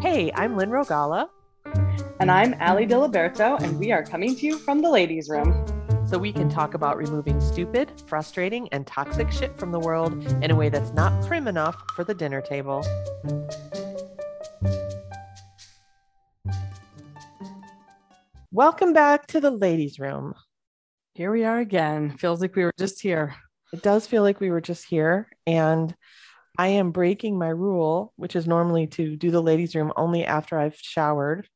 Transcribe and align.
Hey, 0.00 0.32
I'm 0.34 0.56
Lynn 0.56 0.70
Rogala. 0.70 1.28
And 2.20 2.30
I'm 2.30 2.54
Ali 2.58 2.86
Diliberto, 2.86 3.60
and 3.60 3.78
we 3.78 3.92
are 3.92 4.02
coming 4.02 4.34
to 4.34 4.46
you 4.46 4.56
from 4.56 4.80
the 4.80 4.88
ladies' 4.88 5.28
room. 5.28 5.52
So 6.08 6.16
we 6.16 6.32
can 6.32 6.48
talk 6.48 6.72
about 6.72 6.96
removing 6.96 7.38
stupid, 7.38 7.92
frustrating, 8.06 8.66
and 8.70 8.86
toxic 8.86 9.30
shit 9.30 9.58
from 9.58 9.72
the 9.72 9.78
world 9.78 10.24
in 10.42 10.50
a 10.50 10.56
way 10.56 10.70
that's 10.70 10.92
not 10.92 11.26
prim 11.26 11.46
enough 11.46 11.76
for 11.94 12.04
the 12.04 12.14
dinner 12.14 12.40
table. 12.40 12.82
Welcome 18.50 18.94
back 18.94 19.26
to 19.26 19.40
the 19.40 19.50
ladies' 19.50 19.98
room. 19.98 20.32
Here 21.12 21.30
we 21.30 21.44
are 21.44 21.58
again. 21.58 22.16
Feels 22.16 22.40
like 22.40 22.56
we 22.56 22.64
were 22.64 22.72
just 22.78 23.02
here. 23.02 23.34
It 23.74 23.82
does 23.82 24.06
feel 24.06 24.22
like 24.22 24.40
we 24.40 24.50
were 24.50 24.62
just 24.62 24.86
here, 24.86 25.28
and 25.46 25.94
I 26.60 26.66
am 26.66 26.90
breaking 26.90 27.38
my 27.38 27.48
rule, 27.48 28.12
which 28.16 28.36
is 28.36 28.46
normally 28.46 28.86
to 28.88 29.16
do 29.16 29.30
the 29.30 29.40
ladies' 29.40 29.74
room 29.74 29.94
only 29.96 30.26
after 30.26 30.58
I've 30.58 30.76
showered. 30.76 31.48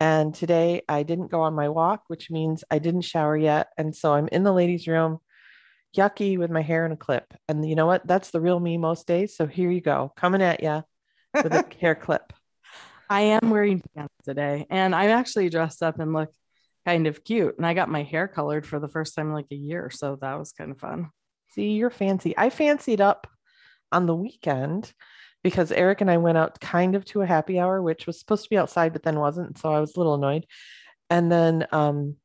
And 0.00 0.34
today 0.34 0.80
I 0.88 1.02
didn't 1.02 1.30
go 1.30 1.42
on 1.42 1.52
my 1.52 1.68
walk, 1.68 2.04
which 2.06 2.30
means 2.30 2.64
I 2.70 2.78
didn't 2.78 3.02
shower 3.02 3.36
yet. 3.36 3.68
And 3.76 3.94
so 3.94 4.14
I'm 4.14 4.26
in 4.28 4.42
the 4.42 4.54
ladies' 4.54 4.88
room, 4.88 5.18
yucky 5.94 6.38
with 6.38 6.50
my 6.50 6.62
hair 6.62 6.86
in 6.86 6.92
a 6.92 6.96
clip. 6.96 7.34
And 7.46 7.68
you 7.68 7.74
know 7.74 7.84
what? 7.84 8.06
That's 8.06 8.30
the 8.30 8.40
real 8.40 8.58
me 8.58 8.78
most 8.78 9.06
days. 9.06 9.36
So 9.36 9.46
here 9.46 9.70
you 9.70 9.82
go, 9.82 10.14
coming 10.16 10.40
at 10.40 10.62
you 10.62 10.82
with 11.34 11.52
a 11.52 11.66
hair 11.78 11.94
clip. 11.94 12.32
I 13.10 13.20
am 13.20 13.50
wearing 13.50 13.82
pants 13.94 14.14
today, 14.24 14.66
and 14.70 14.94
I'm 14.94 15.10
actually 15.10 15.50
dressed 15.50 15.82
up 15.82 16.00
and 16.00 16.14
look 16.14 16.32
kind 16.86 17.06
of 17.06 17.22
cute. 17.22 17.58
And 17.58 17.66
I 17.66 17.74
got 17.74 17.90
my 17.90 18.04
hair 18.04 18.28
colored 18.28 18.66
for 18.66 18.80
the 18.80 18.88
first 18.88 19.14
time 19.14 19.26
in 19.26 19.34
like 19.34 19.52
a 19.52 19.56
year. 19.56 19.90
So 19.90 20.16
that 20.22 20.38
was 20.38 20.52
kind 20.52 20.70
of 20.70 20.78
fun. 20.78 21.10
See, 21.50 21.72
you're 21.72 21.90
fancy. 21.90 22.32
I 22.38 22.48
fancied 22.48 23.02
up 23.02 23.26
on 23.92 24.06
the 24.06 24.14
weekend 24.14 24.92
because 25.42 25.72
Eric 25.72 26.00
and 26.00 26.10
I 26.10 26.18
went 26.18 26.38
out 26.38 26.60
kind 26.60 26.94
of 26.94 27.04
to 27.06 27.22
a 27.22 27.26
happy 27.26 27.58
hour, 27.58 27.80
which 27.82 28.06
was 28.06 28.18
supposed 28.18 28.44
to 28.44 28.50
be 28.50 28.58
outside, 28.58 28.92
but 28.92 29.02
then 29.02 29.18
wasn't. 29.18 29.58
So 29.58 29.72
I 29.72 29.80
was 29.80 29.96
a 29.96 29.98
little 29.98 30.14
annoyed. 30.14 30.46
And 31.08 31.30
then 31.32 31.66
um, 31.72 32.16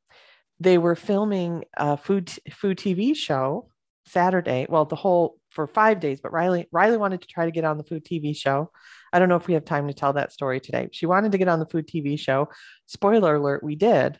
they 0.60 0.78
were 0.78 0.96
filming 0.96 1.64
a 1.78 1.98
food 1.98 2.32
food 2.52 2.78
TV 2.78 3.16
show 3.16 3.70
Saturday. 4.06 4.68
Well, 4.70 4.86
the 4.86 4.96
whole 4.96 5.38
for 5.50 5.68
five 5.68 6.00
days, 6.00 6.20
but 6.22 6.34
Riley 6.34 6.68
Riley 6.72 6.98
wanted 6.98 7.22
to 7.22 7.28
try 7.28 7.46
to 7.46 7.52
get 7.52 7.64
on 7.64 7.78
the 7.78 7.84
food 7.84 8.06
TV 8.06 8.36
show. 8.36 8.72
I 9.14 9.20
don't 9.20 9.30
know 9.30 9.38
if 9.38 9.48
we 9.48 9.54
have 9.54 9.66
time 9.66 9.88
to 9.88 9.94
tell 9.94 10.14
that 10.14 10.34
story 10.34 10.60
today. 10.60 10.90
She 10.92 11.06
wanted 11.06 11.32
to 11.32 11.38
get 11.38 11.48
on 11.48 11.60
the 11.60 11.66
food 11.66 11.88
TV 11.88 12.20
show. 12.20 12.50
Spoiler 12.86 13.36
alert, 13.36 13.64
we 13.64 13.76
did, 13.76 14.20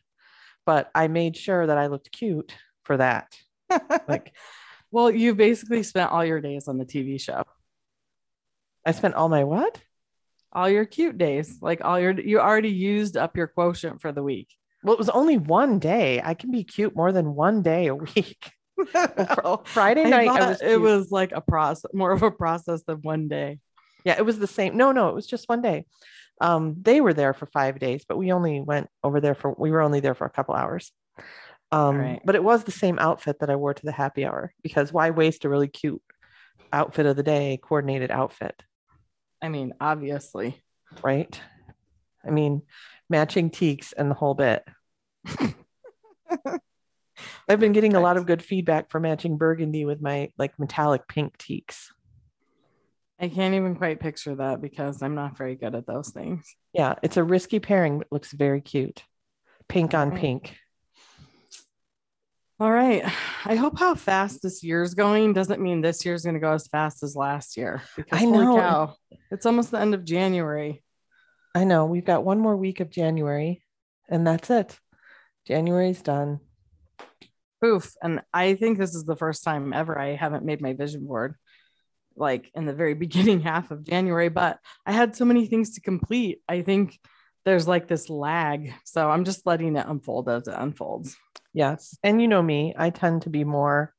but 0.66 0.90
I 0.96 1.08
made 1.08 1.36
sure 1.36 1.68
that 1.68 1.78
I 1.78 1.88
looked 1.88 2.12
cute 2.12 2.56
for 2.84 2.98
that. 2.98 3.36
like, 4.08 4.34
well, 4.96 5.12
you 5.12 5.36
basically 5.36 5.84
spent 5.84 6.10
all 6.10 6.24
your 6.24 6.40
days 6.40 6.70
on 6.70 6.78
the 6.78 6.86
TV 6.86 7.20
show. 7.20 7.44
I 8.86 8.94
spent 8.94 9.16
all 9.16 9.28
my 9.28 9.44
what? 9.44 9.78
All 10.54 10.70
your 10.70 10.86
cute 10.86 11.18
days. 11.18 11.58
Like 11.62 11.84
all 11.84 12.00
your 12.00 12.18
you 12.18 12.40
already 12.40 12.70
used 12.70 13.18
up 13.18 13.36
your 13.36 13.48
quotient 13.48 14.00
for 14.00 14.14
the 14.14 14.24
week. 14.24 14.48
Well, 14.86 14.94
it 14.94 14.98
was 14.98 15.10
only 15.10 15.38
one 15.38 15.80
day. 15.80 16.22
I 16.24 16.34
can 16.34 16.50
be 16.50 16.64
cute 16.64 16.96
more 16.96 17.12
than 17.12 17.36
one 17.36 17.62
day 17.62 17.88
a 17.88 17.96
week. 17.96 18.54
well, 18.94 19.64
Friday 19.66 20.06
night, 20.06 20.28
was 20.28 20.62
it 20.62 20.80
was 20.80 21.12
like 21.12 21.34
a 21.34 21.42
process, 21.42 21.92
more 21.94 22.14
of 22.14 22.24
a 22.24 22.32
process 22.32 22.82
than 22.88 23.02
one 23.02 23.28
day. 23.28 23.60
Yeah, 24.06 24.16
it 24.18 24.26
was 24.26 24.40
the 24.40 24.48
same. 24.48 24.78
No, 24.78 24.94
no, 24.94 25.10
it 25.10 25.16
was 25.16 25.28
just 25.28 25.50
one 25.50 25.62
day. 25.62 25.84
Um, 26.40 26.78
they 26.82 27.02
were 27.02 27.14
there 27.14 27.34
for 27.34 27.48
five 27.48 27.80
days, 27.80 28.06
but 28.08 28.18
we 28.18 28.32
only 28.32 28.62
went 28.62 28.88
over 29.04 29.20
there 29.20 29.36
for 29.36 29.54
we 29.58 29.72
were 29.72 29.82
only 29.82 30.00
there 30.00 30.16
for 30.16 30.26
a 30.26 30.30
couple 30.30 30.56
hours. 30.56 30.94
Um, 31.72 31.98
right. 31.98 32.22
but 32.24 32.36
it 32.36 32.44
was 32.44 32.64
the 32.64 32.72
same 32.72 33.00
outfit 33.00 33.40
that 33.40 33.50
I 33.50 33.56
wore 33.56 33.74
to 33.74 33.86
the 33.86 33.92
happy 33.92 34.26
hour 34.26 34.54
because 34.62 34.94
why 34.94 35.10
waste 35.10 35.46
a 35.46 35.50
really 35.50 35.68
cute 35.68 36.02
outfit 36.72 37.06
of 37.06 37.16
the 37.16 37.24
day, 37.24 37.60
coordinated 37.62 38.12
outfit? 38.12 38.64
I 39.42 39.50
mean, 39.50 39.74
obviously. 39.82 40.62
Right. 41.04 41.40
I 42.26 42.30
mean, 42.30 42.62
matching 43.10 43.50
teaks 43.50 43.94
and 43.94 44.10
the 44.10 44.16
whole 44.16 44.34
bit. 44.34 44.64
I've 47.48 47.60
been 47.60 47.74
getting 47.74 47.94
a 47.94 48.00
lot 48.00 48.18
of 48.18 48.26
good 48.26 48.44
feedback 48.44 48.90
for 48.90 49.00
matching 49.00 49.38
burgundy 49.38 49.86
with 49.86 50.02
my 50.02 50.32
like 50.38 50.58
metallic 50.60 51.08
pink 51.08 51.38
teaks. 51.38 51.94
I 53.20 53.30
can't 53.30 53.56
even 53.56 53.76
quite 53.76 54.00
picture 54.00 54.36
that 54.36 54.62
because 54.62 55.02
I'm 55.02 55.16
not 55.16 55.38
very 55.38 55.56
good 55.56 55.74
at 55.74 55.88
those 55.88 56.10
things. 56.10 56.54
Yeah, 56.74 56.96
it's 57.02 57.18
a 57.18 57.24
risky 57.24 57.60
pairing, 57.60 58.00
but 58.00 58.08
looks 58.12 58.34
very 58.34 58.60
cute. 58.60 59.04
Pink 59.70 59.94
on 59.94 60.10
right. 60.10 60.20
pink. 60.20 60.58
All 62.60 62.72
right. 62.72 63.04
I 63.46 63.56
hope 63.56 63.78
how 63.78 63.96
fast 63.96 64.42
this 64.42 64.64
year's 64.64 64.94
going 64.94 65.34
doesn't 65.34 65.62
mean 65.62 65.82
this 65.82 66.06
year's 66.06 66.24
going 66.24 66.36
to 66.36 66.40
go 66.40 66.54
as 66.54 66.68
fast 66.68 67.04
as 67.04 67.16
last 67.16 67.58
year. 67.58 67.84
Because 67.96 68.22
I 68.22 68.26
know. 68.26 68.56
Cow, 68.58 68.96
it's 69.32 69.46
almost 69.46 69.72
the 69.72 69.80
end 69.80 69.94
of 69.94 70.06
January. 70.06 70.84
I 71.54 71.64
know. 71.64 71.86
We've 71.86 72.06
got 72.06 72.24
one 72.26 72.40
more 72.40 72.56
week 72.56 72.80
of 72.80 72.90
January 72.90 73.64
and 74.10 74.26
that's 74.26 74.50
it. 74.50 74.78
January's 75.48 76.02
done. 76.02 76.40
Poof. 77.62 77.94
And 78.02 78.22
I 78.34 78.56
think 78.56 78.78
this 78.78 78.96
is 78.96 79.06
the 79.06 79.16
first 79.16 79.44
time 79.44 79.74
ever 79.74 79.98
I 79.98 80.16
haven't 80.16 80.46
made 80.46 80.62
my 80.62 80.74
vision 80.74 81.06
board 81.06 81.36
like 82.18 82.50
in 82.56 82.66
the 82.66 82.74
very 82.74 82.94
beginning 83.06 83.42
half 83.42 83.72
of 83.72 83.84
January, 83.84 84.30
but 84.30 84.60
I 84.86 84.92
had 84.92 85.16
so 85.16 85.26
many 85.26 85.48
things 85.48 85.76
to 85.76 85.82
complete. 85.82 86.42
I 86.48 86.62
think 86.62 86.98
there's 87.44 87.68
like 87.68 87.88
this 87.88 88.10
lag. 88.10 88.74
So 88.86 89.10
I'm 89.10 89.26
just 89.26 89.46
letting 89.46 89.76
it 89.76 89.86
unfold 89.88 90.30
as 90.30 90.48
it 90.48 90.56
unfolds. 90.58 91.16
Yes. 91.56 91.98
And 92.04 92.22
you 92.22 92.28
know 92.28 92.42
me, 92.42 92.76
I 92.78 92.90
tend 92.90 93.22
to 93.22 93.30
be 93.30 93.46
more 93.46 93.94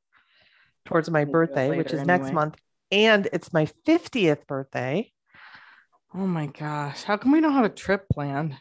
towards 0.85 1.09
my 1.09 1.25
birthday, 1.25 1.75
which 1.75 1.87
is 1.87 2.01
anyway. 2.01 2.05
next 2.05 2.31
month. 2.31 2.55
And 2.91 3.27
it's 3.33 3.51
my 3.51 3.67
50th 3.87 4.45
birthday. 4.45 5.11
Oh 6.13 6.27
my 6.27 6.45
gosh. 6.45 7.03
How 7.03 7.17
come 7.17 7.31
we 7.31 7.41
don't 7.41 7.53
have 7.53 7.65
a 7.65 7.69
trip 7.69 8.05
planned? 8.13 8.55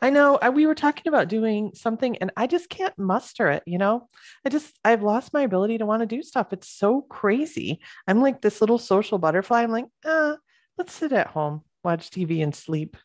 I 0.00 0.10
know 0.10 0.38
I, 0.40 0.50
we 0.50 0.64
were 0.64 0.76
talking 0.76 1.08
about 1.08 1.28
doing 1.28 1.72
something 1.74 2.18
and 2.18 2.30
I 2.36 2.46
just 2.46 2.68
can't 2.68 2.96
muster 2.96 3.50
it, 3.50 3.64
you 3.66 3.78
know? 3.78 4.06
I 4.44 4.48
just, 4.48 4.78
I've 4.84 5.02
lost 5.02 5.32
my 5.32 5.42
ability 5.42 5.78
to 5.78 5.86
want 5.86 6.00
to 6.00 6.06
do 6.06 6.22
stuff. 6.22 6.52
It's 6.52 6.68
so 6.68 7.02
crazy. 7.02 7.80
I'm 8.06 8.22
like 8.22 8.40
this 8.40 8.60
little 8.60 8.78
social 8.78 9.18
butterfly. 9.18 9.62
I'm 9.62 9.72
like, 9.72 9.86
uh, 10.04 10.36
let's 10.78 10.92
sit 10.92 11.12
at 11.12 11.28
home, 11.28 11.62
watch 11.82 12.10
TV 12.10 12.44
and 12.44 12.54
sleep. 12.54 12.96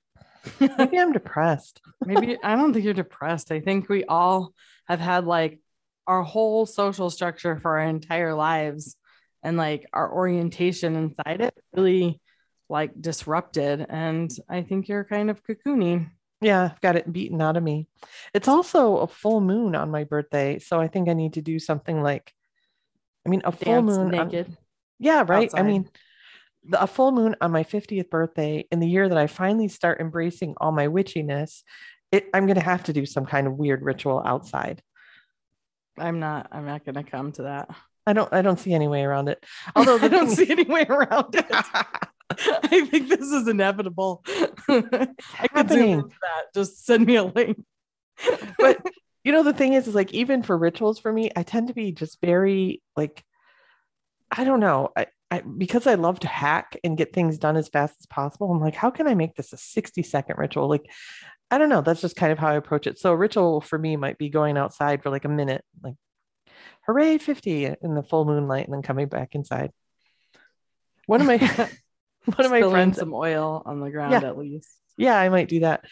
Maybe 0.59 0.99
I'm 0.99 1.11
depressed. 1.11 1.81
Maybe 2.05 2.37
I 2.43 2.55
don't 2.55 2.73
think 2.73 2.85
you're 2.85 2.93
depressed. 2.93 3.51
I 3.51 3.59
think 3.59 3.89
we 3.89 4.05
all 4.05 4.53
have 4.87 4.99
had 4.99 5.25
like 5.25 5.59
our 6.07 6.23
whole 6.23 6.65
social 6.65 7.09
structure 7.09 7.59
for 7.59 7.79
our 7.79 7.87
entire 7.87 8.33
lives 8.33 8.95
and 9.43 9.57
like 9.57 9.87
our 9.93 10.11
orientation 10.11 10.95
inside 10.95 11.41
it 11.41 11.53
really 11.73 12.19
like 12.69 12.99
disrupted. 12.99 13.85
And 13.87 14.31
I 14.49 14.63
think 14.63 14.87
you're 14.87 15.03
kind 15.03 15.29
of 15.29 15.43
cocooning. 15.43 16.09
Yeah, 16.41 16.69
I've 16.71 16.81
got 16.81 16.95
it 16.95 17.11
beaten 17.11 17.41
out 17.41 17.57
of 17.57 17.63
me. 17.63 17.87
It's 18.33 18.47
also 18.47 18.97
a 18.97 19.07
full 19.07 19.41
moon 19.41 19.75
on 19.75 19.89
my 19.89 20.03
birthday. 20.03 20.59
So 20.59 20.79
I 20.79 20.87
think 20.87 21.09
I 21.09 21.13
need 21.13 21.33
to 21.33 21.41
do 21.41 21.59
something 21.59 22.01
like, 22.03 22.33
I 23.25 23.29
mean, 23.29 23.41
a 23.45 23.51
Dance 23.51 23.63
full 23.63 23.81
moon. 23.81 24.09
Naked. 24.09 24.47
On, 24.47 24.57
yeah, 24.99 25.23
right. 25.27 25.45
Outside. 25.45 25.59
I 25.59 25.63
mean, 25.63 25.89
a 26.73 26.87
full 26.87 27.11
moon 27.11 27.35
on 27.41 27.51
my 27.51 27.63
50th 27.63 28.09
birthday 28.09 28.65
in 28.71 28.79
the 28.79 28.87
year 28.87 29.07
that 29.07 29.17
I 29.17 29.27
finally 29.27 29.67
start 29.67 29.99
embracing 29.99 30.55
all 30.57 30.71
my 30.71 30.87
witchiness, 30.87 31.63
it, 32.11 32.27
I'm 32.33 32.45
going 32.45 32.55
to 32.55 32.63
have 32.63 32.83
to 32.85 32.93
do 32.93 33.05
some 33.05 33.25
kind 33.25 33.47
of 33.47 33.53
weird 33.53 33.81
ritual 33.81 34.21
outside. 34.25 34.81
I'm 35.97 36.19
not, 36.19 36.47
I'm 36.51 36.65
not 36.65 36.85
going 36.85 36.95
to 36.95 37.03
come 37.03 37.31
to 37.33 37.43
that. 37.43 37.69
I 38.07 38.13
don't, 38.13 38.31
I 38.33 38.41
don't 38.41 38.59
see 38.59 38.73
any 38.73 38.87
way 38.87 39.03
around 39.03 39.29
it. 39.29 39.43
Although 39.75 39.97
I 39.97 40.07
don't 40.07 40.29
see 40.29 40.49
any 40.49 40.63
way 40.63 40.85
around 40.87 41.35
it. 41.35 41.45
I 42.29 42.85
think 42.85 43.09
this 43.09 43.31
is 43.31 43.47
inevitable. 43.47 44.23
I 44.27 45.47
could 45.53 45.69
zoom 45.69 46.09
that. 46.21 46.53
Just 46.53 46.85
send 46.85 47.05
me 47.05 47.15
a 47.15 47.23
link. 47.23 47.63
but 48.57 48.85
you 49.23 49.31
know, 49.31 49.43
the 49.43 49.53
thing 49.53 49.73
is, 49.73 49.87
is 49.87 49.95
like 49.95 50.13
even 50.13 50.43
for 50.43 50.57
rituals 50.57 50.99
for 50.99 51.11
me, 51.11 51.31
I 51.35 51.43
tend 51.43 51.67
to 51.67 51.73
be 51.73 51.91
just 51.91 52.19
very 52.21 52.81
like, 52.95 53.23
I 54.31 54.43
don't 54.43 54.59
know. 54.59 54.91
I, 54.95 55.07
I, 55.35 55.41
because 55.41 55.87
I 55.87 55.95
love 55.95 56.19
to 56.21 56.27
hack 56.27 56.77
and 56.83 56.97
get 56.97 57.13
things 57.13 57.37
done 57.37 57.57
as 57.57 57.67
fast 57.67 57.95
as 57.99 58.05
possible, 58.05 58.51
I'm 58.51 58.59
like, 58.59 58.75
how 58.75 58.89
can 58.89 59.07
I 59.07 59.15
make 59.15 59.35
this 59.35 59.53
a 59.53 59.57
60 59.57 60.01
second 60.03 60.37
ritual? 60.37 60.69
Like, 60.69 60.89
I 61.51 61.57
don't 61.57 61.69
know. 61.69 61.81
That's 61.81 62.01
just 62.01 62.15
kind 62.15 62.31
of 62.31 62.39
how 62.39 62.47
I 62.47 62.55
approach 62.55 62.87
it. 62.87 62.97
So 62.97 63.11
a 63.11 63.17
ritual 63.17 63.61
for 63.61 63.77
me 63.77 63.97
might 63.97 64.17
be 64.17 64.29
going 64.29 64.57
outside 64.57 65.03
for 65.03 65.09
like 65.09 65.25
a 65.25 65.29
minute, 65.29 65.63
like, 65.83 65.95
hooray, 66.85 67.17
50 67.17 67.65
in 67.81 67.95
the 67.95 68.03
full 68.03 68.25
moonlight, 68.25 68.65
and 68.65 68.73
then 68.73 68.81
coming 68.81 69.07
back 69.07 69.35
inside. 69.35 69.71
One 71.05 71.21
of 71.21 71.27
my 71.27 71.37
one 72.25 72.45
of 72.45 72.51
my 72.51 72.61
friends 72.61 72.97
some 72.97 73.13
oil 73.13 73.61
on 73.65 73.79
the 73.79 73.91
ground 73.91 74.13
yeah, 74.13 74.27
at 74.27 74.37
least. 74.37 74.69
Yeah, 74.97 75.19
I 75.19 75.29
might 75.29 75.49
do 75.49 75.59
that. 75.59 75.85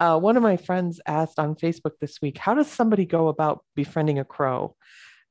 Uh, 0.00 0.18
one 0.18 0.36
of 0.36 0.42
my 0.42 0.56
friends 0.56 1.00
asked 1.06 1.38
on 1.38 1.54
Facebook 1.54 1.92
this 2.00 2.20
week, 2.22 2.38
how 2.38 2.54
does 2.54 2.68
somebody 2.68 3.04
go 3.04 3.28
about 3.28 3.64
befriending 3.74 4.18
a 4.18 4.24
crow? 4.24 4.74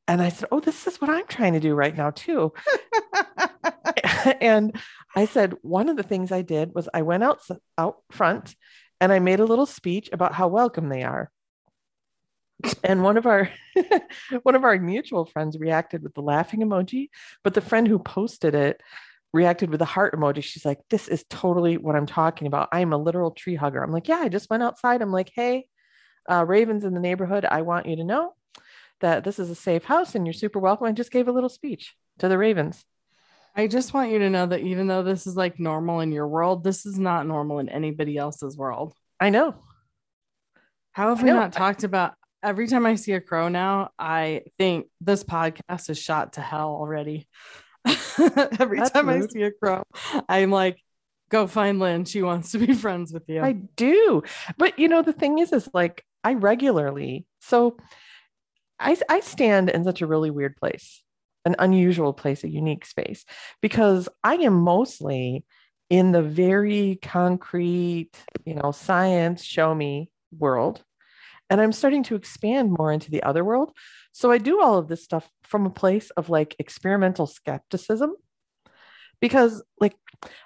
And 0.08 0.22
I 0.22 0.30
said, 0.30 0.48
Oh, 0.52 0.60
this 0.60 0.88
is 0.88 1.02
what 1.02 1.10
I'm 1.10 1.28
trying 1.28 1.54
to 1.54 1.60
do 1.60 1.74
right 1.76 1.96
now, 1.96 2.12
too. 2.12 2.54
and 4.42 4.76
I 5.16 5.26
said, 5.26 5.56
One 5.62 5.90
of 5.90 5.98
the 5.98 6.04
things 6.04 6.32
I 6.32 6.42
did 6.42 6.74
was 6.74 6.90
I 6.94 7.02
went 7.02 7.24
out, 7.24 7.42
out 7.78 7.98
front 8.12 8.56
and 9.00 9.12
I 9.12 9.20
made 9.20 9.40
a 9.40 9.46
little 9.46 9.66
speech 9.66 10.10
about 10.12 10.34
how 10.34 10.48
welcome 10.48 10.90
they 10.90 11.04
are. 11.04 11.32
And 12.84 13.04
one 13.04 13.18
of 13.18 13.26
our 13.28 13.50
one 14.44 14.56
of 14.56 14.64
our 14.64 14.78
mutual 14.80 15.26
friends 15.26 15.58
reacted 15.60 16.02
with 16.02 16.16
the 16.16 16.22
laughing 16.22 16.62
emoji, 16.62 17.10
but 17.44 17.54
the 17.54 17.62
friend 17.62 17.88
who 17.88 18.00
posted 18.00 18.56
it 18.56 18.82
reacted 19.34 19.70
with 19.70 19.82
a 19.82 19.86
heart 19.86 20.16
emoji. 20.16 20.44
She's 20.44 20.66
like, 20.66 20.80
This 20.90 21.08
is 21.08 21.26
totally 21.30 21.78
what 21.78 21.96
I'm 21.96 22.08
talking 22.08 22.48
about. 22.48 22.70
I'm 22.72 22.94
a 22.94 22.98
literal 22.98 23.32
tree 23.32 23.56
hugger. 23.56 23.84
I'm 23.84 23.92
like, 23.92 24.08
Yeah, 24.08 24.20
I 24.20 24.30
just 24.30 24.50
went 24.50 24.64
outside. 24.64 25.02
I'm 25.02 25.12
like, 25.12 25.32
Hey, 25.34 25.68
uh, 26.30 26.46
Ravens 26.46 26.84
in 26.84 26.94
the 26.94 27.00
neighborhood, 27.00 27.46
I 27.46 27.62
want 27.62 27.86
you 27.86 27.98
to 27.98 28.04
know 28.04 28.34
that 29.02 29.24
this 29.24 29.38
is 29.38 29.50
a 29.50 29.56
safe 29.56 29.84
house 29.84 30.16
and 30.16 30.26
you're 30.26 30.34
super 30.34 30.60
welcome. 30.60 30.88
I 30.88 30.92
just 30.92 31.12
gave 31.12 31.28
a 31.28 31.32
little 31.32 31.50
speech 31.50 31.96
to 32.20 32.28
the 32.28 32.38
Ravens. 32.38 32.84
I 33.58 33.68
just 33.68 33.94
want 33.94 34.12
you 34.12 34.20
to 34.20 34.30
know 34.30 34.46
that 34.46 34.62
even 34.62 34.88
though 34.88 35.02
this 35.04 35.26
is 35.26 35.36
like 35.36 35.60
normal 35.60 36.00
in 36.00 36.12
your 36.12 36.28
world, 36.28 36.64
this 36.64 36.86
is 36.86 37.00
not 37.00 37.26
normal 37.26 37.60
in 37.60 37.70
anybody 37.70 38.16
else's 38.16 38.56
world. 38.56 38.94
I 39.20 39.32
know. 39.32 39.56
How 40.92 41.10
have 41.10 41.24
we 41.24 41.32
not 41.32 41.54
talked 41.54 41.84
about 41.84 42.14
every 42.44 42.68
time 42.68 42.86
I 42.86 42.96
see 42.96 43.14
a 43.14 43.22
crow 43.22 43.50
now, 43.50 43.90
I 43.98 44.44
think 44.58 44.88
this 45.02 45.24
podcast 45.24 45.90
is 45.90 46.00
shot 46.00 46.34
to 46.34 46.42
hell 46.42 46.70
already. 46.70 47.28
every 48.60 48.80
That's 48.80 48.92
time 48.92 49.10
rude. 49.10 49.24
I 49.24 49.28
see 49.28 49.44
a 49.44 49.52
crow, 49.52 49.84
I'm 50.28 50.52
like, 50.52 50.78
go 51.30 51.48
find 51.48 51.80
Lynn. 51.80 52.06
She 52.06 52.22
wants 52.22 52.52
to 52.52 52.60
be 52.60 52.74
friends 52.76 53.12
with 53.14 53.24
you. 53.28 53.42
I 53.42 53.54
do. 53.54 54.24
But 54.58 54.78
you 54.80 54.88
know, 54.88 55.02
the 55.02 55.14
thing 55.14 55.40
is, 55.40 55.52
is 55.52 55.70
like 55.74 56.04
I 56.24 56.34
regularly, 56.34 57.26
so 57.42 57.78
I, 58.80 58.98
I 59.10 59.22
stand 59.22 59.70
in 59.70 59.84
such 59.84 60.02
a 60.02 60.08
really 60.08 60.30
weird 60.30 60.56
place, 60.58 61.02
an 61.48 61.56
unusual 61.58 62.14
place, 62.14 62.44
a 62.44 62.50
unique 62.50 62.86
space, 62.86 63.26
because 63.62 64.08
I 64.24 64.36
am 64.36 64.54
mostly 64.54 65.46
in 65.90 66.12
the 66.12 66.22
very 66.22 67.00
concrete, 67.02 68.12
you 68.46 68.54
know, 68.54 68.72
science 68.72 69.44
show 69.44 69.74
me 69.74 70.12
world. 70.38 70.84
And 71.50 71.62
I'm 71.62 71.72
starting 71.72 72.04
to 72.04 72.16
expand 72.16 72.76
more 72.78 72.92
into 72.92 73.10
the 73.10 73.24
other 73.24 73.44
world. 73.44 73.72
So 74.12 74.32
I 74.32 74.38
do 74.38 74.62
all 74.62 74.78
of 74.78 74.90
this 74.90 75.04
stuff 75.04 75.28
from 75.44 75.66
a 75.66 75.72
place 75.72 76.10
of 76.12 76.30
like 76.30 76.56
experimental 76.60 77.26
skepticism. 77.26 78.14
Because, 79.20 79.64
like, 79.80 79.96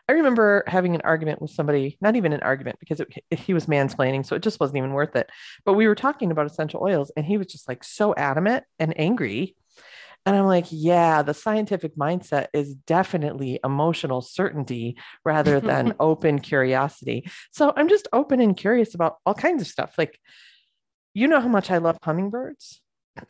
I 0.07 0.13
remember 0.13 0.63
having 0.65 0.95
an 0.95 1.01
argument 1.03 1.41
with 1.41 1.51
somebody, 1.51 1.97
not 1.99 2.15
even 2.15 2.31
an 2.31 2.41
argument 2.41 2.79
because 2.79 3.01
it, 3.01 3.09
he 3.29 3.53
was 3.53 3.65
mansplaining. 3.65 4.25
So 4.25 4.35
it 4.35 4.43
just 4.43 4.61
wasn't 4.61 4.77
even 4.77 4.93
worth 4.93 5.15
it. 5.17 5.29
But 5.65 5.73
we 5.73 5.87
were 5.87 5.95
talking 5.95 6.31
about 6.31 6.45
essential 6.45 6.81
oils 6.81 7.11
and 7.17 7.25
he 7.25 7.37
was 7.37 7.47
just 7.47 7.67
like 7.67 7.83
so 7.83 8.15
adamant 8.15 8.63
and 8.79 8.97
angry 8.97 9.57
and 10.25 10.35
I'm 10.35 10.45
like, 10.45 10.67
yeah, 10.69 11.23
the 11.23 11.33
scientific 11.33 11.95
mindset 11.95 12.47
is 12.53 12.75
definitely 12.75 13.59
emotional 13.63 14.21
certainty 14.21 14.97
rather 15.25 15.59
than 15.59 15.95
open 15.99 16.39
curiosity. 16.39 17.29
So 17.51 17.73
I'm 17.75 17.89
just 17.89 18.07
open 18.13 18.39
and 18.39 18.55
curious 18.55 18.93
about 18.93 19.17
all 19.25 19.33
kinds 19.33 19.61
of 19.61 19.67
stuff. 19.67 19.95
Like, 19.97 20.19
you 21.13 21.27
know 21.27 21.41
how 21.41 21.47
much 21.47 21.71
I 21.71 21.79
love 21.79 21.97
hummingbirds. 22.03 22.81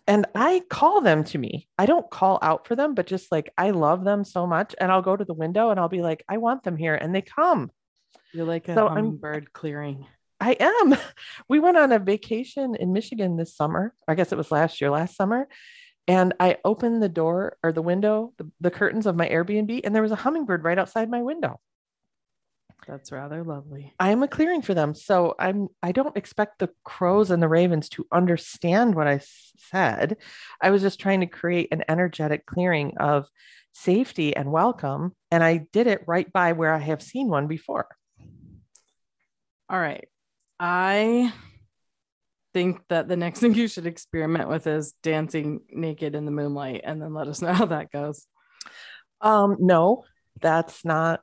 And 0.05 0.27
I 0.35 0.61
call 0.69 1.01
them 1.01 1.23
to 1.25 1.37
me. 1.37 1.67
I 1.77 1.85
don't 1.85 2.09
call 2.11 2.37
out 2.41 2.67
for 2.67 2.75
them, 2.75 2.93
but 2.93 3.07
just 3.07 3.31
like 3.31 3.51
I 3.57 3.71
love 3.71 4.03
them 4.03 4.23
so 4.23 4.45
much. 4.45 4.75
And 4.79 4.91
I'll 4.91 5.01
go 5.01 5.15
to 5.15 5.25
the 5.25 5.33
window 5.33 5.69
and 5.69 5.79
I'll 5.79 5.89
be 5.89 6.01
like, 6.01 6.23
I 6.29 6.37
want 6.37 6.63
them 6.63 6.77
here. 6.77 6.93
And 6.93 7.15
they 7.15 7.21
come. 7.21 7.71
You're 8.33 8.45
like 8.45 8.67
a 8.67 8.75
so 8.75 8.89
hummingbird 8.89 9.43
I'm, 9.43 9.49
clearing. 9.53 10.05
I 10.39 10.57
am. 10.59 10.97
We 11.49 11.59
went 11.59 11.77
on 11.77 11.91
a 11.91 11.99
vacation 11.99 12.75
in 12.75 12.93
Michigan 12.93 13.37
this 13.37 13.55
summer. 13.55 13.93
I 14.07 14.15
guess 14.15 14.31
it 14.31 14.37
was 14.37 14.51
last 14.51 14.79
year, 14.81 14.89
last 14.89 15.15
summer. 15.15 15.47
And 16.11 16.33
I 16.41 16.57
opened 16.65 17.01
the 17.01 17.07
door 17.07 17.55
or 17.63 17.71
the 17.71 17.81
window, 17.81 18.33
the, 18.37 18.51
the 18.59 18.69
curtains 18.69 19.05
of 19.05 19.15
my 19.15 19.29
Airbnb, 19.29 19.79
and 19.85 19.95
there 19.95 20.01
was 20.01 20.11
a 20.11 20.17
hummingbird 20.17 20.61
right 20.61 20.77
outside 20.77 21.09
my 21.09 21.21
window. 21.21 21.61
That's 22.85 23.13
rather 23.13 23.45
lovely. 23.45 23.93
I 23.97 24.09
am 24.11 24.21
a 24.21 24.27
clearing 24.27 24.61
for 24.61 24.73
them. 24.73 24.93
So 24.93 25.35
I'm 25.39 25.69
I 25.81 25.93
don't 25.93 26.17
expect 26.17 26.59
the 26.59 26.69
crows 26.83 27.31
and 27.31 27.41
the 27.41 27.47
ravens 27.47 27.87
to 27.89 28.05
understand 28.11 28.93
what 28.93 29.07
I 29.07 29.21
said. 29.55 30.17
I 30.61 30.71
was 30.71 30.81
just 30.81 30.99
trying 30.99 31.21
to 31.21 31.27
create 31.27 31.69
an 31.71 31.85
energetic 31.87 32.45
clearing 32.45 32.97
of 32.97 33.29
safety 33.71 34.35
and 34.35 34.51
welcome. 34.51 35.15
And 35.31 35.45
I 35.45 35.67
did 35.71 35.87
it 35.87 36.03
right 36.07 36.29
by 36.33 36.51
where 36.51 36.73
I 36.73 36.79
have 36.79 37.01
seen 37.01 37.29
one 37.29 37.47
before. 37.47 37.87
All 39.69 39.79
right. 39.79 40.09
I 40.59 41.31
think 42.53 42.81
that 42.89 43.07
the 43.07 43.17
next 43.17 43.39
thing 43.41 43.53
you 43.53 43.67
should 43.67 43.85
experiment 43.85 44.49
with 44.49 44.67
is 44.67 44.93
dancing 45.03 45.61
naked 45.69 46.15
in 46.15 46.25
the 46.25 46.31
moonlight 46.31 46.81
and 46.83 47.01
then 47.01 47.13
let 47.13 47.27
us 47.27 47.41
know 47.41 47.53
how 47.53 47.65
that 47.65 47.91
goes. 47.91 48.25
Um, 49.21 49.57
no, 49.59 50.03
that's 50.39 50.83
not 50.83 51.21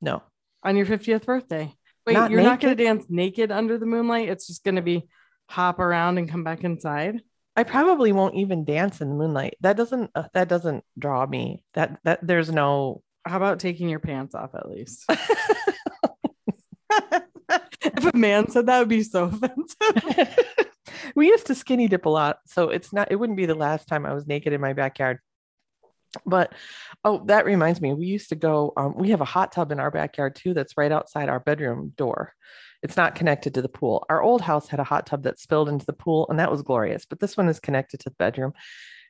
no. 0.00 0.22
On 0.62 0.76
your 0.76 0.86
50th 0.86 1.24
birthday. 1.24 1.72
Wait, 2.06 2.14
not 2.14 2.30
you're 2.30 2.40
naked? 2.40 2.50
not 2.50 2.60
gonna 2.60 2.74
dance 2.74 3.06
naked 3.08 3.50
under 3.50 3.78
the 3.78 3.86
moonlight. 3.86 4.28
It's 4.28 4.46
just 4.46 4.64
gonna 4.64 4.82
be 4.82 5.08
hop 5.48 5.78
around 5.78 6.18
and 6.18 6.30
come 6.30 6.44
back 6.44 6.64
inside. 6.64 7.20
I 7.56 7.64
probably 7.64 8.12
won't 8.12 8.36
even 8.36 8.64
dance 8.64 9.00
in 9.00 9.08
the 9.08 9.14
moonlight. 9.14 9.56
That 9.60 9.76
doesn't 9.76 10.10
uh, 10.14 10.24
that 10.34 10.48
doesn't 10.48 10.84
draw 10.98 11.26
me. 11.26 11.64
That 11.74 11.98
that 12.04 12.26
there's 12.26 12.50
no 12.50 13.02
how 13.24 13.36
about 13.36 13.58
taking 13.58 13.88
your 13.88 14.00
pants 14.00 14.34
off 14.34 14.54
at 14.54 14.68
least? 14.68 15.04
if 18.04 18.14
a 18.14 18.16
man 18.16 18.50
said 18.50 18.66
that 18.66 18.78
would 18.78 18.88
be 18.88 19.02
so 19.02 19.24
offensive. 19.24 20.38
we 21.14 21.28
used 21.28 21.46
to 21.46 21.54
skinny 21.54 21.88
dip 21.88 22.06
a 22.06 22.10
lot, 22.10 22.38
so 22.46 22.70
it's 22.70 22.92
not 22.92 23.10
it 23.10 23.16
wouldn't 23.16 23.36
be 23.36 23.46
the 23.46 23.54
last 23.54 23.88
time 23.88 24.06
I 24.06 24.14
was 24.14 24.26
naked 24.26 24.52
in 24.52 24.60
my 24.60 24.72
backyard. 24.72 25.18
But 26.26 26.52
oh, 27.04 27.22
that 27.26 27.44
reminds 27.44 27.80
me, 27.80 27.94
we 27.94 28.06
used 28.06 28.30
to 28.30 28.34
go. 28.34 28.72
Um, 28.76 28.94
we 28.96 29.10
have 29.10 29.20
a 29.20 29.26
hot 29.26 29.52
tub 29.52 29.70
in 29.70 29.80
our 29.80 29.90
backyard 29.90 30.34
too. 30.34 30.54
That's 30.54 30.76
right 30.76 30.90
outside 30.90 31.28
our 31.28 31.40
bedroom 31.40 31.92
door. 31.96 32.34
It's 32.82 32.96
not 32.96 33.14
connected 33.14 33.54
to 33.54 33.62
the 33.62 33.68
pool. 33.68 34.06
Our 34.08 34.22
old 34.22 34.40
house 34.40 34.68
had 34.68 34.80
a 34.80 34.84
hot 34.84 35.06
tub 35.06 35.24
that 35.24 35.38
spilled 35.38 35.68
into 35.68 35.86
the 35.86 35.92
pool, 35.92 36.26
and 36.28 36.38
that 36.38 36.50
was 36.50 36.62
glorious. 36.62 37.04
But 37.04 37.20
this 37.20 37.36
one 37.36 37.48
is 37.48 37.60
connected 37.60 38.00
to 38.00 38.10
the 38.10 38.16
bedroom, 38.16 38.54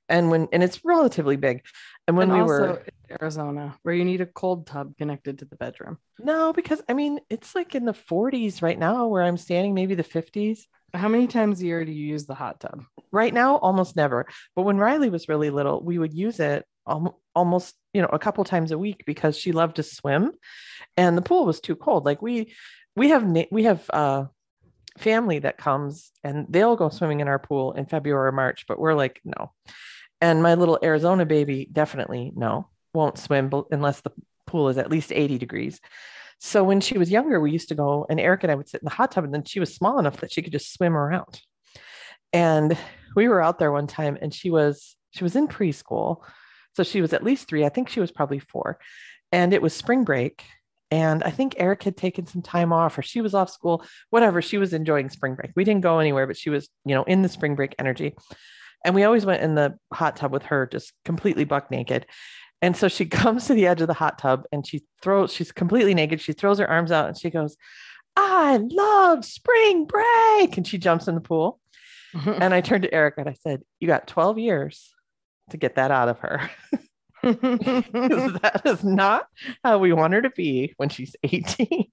and 0.09 0.31
when 0.31 0.49
and 0.53 0.63
it's 0.63 0.85
relatively 0.85 1.37
big. 1.37 1.63
And 2.07 2.17
when 2.17 2.31
and 2.31 2.39
we 2.39 2.45
were 2.45 2.85
Arizona, 3.11 3.77
where 3.83 3.95
you 3.95 4.05
need 4.05 4.21
a 4.21 4.27
cold 4.27 4.67
tub 4.67 4.97
connected 4.97 5.39
to 5.39 5.45
the 5.45 5.57
bedroom. 5.57 5.99
No, 6.19 6.53
because 6.53 6.83
I 6.89 6.95
mean 6.95 7.21
it's 7.29 7.55
like 7.55 7.75
in 7.75 7.85
the 7.85 7.93
40s 7.93 8.63
right 8.63 8.79
now 8.79 9.07
where 9.09 9.23
I'm 9.23 9.37
standing, 9.37 9.75
maybe 9.75 9.95
the 9.95 10.05
50s. 10.05 10.61
How 10.93 11.09
many 11.09 11.29
times 11.29 11.61
a 11.61 11.67
year 11.67 11.85
do 11.85 11.93
you 11.93 12.05
use 12.07 12.27
the 12.27 12.35
hot 12.35 12.61
tub? 12.61 12.83
Right 13.13 13.33
now, 13.33 13.57
almost 13.57 13.95
never. 13.95 14.27
But 14.57 14.63
when 14.63 14.79
Riley 14.79 15.09
was 15.09 15.29
really 15.29 15.51
little, 15.51 15.83
we 15.83 15.99
would 15.99 16.13
use 16.15 16.41
it 16.41 16.65
almost, 17.35 17.77
you 17.93 18.03
know, 18.03 18.09
a 18.13 18.19
couple 18.19 18.43
times 18.43 18.73
a 18.73 18.79
week 18.79 19.05
because 19.07 19.39
she 19.39 19.53
loved 19.53 19.77
to 19.77 19.85
swim, 19.85 20.33
and 20.97 21.17
the 21.17 21.23
pool 21.23 21.47
was 21.47 21.61
too 21.61 21.77
cold. 21.77 22.05
Like 22.05 22.21
we, 22.21 22.55
we 22.97 23.11
have 23.11 23.25
we 23.53 23.65
have 23.65 23.89
uh, 23.91 24.25
family 24.99 25.41
that 25.41 25.59
comes 25.59 26.13
and 26.25 26.47
they'll 26.49 26.77
go 26.77 26.89
swimming 26.89 27.21
in 27.21 27.29
our 27.29 27.39
pool 27.39 27.73
in 27.73 27.87
February 27.87 28.29
or 28.29 28.33
March, 28.33 28.67
but 28.67 28.79
we're 28.79 28.95
like, 28.95 29.21
no. 29.25 29.53
And 30.21 30.43
my 30.43 30.55
little 30.55 30.79
Arizona 30.83 31.25
baby 31.25 31.69
definitely 31.73 32.33
no, 32.35 32.69
won't 32.95 33.19
swim 33.19 33.51
unless 33.71 34.01
the 34.01 34.13
pool 34.47 34.69
is 34.69 34.79
at 34.79 34.91
least 34.91 35.13
80 35.13 35.39
degrees. 35.39 35.81
So 36.39 36.65
when 36.65 36.81
she 36.81 36.99
was 36.99 37.11
younger, 37.11 37.39
we 37.41 37.51
used 37.51 37.69
to 37.69 37.75
go 37.75 38.07
and 38.09 38.19
Eric 38.19 38.43
and 38.43 38.53
I 38.53 38.55
would 38.55 38.69
sit 38.69 38.81
in 38.81 38.87
the 38.87 38.91
hot 38.91 39.13
tub 39.13 39.25
and 39.25 39.35
then 39.35 39.45
she 39.45 39.61
was 39.61 39.75
small 39.75 39.99
enough 39.99 40.21
that 40.21 40.33
she 40.33 40.43
could 40.43 40.53
just 40.53 40.73
swim 40.73 40.97
around. 40.97 41.41
And 42.33 42.77
we 43.15 43.29
were 43.29 43.43
out 43.43 43.59
there 43.59 43.73
one 43.73 43.87
time 43.87 44.17
and 44.21 44.33
she 44.33 44.51
was 44.51 44.97
she 45.11 45.25
was 45.25 45.37
in 45.37 45.49
preschool. 45.49 46.23
So 46.75 46.83
she 46.83 47.01
was 47.01 47.13
at 47.13 47.25
least 47.25 47.49
3. 47.49 47.65
I 47.65 47.69
think 47.69 47.89
she 47.89 48.01
was 48.01 48.13
probably 48.13 48.39
4. 48.39 48.79
And 49.33 49.53
it 49.53 49.61
was 49.61 49.75
spring 49.75 50.05
break 50.05 50.45
and 50.91 51.23
I 51.23 51.31
think 51.31 51.55
Eric 51.57 51.85
had 51.85 51.97
taken 51.97 52.27
some 52.27 52.43
time 52.43 52.73
off 52.73 52.99
or 52.99 53.03
she 53.03 53.21
was 53.21 53.35
off 53.35 53.51
school, 53.51 53.85
whatever. 54.11 54.43
She 54.43 54.59
was 54.59 54.73
enjoying 54.73 55.09
spring 55.09 55.35
break. 55.35 55.53
We 55.55 55.65
didn't 55.65 55.83
go 55.83 56.01
anywhere, 56.01 56.27
but 56.27 56.37
she 56.37 56.51
was, 56.51 56.69
you 56.85 56.95
know, 56.95 57.05
in 57.05 57.23
the 57.23 57.29
spring 57.29 57.55
break 57.55 57.75
energy. 57.79 58.17
And 58.85 58.95
we 58.95 59.05
always 59.05 59.27
went 59.27 59.43
in 59.43 59.55
the 59.55 59.79
hot 59.93 60.17
tub 60.17 60.33
with 60.33 60.45
her, 60.45 60.67
just 60.67 60.93
completely 61.05 61.45
buck 61.45 61.71
naked. 61.71 62.07
And 62.63 62.77
so 62.77 62.89
she 62.89 63.07
comes 63.07 63.47
to 63.47 63.55
the 63.55 63.67
edge 63.67 63.81
of 63.81 63.89
the 63.89 63.95
hot 63.95 64.19
tub 64.19 64.45
and 64.53 64.67
she 64.67 64.83
throws, 65.03 65.33
she's 65.33 65.53
completely 65.53 65.95
naked. 65.95 66.21
She 66.21 66.33
throws 66.33 66.59
her 66.59 66.69
arms 66.69 66.93
out 66.93 67.09
and 67.09 67.19
she 67.19 67.31
goes, 67.31 67.57
I 68.17 68.57
love 68.57 69.25
spring 69.25 69.87
break. 69.87 70.57
And 70.57 70.67
she 70.67 70.79
jumps 70.79 71.09
in 71.09 71.15
the 71.15 71.21
pool. 71.21 71.61
and 72.27 72.53
I 72.53 72.61
turned 72.61 72.83
to 72.83 72.93
Eric 72.93 73.15
and 73.19 73.29
I 73.29 73.35
said, 73.35 73.63
You 73.79 73.87
got 73.87 74.09
12 74.09 74.39
years 74.39 74.93
to 75.51 75.57
get 75.57 75.77
that 75.77 75.91
out 75.91 76.09
of 76.09 76.19
her. 76.21 76.51
that 77.23 78.63
is 78.65 78.83
not 78.83 79.27
how 79.63 79.79
we 79.79 79.93
want 79.93 80.15
her 80.15 80.23
to 80.23 80.31
be 80.31 80.75
when 80.77 80.89
she's 80.89 81.15
18. 81.23 81.87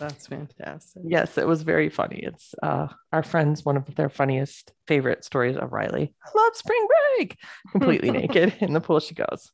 That's 0.00 0.26
fantastic. 0.26 1.02
Yes, 1.06 1.38
it 1.38 1.46
was 1.46 1.62
very 1.62 1.88
funny. 1.88 2.24
It's 2.26 2.54
uh, 2.62 2.88
our 3.12 3.22
friends, 3.22 3.64
one 3.64 3.76
of 3.76 3.94
their 3.94 4.08
funniest 4.08 4.72
favorite 4.86 5.24
stories 5.24 5.56
of 5.56 5.72
Riley. 5.72 6.14
I 6.24 6.38
love 6.38 6.56
spring 6.56 6.86
break. 7.16 7.38
Completely 7.70 8.10
naked 8.10 8.56
in 8.60 8.72
the 8.72 8.80
pool 8.80 9.00
she 9.00 9.14
goes. 9.14 9.52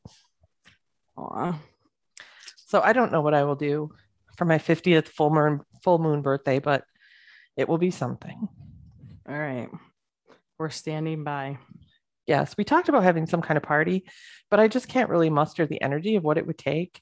Aw. 1.17 1.59
So 2.55 2.81
I 2.81 2.93
don't 2.93 3.11
know 3.11 3.21
what 3.21 3.33
I 3.33 3.43
will 3.43 3.55
do 3.55 3.91
for 4.37 4.45
my 4.45 4.57
50th 4.57 5.07
full 5.07 5.29
moon 5.29 5.61
full 5.83 5.99
moon 5.99 6.21
birthday, 6.21 6.59
but 6.59 6.83
it 7.57 7.67
will 7.67 7.77
be 7.77 7.91
something. 7.91 8.47
All 9.27 9.37
right. 9.37 9.69
We're 10.57 10.69
standing 10.69 11.23
by. 11.23 11.57
Yes, 12.27 12.55
we 12.57 12.63
talked 12.63 12.87
about 12.87 13.03
having 13.03 13.25
some 13.25 13.41
kind 13.41 13.57
of 13.57 13.63
party, 13.63 14.05
but 14.49 14.59
I 14.59 14.67
just 14.67 14.87
can't 14.87 15.09
really 15.09 15.29
muster 15.29 15.65
the 15.65 15.81
energy 15.81 16.15
of 16.15 16.23
what 16.23 16.37
it 16.37 16.45
would 16.45 16.57
take 16.57 17.01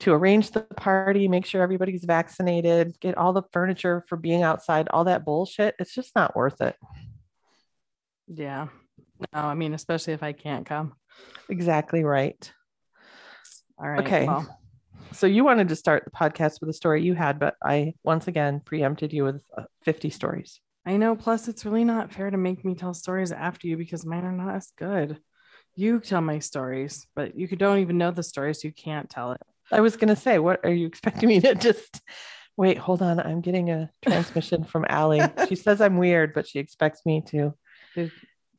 to 0.00 0.12
arrange 0.12 0.50
the 0.50 0.62
party, 0.62 1.28
make 1.28 1.46
sure 1.46 1.62
everybody's 1.62 2.04
vaccinated, 2.04 2.98
get 3.00 3.16
all 3.16 3.32
the 3.32 3.42
furniture 3.52 4.04
for 4.08 4.16
being 4.16 4.42
outside, 4.42 4.88
all 4.88 5.04
that 5.04 5.24
bullshit. 5.24 5.74
It's 5.78 5.94
just 5.94 6.14
not 6.16 6.34
worth 6.34 6.60
it. 6.60 6.76
Yeah. 8.26 8.68
No, 9.32 9.40
I 9.40 9.54
mean, 9.54 9.74
especially 9.74 10.14
if 10.14 10.22
I 10.22 10.32
can't 10.32 10.66
come. 10.66 10.94
Exactly 11.48 12.02
right. 12.02 12.52
All 13.78 13.88
right. 13.88 14.00
Okay. 14.00 14.26
well, 14.26 14.58
So 15.12 15.26
you 15.26 15.44
wanted 15.44 15.68
to 15.68 15.76
start 15.76 16.04
the 16.04 16.10
podcast 16.10 16.60
with 16.60 16.70
a 16.70 16.72
story 16.72 17.02
you 17.02 17.14
had, 17.14 17.38
but 17.38 17.54
I 17.62 17.94
once 18.02 18.28
again 18.28 18.60
preempted 18.64 19.12
you 19.12 19.24
with 19.24 19.42
uh, 19.56 19.64
50 19.84 20.10
stories. 20.10 20.60
I 20.84 20.96
know. 20.96 21.14
Plus, 21.14 21.48
it's 21.48 21.64
really 21.64 21.84
not 21.84 22.12
fair 22.12 22.30
to 22.30 22.36
make 22.36 22.64
me 22.64 22.74
tell 22.74 22.94
stories 22.94 23.30
after 23.32 23.66
you 23.66 23.76
because 23.76 24.04
mine 24.04 24.24
are 24.24 24.32
not 24.32 24.54
as 24.54 24.72
good. 24.76 25.18
You 25.74 26.00
tell 26.00 26.20
my 26.20 26.38
stories, 26.40 27.06
but 27.14 27.36
you 27.38 27.46
don't 27.48 27.78
even 27.78 27.98
know 27.98 28.10
the 28.10 28.22
stories. 28.22 28.60
So 28.62 28.68
you 28.68 28.74
can't 28.74 29.08
tell 29.08 29.32
it. 29.32 29.40
I 29.70 29.80
was 29.80 29.96
going 29.96 30.14
to 30.14 30.20
say, 30.20 30.38
what 30.38 30.64
are 30.64 30.72
you 30.72 30.86
expecting 30.86 31.28
me 31.28 31.40
to 31.40 31.54
just 31.68 32.00
wait? 32.56 32.78
Hold 32.78 33.00
on. 33.00 33.20
I'm 33.20 33.40
getting 33.40 33.70
a 33.70 33.90
transmission 34.02 34.64
from 34.64 34.84
Allie. 34.88 35.22
She 35.48 35.54
says 35.54 35.80
I'm 35.80 35.96
weird, 35.98 36.34
but 36.34 36.46
she 36.48 36.58
expects 36.58 37.06
me 37.06 37.22
to, 37.28 37.54
to. 37.94 38.10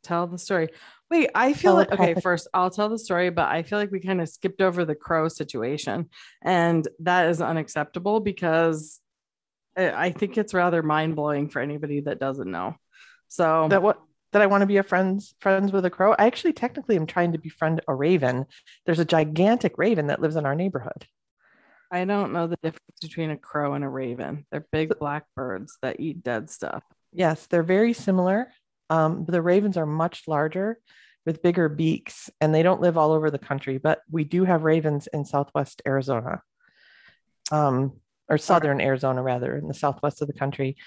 Tell 0.01 0.27
the 0.27 0.37
story. 0.37 0.67
Wait, 1.13 1.29
I 1.35 1.53
feel 1.53 1.75
like 1.75 1.91
okay. 1.91 2.15
First, 2.15 2.47
I'll 2.55 2.71
tell 2.71 2.89
the 2.89 2.97
story, 2.97 3.29
but 3.29 3.47
I 3.47 3.61
feel 3.61 3.77
like 3.77 3.91
we 3.91 3.99
kind 3.99 4.19
of 4.19 4.27
skipped 4.27 4.63
over 4.63 4.83
the 4.83 4.95
crow 4.95 5.27
situation, 5.27 6.09
and 6.41 6.87
that 7.01 7.29
is 7.29 7.39
unacceptable 7.39 8.19
because 8.19 8.99
I 9.77 9.91
I 9.91 10.11
think 10.11 10.39
it's 10.39 10.55
rather 10.55 10.81
mind 10.81 11.15
blowing 11.15 11.49
for 11.49 11.59
anybody 11.59 11.99
that 11.99 12.19
doesn't 12.19 12.49
know. 12.49 12.77
So 13.27 13.67
That 13.69 13.83
what? 13.83 14.01
That 14.31 14.41
I 14.41 14.47
want 14.47 14.63
to 14.63 14.65
be 14.65 14.77
a 14.77 14.83
friends 14.83 15.35
friends 15.39 15.71
with 15.71 15.85
a 15.85 15.91
crow. 15.91 16.15
I 16.17 16.25
actually 16.25 16.53
technically 16.53 16.95
am 16.95 17.05
trying 17.05 17.33
to 17.33 17.37
befriend 17.37 17.81
a 17.87 17.93
raven. 17.93 18.47
There's 18.87 18.97
a 18.97 19.05
gigantic 19.05 19.77
raven 19.77 20.07
that 20.07 20.19
lives 20.19 20.35
in 20.35 20.47
our 20.47 20.55
neighborhood. 20.55 21.05
I 21.91 22.05
don't 22.05 22.33
know 22.33 22.47
the 22.47 22.57
difference 22.63 22.99
between 22.99 23.29
a 23.29 23.37
crow 23.37 23.75
and 23.75 23.83
a 23.83 23.89
raven. 23.89 24.47
They're 24.49 24.65
big 24.71 24.97
black 24.97 25.25
birds 25.35 25.77
that 25.83 25.99
eat 25.99 26.23
dead 26.23 26.49
stuff. 26.49 26.81
Yes, 27.11 27.45
they're 27.45 27.61
very 27.61 27.93
similar. 27.93 28.51
Um, 28.89 29.25
the 29.25 29.43
ravens 29.43 29.77
are 29.77 29.85
much 29.85 30.23
larger 30.27 30.79
with 31.25 31.41
bigger 31.41 31.69
beaks, 31.69 32.29
and 32.41 32.53
they 32.53 32.63
don't 32.63 32.81
live 32.81 32.97
all 32.97 33.11
over 33.11 33.31
the 33.31 33.39
country, 33.39 33.77
but 33.77 34.01
we 34.11 34.23
do 34.23 34.43
have 34.43 34.63
ravens 34.63 35.07
in 35.13 35.25
southwest 35.25 35.81
Arizona. 35.85 36.41
Um, 37.51 37.93
or 38.29 38.37
southern 38.37 38.81
Arizona, 38.81 39.21
rather, 39.21 39.55
in 39.55 39.67
the 39.67 39.73
southwest 39.73 40.21
of 40.21 40.27
the 40.27 40.33
country. 40.33 40.77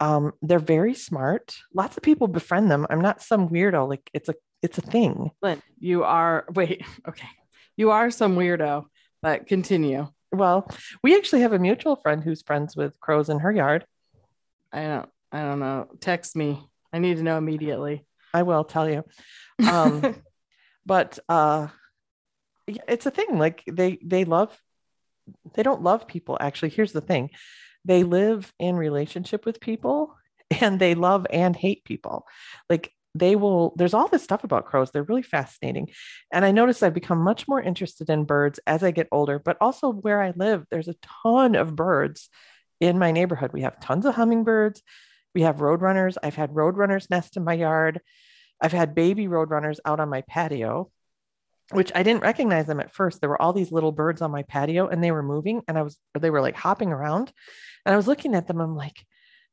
Um, 0.00 0.32
they're 0.42 0.58
very 0.58 0.94
smart. 0.94 1.56
Lots 1.74 1.96
of 1.96 2.02
people 2.02 2.28
befriend 2.28 2.70
them. 2.70 2.86
I'm 2.88 3.00
not 3.00 3.22
some 3.22 3.48
weirdo. 3.48 3.88
Like 3.88 4.08
it's 4.12 4.28
a 4.28 4.34
it's 4.62 4.78
a 4.78 4.82
thing. 4.82 5.30
Lynn, 5.42 5.62
you 5.78 6.04
are 6.04 6.46
wait, 6.54 6.84
okay. 7.08 7.28
You 7.76 7.90
are 7.90 8.10
some 8.10 8.36
weirdo, 8.36 8.86
but 9.22 9.46
continue. 9.46 10.08
Well, 10.32 10.68
we 11.02 11.16
actually 11.16 11.42
have 11.42 11.52
a 11.52 11.58
mutual 11.58 11.96
friend 11.96 12.22
who's 12.22 12.42
friends 12.42 12.76
with 12.76 12.98
crows 13.00 13.28
in 13.28 13.40
her 13.40 13.52
yard. 13.52 13.84
I 14.72 14.82
don't 14.82 15.08
I 15.32 15.42
don't 15.42 15.60
know. 15.60 15.88
Text 16.00 16.36
me. 16.36 16.68
I 16.92 16.98
need 16.98 17.18
to 17.18 17.22
know 17.22 17.36
immediately. 17.36 18.06
I 18.32 18.42
will 18.42 18.64
tell 18.64 18.88
you. 18.88 19.04
Um, 19.68 20.16
but 20.86 21.18
uh 21.28 21.68
it's 22.66 23.06
a 23.06 23.10
thing 23.10 23.38
like 23.38 23.62
they 23.70 23.98
they 24.04 24.24
love 24.24 24.58
they 25.54 25.62
don't 25.62 25.82
love 25.82 26.08
people 26.08 26.38
actually. 26.40 26.70
Here's 26.70 26.92
the 26.92 27.00
thing. 27.00 27.30
They 27.84 28.02
live 28.02 28.52
in 28.58 28.76
relationship 28.76 29.44
with 29.44 29.60
people 29.60 30.16
and 30.60 30.78
they 30.78 30.94
love 30.94 31.26
and 31.30 31.54
hate 31.54 31.84
people. 31.84 32.26
Like 32.68 32.92
they 33.14 33.36
will 33.36 33.74
there's 33.76 33.94
all 33.94 34.08
this 34.08 34.22
stuff 34.22 34.44
about 34.44 34.66
crows. 34.66 34.90
They're 34.90 35.02
really 35.02 35.22
fascinating. 35.22 35.90
And 36.32 36.44
i 36.44 36.50
notice 36.50 36.82
i've 36.82 36.94
become 36.94 37.18
much 37.18 37.48
more 37.48 37.60
interested 37.60 38.08
in 38.10 38.24
birds 38.24 38.60
as 38.66 38.82
i 38.82 38.90
get 38.90 39.08
older 39.10 39.38
but 39.38 39.56
also 39.60 39.90
where 39.90 40.22
i 40.22 40.32
live 40.36 40.64
there's 40.70 40.88
a 40.88 40.94
ton 41.24 41.54
of 41.54 41.74
birds 41.74 42.28
in 42.80 42.98
my 42.98 43.10
neighborhood. 43.10 43.52
We 43.52 43.62
have 43.62 43.80
tons 43.80 44.06
of 44.06 44.14
hummingbirds 44.14 44.82
we 45.34 45.42
have 45.42 45.56
roadrunners 45.56 46.16
i've 46.22 46.36
had 46.36 46.50
roadrunners 46.52 47.10
nest 47.10 47.36
in 47.36 47.44
my 47.44 47.54
yard 47.54 48.00
i've 48.60 48.72
had 48.72 48.94
baby 48.94 49.26
roadrunners 49.26 49.78
out 49.84 50.00
on 50.00 50.08
my 50.08 50.22
patio 50.22 50.90
which 51.70 51.92
I 51.94 52.02
didn't 52.02 52.22
recognize 52.22 52.66
them 52.66 52.80
at 52.80 52.94
first. 52.94 53.20
There 53.20 53.28
were 53.28 53.40
all 53.40 53.52
these 53.52 53.72
little 53.72 53.92
birds 53.92 54.22
on 54.22 54.30
my 54.30 54.42
patio 54.42 54.88
and 54.88 55.04
they 55.04 55.10
were 55.10 55.22
moving 55.22 55.62
and 55.68 55.76
I 55.76 55.82
was, 55.82 55.98
they 56.18 56.30
were 56.30 56.40
like 56.40 56.56
hopping 56.56 56.92
around. 56.92 57.32
And 57.84 57.92
I 57.92 57.96
was 57.96 58.06
looking 58.06 58.34
at 58.34 58.46
them. 58.46 58.60
I'm 58.60 58.74
like, 58.74 59.04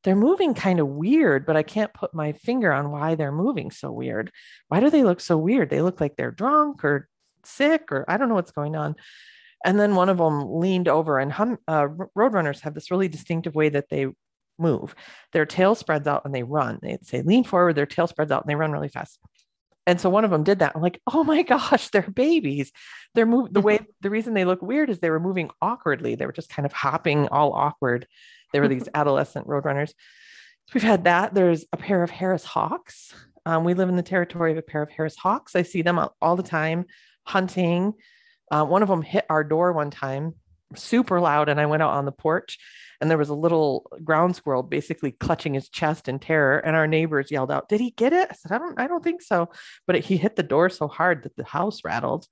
they're 0.04 0.16
moving 0.16 0.54
kind 0.54 0.80
of 0.80 0.88
weird, 0.88 1.46
but 1.46 1.58
I 1.58 1.64
can't 1.64 1.94
put 1.94 2.14
my 2.14 2.32
finger 2.34 2.72
on 2.72 2.92
why 2.92 3.16
they're 3.16 3.32
moving 3.32 3.72
so 3.72 3.92
weird. 3.92 4.32
Why 4.70 4.80
do 4.80 4.90
they 4.90 5.04
look 5.04 5.20
so 5.20 5.38
weird? 5.38 5.70
They 5.70 5.82
look 5.82 6.00
like 6.00 6.16
they're 6.16 6.32
drunk 6.32 6.86
or 6.86 7.10
sick 7.44 7.92
or 7.92 8.06
I 8.08 8.18
don't 8.18 8.30
know 8.30 8.36
what's 8.36 8.52
going 8.52 8.76
on. 8.76 8.96
And 9.66 9.80
then 9.80 9.96
one 9.96 10.10
of 10.10 10.18
them 10.18 10.60
leaned 10.60 10.88
over 10.88 11.20
and 11.20 11.32
hum, 11.32 11.58
uh, 11.68 11.88
roadrunners 12.16 12.62
have 12.62 12.76
this 12.76 12.92
really 12.92 13.08
distinctive 13.08 13.56
way 13.56 13.70
that 13.70 13.90
they 13.90 14.08
move. 14.58 14.96
Their 15.34 15.46
tail 15.46 15.76
spreads 15.76 16.08
out 16.08 16.24
and 16.26 16.34
they 16.34 16.44
run. 16.44 16.80
They 16.82 16.98
say 17.04 17.22
lean 17.22 17.44
forward, 17.44 17.76
their 17.76 17.86
tail 17.86 18.08
spreads 18.08 18.32
out 18.32 18.44
and 18.44 18.50
they 18.50 18.56
run 18.56 18.72
really 18.72 18.90
fast. 18.90 19.20
And 19.88 20.02
so 20.02 20.10
one 20.10 20.26
of 20.26 20.32
them 20.32 20.44
did 20.44 20.60
that. 20.60 20.74
I'm 20.76 20.82
like, 20.82 21.02
oh 21.08 21.24
my 21.24 21.42
gosh, 21.44 21.90
they're 21.90 22.02
babies. 22.10 22.72
They're 23.14 23.26
moving 23.26 23.54
the 23.54 23.62
way 23.62 23.80
the 24.02 24.10
reason 24.10 24.34
they 24.34 24.46
look 24.46 24.62
weird 24.62 24.90
is 24.90 25.00
they 25.00 25.10
were 25.10 25.20
moving 25.20 25.52
awkwardly. 25.62 26.16
They 26.16 26.26
were 26.26 26.32
just 26.32 26.50
kind 26.50 26.66
of 26.66 26.74
hopping 26.74 27.28
all 27.28 27.54
awkward. 27.54 28.08
They 28.54 28.60
were 28.60 28.68
these 28.68 28.90
adolescent 28.94 29.48
roadrunners. 29.48 29.94
We've 30.74 30.84
had 30.84 31.04
that. 31.04 31.34
There's 31.34 31.66
a 31.72 31.78
pair 31.78 32.02
of 32.02 32.10
Harris 32.10 32.44
Hawks. 32.44 33.14
Um, 33.46 33.64
we 33.64 33.76
live 33.76 33.90
in 33.90 33.96
the 33.96 34.04
territory 34.04 34.52
of 34.52 34.58
a 34.58 34.64
pair 34.64 34.82
of 34.82 34.90
Harris 34.90 35.16
Hawks. 35.16 35.56
I 35.56 35.62
see 35.62 35.84
them 35.84 36.00
all, 36.00 36.16
all 36.20 36.36
the 36.36 36.44
time 36.44 36.86
hunting. 37.24 37.94
Uh, 38.50 38.66
one 38.66 38.82
of 38.82 38.90
them 38.90 39.04
hit 39.04 39.26
our 39.30 39.44
door 39.44 39.74
one 39.74 39.92
time 39.92 40.34
super 40.76 41.20
loud, 41.20 41.50
and 41.50 41.60
I 41.60 41.66
went 41.66 41.84
out 41.84 41.94
on 41.94 42.06
the 42.06 42.12
porch 42.12 42.58
and 43.02 43.10
there 43.10 43.18
was 43.18 43.30
a 43.30 43.36
little 43.36 43.90
ground 44.04 44.36
squirrel 44.36 44.64
basically 44.64 45.12
clutching 45.12 45.54
his 45.54 45.70
chest 45.70 46.08
in 46.08 46.20
terror 46.20 46.60
and 46.60 46.76
our 46.76 46.88
neighbors 46.88 47.32
yelled 47.32 47.52
out 47.52 47.70
did 47.70 47.82
he 47.82 47.92
get 47.92 48.14
it? 48.14 48.30
I 48.32 48.36
said 48.36 48.52
i 48.52 48.58
don't 48.58 48.80
i 48.80 48.88
don't 48.88 49.04
think 49.04 49.22
so. 49.22 49.50
But 49.88 49.98
it, 49.98 50.06
he 50.06 50.18
hit 50.18 50.36
the 50.36 50.44
door 50.44 50.70
so 50.70 50.88
hard 50.88 51.24
that 51.24 51.36
the 51.36 51.44
house 51.44 51.82
rattled 51.84 52.28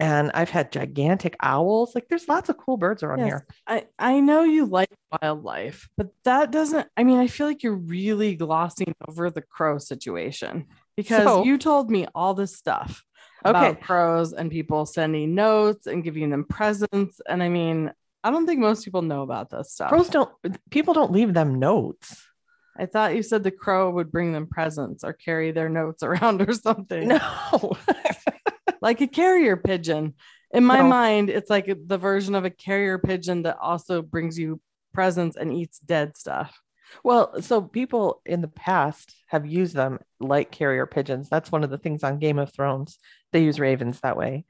and 0.00 0.30
i've 0.34 0.50
had 0.50 0.72
gigantic 0.72 1.36
owls. 1.40 1.94
Like 1.94 2.08
there's 2.08 2.28
lots 2.28 2.48
of 2.48 2.56
cool 2.56 2.76
birds 2.76 3.02
around 3.02 3.18
Yes, 3.20 3.26
here. 3.28 3.46
I, 3.66 3.86
I 3.98 4.20
know 4.20 4.44
you 4.44 4.66
like 4.66 4.90
wildlife, 5.20 5.88
but 5.96 6.08
that 6.24 6.50
doesn't, 6.50 6.86
I 6.96 7.04
mean, 7.04 7.18
I 7.18 7.26
feel 7.26 7.46
like 7.46 7.62
you're 7.62 7.74
really 7.74 8.36
glossing 8.36 8.94
over 9.08 9.30
the 9.30 9.42
crow 9.42 9.78
situation 9.78 10.66
because 10.96 11.24
So- 11.24 11.44
you 11.44 11.58
told 11.58 11.90
me 11.90 12.06
all 12.14 12.34
this 12.34 12.56
stuff 12.56 13.02
okay 13.44 13.50
about 13.50 13.80
crows 13.80 14.32
and 14.32 14.50
people 14.50 14.86
sending 14.86 15.34
notes 15.34 15.86
and 15.86 16.02
giving 16.04 16.30
them 16.30 16.44
presents. 16.44 17.20
And 17.28 17.42
I 17.42 17.48
mean, 17.48 17.92
I 18.24 18.30
don't 18.30 18.46
think 18.46 18.60
most 18.60 18.84
people 18.84 19.02
know 19.02 19.22
about 19.22 19.50
this 19.50 19.72
stuff. 19.72 19.88
crows 19.90 20.08
don't 20.08 20.30
people 20.70 20.94
don't 20.94 21.12
leave 21.12 21.34
them 21.34 21.58
notes 21.58 22.24
I 22.80 22.86
thought 22.86 23.16
you 23.16 23.24
said 23.24 23.42
the 23.42 23.50
crow 23.50 23.90
would 23.90 24.12
bring 24.12 24.32
them 24.32 24.46
presents 24.46 25.02
or 25.02 25.12
carry 25.12 25.50
their 25.50 25.68
notes 25.68 26.02
around 26.08 26.42
or 26.48 26.52
something. 26.52 27.08
no 27.08 27.76
like 28.80 29.00
a 29.00 29.06
carrier 29.08 29.56
pigeon. 29.56 30.14
In 30.52 30.64
my 30.64 30.78
No. 30.78 30.88
mind, 30.88 31.28
it's 31.28 31.50
like 31.50 31.66
the 31.86 31.98
version 31.98 32.34
of 32.34 32.44
a 32.44 32.50
carrier 32.50 32.98
pigeon 32.98 33.42
that 33.42 33.58
also 33.58 34.00
brings 34.02 34.38
you 34.38 34.60
presents 34.94 35.36
and 35.36 35.52
eats 35.52 35.78
dead 35.80 36.16
stuff. 36.16 36.60
well 37.04 37.40
so 37.42 37.60
people 37.60 38.22
in 38.24 38.40
the 38.40 38.48
past 38.48 39.14
have 39.26 39.44
used 39.46 39.74
them 39.76 39.98
like 40.20 40.50
carrier 40.50 40.86
pigeons 40.86 41.28
that's 41.28 41.52
one 41.52 41.62
of 41.62 41.68
the 41.70 41.76
things 41.78 42.02
on 42.02 42.18
game 42.18 42.38
of 42.38 42.50
thrones 42.52 42.98
they 43.32 43.42
use 43.42 43.60
ravens 43.60 44.00
that 44.00 44.16
way 44.16 44.44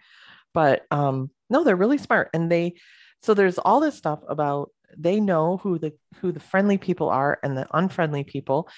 but 0.54 0.86
um 0.90 1.30
no 1.50 1.64
they're 1.64 1.76
really 1.76 1.98
smart 1.98 2.30
and 2.32 2.50
they 2.50 2.74
so 3.20 3.34
there's 3.34 3.58
all 3.58 3.80
this 3.80 3.96
stuff 3.96 4.20
about 4.28 4.70
they 4.96 5.20
know 5.20 5.58
who 5.58 5.78
the 5.78 5.92
who 6.20 6.32
the 6.32 6.40
friendly 6.40 6.78
people 6.78 7.08
are 7.08 7.38
and 7.42 7.56
the 7.56 7.66
unfriendly 7.72 8.24
people 8.24 8.68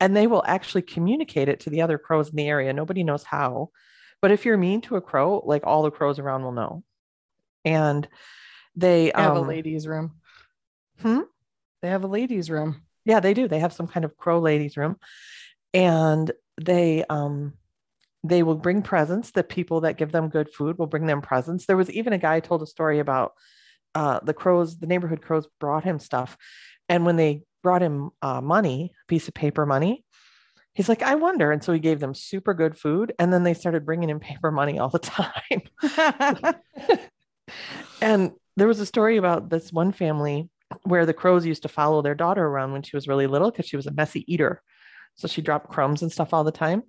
and 0.00 0.16
they 0.16 0.26
will 0.26 0.42
actually 0.46 0.82
communicate 0.82 1.48
it 1.48 1.60
to 1.60 1.70
the 1.70 1.82
other 1.82 1.98
crows 1.98 2.30
in 2.30 2.36
the 2.36 2.48
area 2.48 2.72
nobody 2.72 3.04
knows 3.04 3.24
how 3.24 3.70
but 4.22 4.30
if 4.30 4.44
you're 4.44 4.56
mean 4.56 4.80
to 4.80 4.96
a 4.96 5.00
crow 5.00 5.42
like 5.44 5.62
all 5.64 5.82
the 5.82 5.90
crows 5.90 6.18
around 6.18 6.42
will 6.42 6.52
know 6.52 6.82
and 7.64 8.08
they 8.76 9.12
I 9.12 9.22
have 9.22 9.36
a 9.36 9.40
um, 9.40 9.48
ladies' 9.48 9.86
room. 9.86 10.12
Hmm? 11.00 11.20
They 11.82 11.88
have 11.88 12.04
a 12.04 12.08
ladies' 12.08 12.50
room. 12.50 12.82
yeah 13.04 13.20
they 13.20 13.34
do 13.34 13.48
they 13.48 13.58
have 13.58 13.72
some 13.72 13.88
kind 13.88 14.04
of 14.04 14.16
crow 14.16 14.38
ladies 14.38 14.76
room 14.76 14.96
and 15.72 16.30
they 16.60 17.04
um 17.08 17.54
they 18.22 18.42
will 18.42 18.54
bring 18.54 18.82
presents 18.82 19.30
the 19.30 19.42
people 19.42 19.82
that 19.82 19.96
give 19.96 20.12
them 20.12 20.28
good 20.28 20.52
food 20.52 20.78
will 20.78 20.86
bring 20.86 21.06
them 21.06 21.22
presents 21.22 21.66
there 21.66 21.76
was 21.76 21.90
even 21.90 22.12
a 22.12 22.18
guy 22.18 22.40
told 22.40 22.62
a 22.62 22.66
story 22.66 22.98
about 22.98 23.32
uh 23.94 24.20
the 24.22 24.34
crows 24.34 24.78
the 24.78 24.86
neighborhood 24.86 25.22
crows 25.22 25.46
brought 25.58 25.84
him 25.84 25.98
stuff 25.98 26.36
and 26.88 27.04
when 27.04 27.16
they 27.16 27.42
brought 27.62 27.82
him 27.82 28.10
uh, 28.22 28.40
money 28.40 28.92
a 29.02 29.06
piece 29.06 29.28
of 29.28 29.34
paper 29.34 29.66
money 29.66 30.04
he's 30.74 30.88
like 30.88 31.02
i 31.02 31.14
wonder 31.14 31.52
and 31.52 31.62
so 31.62 31.72
he 31.72 31.80
gave 31.80 32.00
them 32.00 32.14
super 32.14 32.54
good 32.54 32.76
food 32.76 33.12
and 33.18 33.32
then 33.32 33.42
they 33.42 33.54
started 33.54 33.86
bringing 33.86 34.10
him 34.10 34.20
paper 34.30 34.50
money 34.50 34.78
all 34.78 34.90
the 34.90 34.98
time 34.98 36.54
and 38.00 38.32
there 38.56 38.68
was 38.68 38.80
a 38.80 38.86
story 38.86 39.16
about 39.16 39.48
this 39.48 39.72
one 39.72 39.92
family 39.92 40.48
where 40.84 41.06
the 41.06 41.14
crows 41.14 41.46
used 41.46 41.62
to 41.62 41.68
follow 41.68 42.02
their 42.02 42.14
daughter 42.14 42.44
around 42.44 42.72
when 42.72 42.82
she 42.82 42.96
was 42.96 43.08
really 43.08 43.26
little 43.26 43.50
because 43.50 43.66
she 43.66 43.76
was 43.76 43.86
a 43.86 43.92
messy 43.92 44.24
eater. 44.32 44.62
So 45.14 45.28
she 45.28 45.42
dropped 45.42 45.70
crumbs 45.70 46.02
and 46.02 46.12
stuff 46.12 46.32
all 46.32 46.44
the 46.44 46.52
time. 46.52 46.82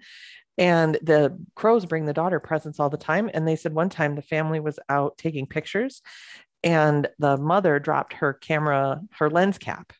And 0.61 0.99
the 1.01 1.35
crows 1.55 1.87
bring 1.87 2.05
the 2.05 2.13
daughter 2.13 2.39
presents 2.39 2.79
all 2.79 2.91
the 2.91 2.95
time. 2.95 3.31
And 3.33 3.47
they 3.47 3.55
said 3.55 3.73
one 3.73 3.89
time 3.89 4.13
the 4.15 4.21
family 4.21 4.59
was 4.59 4.77
out 4.89 5.17
taking 5.17 5.47
pictures 5.47 6.03
and 6.63 7.07
the 7.17 7.35
mother 7.37 7.79
dropped 7.79 8.13
her 8.13 8.31
camera, 8.31 9.01
her 9.17 9.27
lens 9.27 9.57
cap 9.57 9.91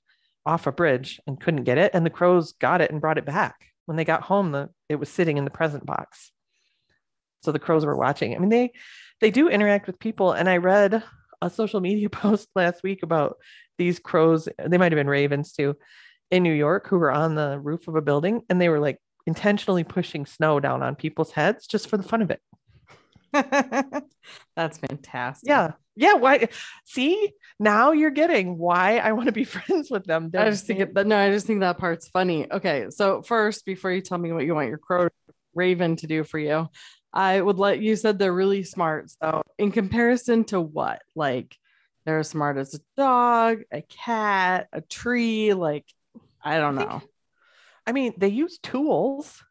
off 0.45 0.67
a 0.67 0.71
bridge 0.71 1.19
and 1.25 1.41
couldn't 1.41 1.63
get 1.63 1.79
it. 1.79 1.89
And 1.95 2.05
the 2.05 2.11
crows 2.11 2.51
got 2.51 2.79
it 2.79 2.91
and 2.91 3.01
brought 3.01 3.17
it 3.17 3.25
back. 3.25 3.55
When 3.87 3.97
they 3.97 4.05
got 4.05 4.21
home, 4.21 4.51
the 4.51 4.69
it 4.87 4.97
was 4.97 5.09
sitting 5.09 5.37
in 5.37 5.45
the 5.45 5.51
present 5.51 5.83
box. 5.83 6.31
So 7.41 7.51
the 7.51 7.57
crows 7.57 7.83
were 7.83 7.97
watching. 7.97 8.35
I 8.35 8.37
mean, 8.37 8.49
they 8.49 8.71
they 9.19 9.31
do 9.31 9.49
interact 9.49 9.87
with 9.87 9.97
people. 9.97 10.31
And 10.31 10.47
I 10.47 10.57
read 10.57 11.03
a 11.41 11.49
social 11.49 11.81
media 11.81 12.09
post 12.11 12.49
last 12.55 12.83
week 12.83 13.01
about 13.01 13.37
these 13.79 13.97
crows. 13.97 14.47
They 14.63 14.77
might 14.77 14.91
have 14.91 14.99
been 14.99 15.07
ravens 15.07 15.53
too, 15.53 15.75
in 16.29 16.43
New 16.43 16.53
York, 16.53 16.87
who 16.87 16.99
were 16.99 17.11
on 17.11 17.33
the 17.33 17.59
roof 17.59 17.87
of 17.87 17.95
a 17.95 18.01
building, 18.01 18.43
and 18.47 18.61
they 18.61 18.69
were 18.69 18.79
like 18.79 18.99
intentionally 19.25 19.83
pushing 19.83 20.25
snow 20.25 20.59
down 20.59 20.83
on 20.83 20.95
people's 20.95 21.31
heads 21.31 21.67
just 21.67 21.87
for 21.87 21.97
the 21.97 22.03
fun 22.03 22.21
of 22.21 22.31
it. 22.31 22.41
That's 24.55 24.77
fantastic. 24.77 25.47
Yeah. 25.47 25.71
Yeah. 25.95 26.13
Why? 26.13 26.49
See, 26.85 27.33
now 27.59 27.91
you're 27.91 28.11
getting 28.11 28.57
why 28.57 28.97
I 28.97 29.13
want 29.13 29.27
to 29.27 29.31
be 29.31 29.43
friends 29.45 29.89
with 29.89 30.05
them. 30.05 30.31
I 30.35 30.49
just 30.49 30.65
think 30.65 30.79
it, 30.79 30.93
no, 31.07 31.17
I 31.17 31.31
just 31.31 31.47
think 31.47 31.61
that 31.61 31.77
part's 31.77 32.07
funny. 32.09 32.51
Okay. 32.51 32.87
So, 32.89 33.21
first, 33.21 33.65
before 33.65 33.91
you 33.91 34.01
tell 34.01 34.17
me 34.17 34.31
what 34.31 34.45
you 34.45 34.55
want 34.55 34.69
your 34.69 34.77
crow 34.77 35.07
raven 35.53 35.95
to 35.97 36.07
do 36.07 36.23
for 36.23 36.39
you, 36.39 36.69
I 37.13 37.39
would 37.41 37.59
let 37.59 37.81
you 37.81 37.95
said 37.95 38.19
they're 38.19 38.33
really 38.33 38.63
smart. 38.63 39.11
So, 39.11 39.43
in 39.57 39.71
comparison 39.71 40.43
to 40.45 40.59
what? 40.59 41.01
Like, 41.15 41.55
they're 42.05 42.19
as 42.19 42.29
smart 42.29 42.57
as 42.57 42.73
a 42.73 42.79
dog, 42.97 43.61
a 43.71 43.81
cat, 43.81 44.67
a 44.73 44.81
tree. 44.81 45.53
Like, 45.53 45.85
I 46.43 46.57
don't 46.57 46.77
I 46.79 46.83
know. 46.83 47.01
I 47.85 47.91
mean, 47.91 48.13
they 48.17 48.27
use 48.29 48.59
tools. 48.59 49.43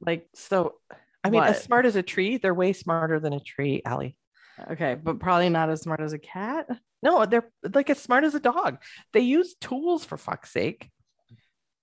Like, 0.00 0.28
So, 0.34 0.76
I 1.22 1.30
mean, 1.30 1.40
What? 1.40 1.50
as 1.50 1.62
smart 1.62 1.84
as 1.86 1.96
a 1.96 2.02
tree, 2.02 2.38
they're 2.38 2.54
way 2.54 2.72
smarter 2.72 3.20
than 3.20 3.32
a 3.32 3.40
tree, 3.40 3.82
Allie. 3.84 4.16
okay, 4.70 4.94
but 4.94 5.18
probably 5.18 5.48
not 5.50 5.70
as 5.70 5.82
smart 5.82 6.00
as 6.00 6.12
a 6.12 6.18
cat. 6.18 6.66
No, 7.02 7.24
they're 7.26 7.50
like 7.74 7.88
as 7.90 7.98
smart 7.98 8.24
as 8.24 8.34
a 8.34 8.40
dog. 8.40 8.78
They 9.12 9.20
use 9.20 9.54
tools 9.60 10.04
for 10.04 10.16
fuck's 10.18 10.52
sake. 10.52 10.90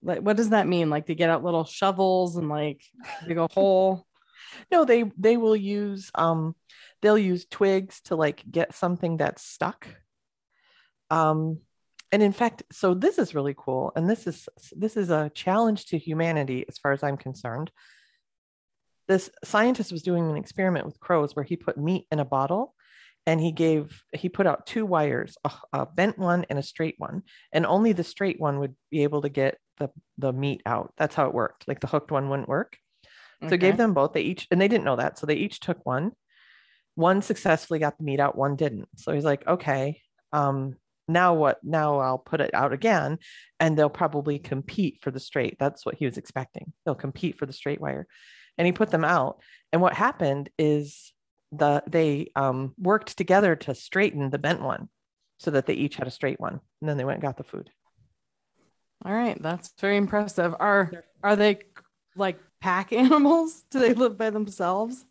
Like, 0.04 0.20
what 0.22 0.38
does 0.38 0.50
that 0.50 0.68
mean? 0.68 0.90
Like, 0.92 1.08
they 1.08 1.16
get 1.16 1.30
out 1.30 1.44
little 1.44 1.66
shovels 1.66 2.38
and 2.38 2.50
like 2.50 2.82
dig 3.28 3.38
a 3.38 3.48
hole. 3.48 4.06
No, 4.72 4.86
they 4.86 5.04
they 5.18 5.36
will 5.36 5.56
use 5.58 6.10
um 6.16 6.56
they'll 7.02 7.18
use 7.18 7.46
twigs 7.46 8.02
to 8.04 8.16
like 8.16 8.44
get 8.50 8.74
something 8.74 9.18
that's 9.18 9.44
stuck. 9.44 9.88
Um 11.12 11.60
and 12.12 12.24
in 12.24 12.32
fact, 12.32 12.64
so 12.72 12.94
this 12.94 13.18
is 13.18 13.36
really 13.36 13.56
cool 13.58 13.92
and 13.96 14.10
this 14.10 14.28
is 14.28 14.48
this 14.72 14.96
is 14.98 15.10
a 15.10 15.32
challenge 15.36 15.86
to 15.88 15.98
humanity 15.98 16.66
as 16.68 16.78
far 16.78 16.92
as 16.92 17.04
I'm 17.04 17.18
concerned. 17.18 17.72
This 19.08 19.30
scientist 19.44 19.92
was 19.92 20.04
doing 20.04 20.30
an 20.30 20.38
experiment 20.38 20.86
with 20.86 21.00
crows 21.00 21.36
where 21.36 21.46
he 21.46 21.56
put 21.56 21.78
meat 21.78 22.08
in 22.12 22.20
a 22.20 22.26
bottle 22.26 22.76
and 23.26 23.42
he 23.42 23.52
gave 23.52 24.04
he 24.14 24.30
put 24.30 24.48
out 24.48 24.66
two 24.66 24.86
wires, 24.86 25.38
a, 25.44 25.52
a 25.74 25.86
bent 25.86 26.18
one 26.18 26.46
and 26.50 26.58
a 26.58 26.64
straight 26.64 26.96
one, 26.98 27.24
and 27.52 27.66
only 27.66 27.92
the 27.94 28.04
straight 28.04 28.40
one 28.40 28.60
would 28.60 28.76
be 28.90 29.04
able 29.04 29.22
to 29.22 29.30
get 29.30 29.58
the 29.78 29.90
the 30.18 30.32
meat 30.34 30.62
out. 30.66 30.94
That's 30.98 31.16
how 31.16 31.28
it 31.28 31.34
worked. 31.34 31.68
Like 31.68 31.82
the 31.82 31.88
hooked 31.88 32.12
one 32.12 32.30
wouldn't 32.30 32.50
work. 32.50 32.78
So 33.44 33.48
Okay. 33.48 33.58
gave 33.58 33.78
them 33.78 33.94
both. 33.94 34.14
They 34.14 34.22
each 34.22 34.48
and 34.50 34.60
they 34.60 34.68
didn't 34.68 34.86
know 34.86 34.96
that. 34.96 35.20
So 35.20 35.28
they 35.28 35.36
each 35.36 35.60
took 35.60 35.86
one. 35.86 36.14
One 36.96 37.22
successfully 37.22 37.80
got 37.80 37.98
the 37.98 38.04
meat 38.04 38.20
out, 38.20 38.36
one 38.38 38.56
didn't. 38.56 38.88
So 38.96 39.14
he's 39.14 39.26
like, 39.26 39.46
okay, 39.46 40.02
um, 40.34 40.76
now 41.08 41.34
what? 41.34 41.60
Now 41.64 42.00
I'll 42.00 42.18
put 42.18 42.42
it 42.42 42.54
out 42.54 42.74
again, 42.74 43.20
and 43.60 43.78
they'll 43.78 43.90
probably 43.90 44.40
compete 44.40 45.00
for 45.02 45.12
the 45.12 45.20
straight. 45.20 45.58
That's 45.60 45.86
what 45.86 45.96
he 45.96 46.06
was 46.06 46.18
expecting. 46.18 46.74
They'll 46.86 46.96
compete 46.96 47.38
for 47.38 47.46
the 47.46 47.54
straight 47.54 47.82
wire. 47.82 48.08
And 48.58 48.66
he 48.66 48.72
put 48.72 48.90
them 48.90 49.06
out. 49.06 49.40
And 49.72 49.82
what 49.82 49.94
happened 49.94 50.50
is 50.58 51.14
the 51.52 51.84
they 51.88 52.32
um, 52.36 52.74
worked 52.78 53.18
together 53.18 53.56
to 53.56 53.76
straighten 53.76 54.30
the 54.30 54.40
bent 54.40 54.62
one 54.62 54.90
so 55.40 55.52
that 55.52 55.66
they 55.66 55.74
each 55.74 55.96
had 55.96 56.08
a 56.08 56.12
straight 56.12 56.40
one. 56.40 56.60
And 56.82 56.90
then 56.90 56.98
they 56.98 57.06
went 57.06 57.18
and 57.18 57.24
got 57.24 57.38
the 57.38 57.44
food. 57.44 57.70
All 59.06 59.14
right, 59.14 59.42
that's 59.42 59.72
very 59.80 59.98
impressive. 59.98 60.56
Are 60.60 60.92
are 61.24 61.36
they 61.36 61.60
like 62.16 62.40
pack 62.60 62.92
animals? 62.94 63.64
Do 63.70 63.80
they 63.80 63.94
live 63.94 64.18
by 64.18 64.30
themselves? 64.30 65.06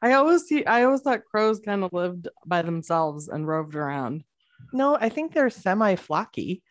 I 0.00 0.12
always 0.12 0.44
see. 0.44 0.64
I 0.64 0.84
always 0.84 1.00
thought 1.00 1.24
crows 1.24 1.58
kind 1.58 1.82
of 1.82 1.92
lived 1.92 2.28
by 2.46 2.62
themselves 2.62 3.28
and 3.28 3.46
roved 3.46 3.74
around. 3.74 4.24
No, 4.72 4.96
I 4.96 5.08
think 5.08 5.32
they're 5.32 5.50
semi 5.50 5.94
flocky 5.96 6.62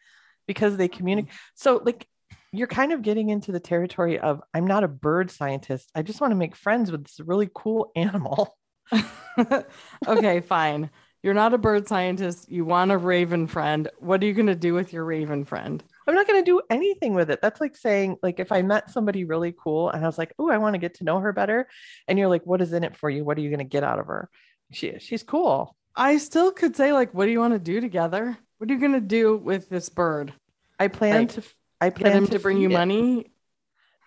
because 0.48 0.78
they 0.78 0.88
communicate. 0.88 1.32
Mm. 1.32 1.38
So, 1.56 1.82
like, 1.84 2.08
you're 2.52 2.68
kind 2.68 2.94
of 2.94 3.02
getting 3.02 3.30
into 3.30 3.52
the 3.52 3.60
territory 3.60 4.20
of 4.20 4.42
I'm 4.54 4.68
not 4.68 4.84
a 4.84 4.88
bird 4.88 5.30
scientist. 5.30 5.92
I 5.96 6.02
just 6.02 6.22
want 6.22 6.32
to 6.32 6.38
make 6.38 6.56
friends 6.56 6.92
with 6.92 7.04
this 7.04 7.20
really 7.20 7.50
cool 7.54 7.92
animal. 7.96 8.58
okay, 10.08 10.40
fine. 10.42 10.90
You're 11.22 11.34
not 11.34 11.56
a 11.56 11.58
bird 11.58 11.88
scientist. 11.88 12.52
You 12.52 12.66
want 12.66 12.92
a 12.92 12.98
raven 12.98 13.48
friend. 13.48 13.90
What 13.98 14.22
are 14.22 14.28
you 14.28 14.34
going 14.34 14.46
to 14.46 14.56
do 14.56 14.76
with 14.76 14.94
your 14.94 15.04
raven 15.04 15.44
friend? 15.44 15.84
I'm 16.08 16.14
not 16.14 16.28
going 16.28 16.40
to 16.40 16.46
do 16.46 16.62
anything 16.70 17.16
with 17.16 17.32
it. 17.32 17.40
That's 17.42 17.60
like 17.60 17.76
saying, 17.76 18.18
like, 18.22 18.40
if 18.40 18.52
I 18.52 18.62
met 18.62 18.92
somebody 18.92 19.26
really 19.26 19.52
cool 19.58 19.90
and 19.90 20.04
I 20.04 20.08
was 20.08 20.20
like, 20.20 20.34
oh, 20.38 20.52
I 20.52 20.60
want 20.60 20.76
to 20.76 20.80
get 20.80 20.96
to 20.96 21.04
know 21.04 21.20
her 21.20 21.34
better. 21.34 21.68
And 22.08 22.20
you're 22.20 22.28
like, 22.28 22.46
what 22.46 22.62
is 22.62 22.74
in 22.74 22.84
it 22.84 22.96
for 22.96 23.10
you? 23.10 23.26
What 23.26 23.40
are 23.40 23.42
you 23.42 23.50
going 23.50 23.58
to 23.58 23.66
get 23.66 23.84
out 23.84 23.98
of 23.98 24.06
her? 24.06 24.30
She, 24.72 25.00
she's 25.00 25.24
cool. 25.24 25.76
I 25.96 26.18
still 26.18 26.52
could 26.52 26.76
say, 26.76 26.94
like, 26.94 27.14
what 27.14 27.26
do 27.26 27.32
you 27.32 27.40
want 27.40 27.54
to 27.54 27.60
do 27.60 27.80
together? 27.80 28.38
What 28.58 28.70
are 28.70 28.74
you 28.74 28.80
going 28.80 28.94
to 28.94 29.02
do 29.02 29.38
with 29.38 29.70
this 29.70 29.90
bird? 29.90 30.34
I 30.80 30.88
plan 30.88 31.28
to, 31.28 31.44
I 31.80 31.90
plan 31.90 32.18
him 32.18 32.28
to 32.28 32.40
bring 32.40 32.58
you 32.58 32.70
it. 32.70 32.74
money? 32.74 33.32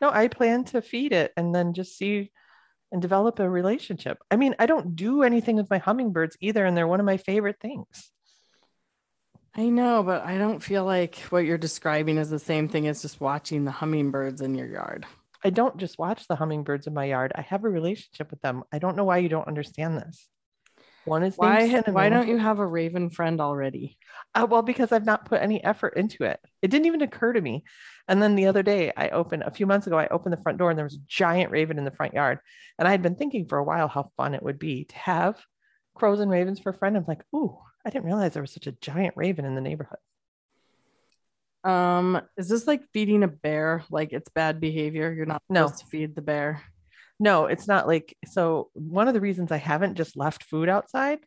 No, 0.00 0.10
I 0.10 0.28
plan 0.28 0.64
to 0.64 0.82
feed 0.82 1.12
it 1.12 1.32
and 1.36 1.54
then 1.54 1.74
just 1.74 1.96
see 1.96 2.30
and 2.92 3.02
develop 3.02 3.38
a 3.38 3.48
relationship. 3.48 4.18
I 4.30 4.36
mean, 4.36 4.54
I 4.58 4.66
don't 4.66 4.96
do 4.96 5.22
anything 5.22 5.56
with 5.56 5.70
my 5.70 5.78
hummingbirds 5.78 6.36
either, 6.40 6.64
and 6.64 6.76
they're 6.76 6.86
one 6.86 7.00
of 7.00 7.06
my 7.06 7.16
favorite 7.16 7.60
things. 7.60 8.10
I 9.54 9.68
know, 9.68 10.02
but 10.02 10.24
I 10.24 10.38
don't 10.38 10.60
feel 10.60 10.84
like 10.84 11.16
what 11.30 11.44
you're 11.44 11.58
describing 11.58 12.18
is 12.18 12.30
the 12.30 12.38
same 12.38 12.68
thing 12.68 12.86
as 12.86 13.02
just 13.02 13.20
watching 13.20 13.64
the 13.64 13.70
hummingbirds 13.70 14.40
in 14.40 14.54
your 14.54 14.68
yard. 14.68 15.04
I 15.42 15.50
don't 15.50 15.76
just 15.78 15.98
watch 15.98 16.26
the 16.28 16.36
hummingbirds 16.36 16.86
in 16.86 16.94
my 16.94 17.06
yard. 17.06 17.32
I 17.34 17.42
have 17.42 17.64
a 17.64 17.68
relationship 17.68 18.30
with 18.30 18.40
them. 18.40 18.62
I 18.72 18.78
don't 18.78 18.96
know 18.96 19.04
why 19.04 19.18
you 19.18 19.28
don't 19.28 19.48
understand 19.48 19.96
this. 19.96 20.28
One 21.08 21.22
is 21.22 21.36
Why 21.36 21.68
why 21.86 22.08
don't 22.08 22.28
you 22.28 22.38
have 22.38 22.58
a 22.58 22.66
raven 22.66 23.10
friend 23.10 23.40
already? 23.40 23.98
Uh, 24.34 24.46
well, 24.48 24.62
because 24.62 24.92
I've 24.92 25.04
not 25.06 25.24
put 25.24 25.42
any 25.42 25.62
effort 25.64 25.94
into 25.96 26.24
it. 26.24 26.40
It 26.62 26.70
didn't 26.70 26.86
even 26.86 27.02
occur 27.02 27.32
to 27.32 27.40
me. 27.40 27.64
And 28.06 28.22
then 28.22 28.34
the 28.36 28.46
other 28.46 28.62
day, 28.62 28.92
I 28.96 29.08
opened 29.10 29.42
a 29.42 29.50
few 29.50 29.66
months 29.66 29.86
ago. 29.86 29.98
I 29.98 30.08
opened 30.08 30.32
the 30.32 30.42
front 30.42 30.58
door 30.58 30.70
and 30.70 30.78
there 30.78 30.84
was 30.84 30.94
a 30.94 31.06
giant 31.08 31.50
raven 31.50 31.78
in 31.78 31.84
the 31.84 31.90
front 31.90 32.14
yard. 32.14 32.38
And 32.78 32.86
I 32.86 32.90
had 32.90 33.02
been 33.02 33.16
thinking 33.16 33.46
for 33.46 33.58
a 33.58 33.64
while 33.64 33.88
how 33.88 34.10
fun 34.16 34.34
it 34.34 34.42
would 34.42 34.58
be 34.58 34.84
to 34.84 34.96
have 34.96 35.38
crows 35.94 36.20
and 36.20 36.30
ravens 36.30 36.58
for 36.60 36.70
a 36.70 36.74
friend. 36.74 36.96
I'm 36.96 37.04
like, 37.08 37.22
ooh, 37.34 37.58
I 37.84 37.90
didn't 37.90 38.06
realize 38.06 38.32
there 38.32 38.42
was 38.42 38.52
such 38.52 38.66
a 38.66 38.72
giant 38.72 39.16
raven 39.16 39.44
in 39.44 39.54
the 39.54 39.60
neighborhood. 39.60 39.98
Um, 41.64 42.20
is 42.36 42.48
this 42.48 42.66
like 42.66 42.82
feeding 42.92 43.22
a 43.24 43.28
bear? 43.28 43.84
Like 43.90 44.12
it's 44.12 44.28
bad 44.30 44.60
behavior. 44.60 45.12
You're 45.12 45.26
not 45.26 45.42
No. 45.48 45.66
supposed 45.66 45.84
to 45.84 45.90
feed 45.90 46.14
the 46.14 46.22
bear. 46.22 46.62
No, 47.20 47.46
it's 47.46 47.66
not 47.66 47.86
like 47.86 48.16
so. 48.26 48.70
One 48.74 49.08
of 49.08 49.14
the 49.14 49.20
reasons 49.20 49.50
I 49.50 49.56
haven't 49.56 49.96
just 49.96 50.16
left 50.16 50.44
food 50.44 50.68
outside 50.68 51.18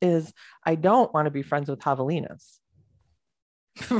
is 0.00 0.32
I 0.64 0.74
don't 0.74 1.12
want 1.12 1.26
to 1.26 1.30
be 1.30 1.42
friends 1.42 1.70
with 1.70 1.80
javelinas. 1.80 2.58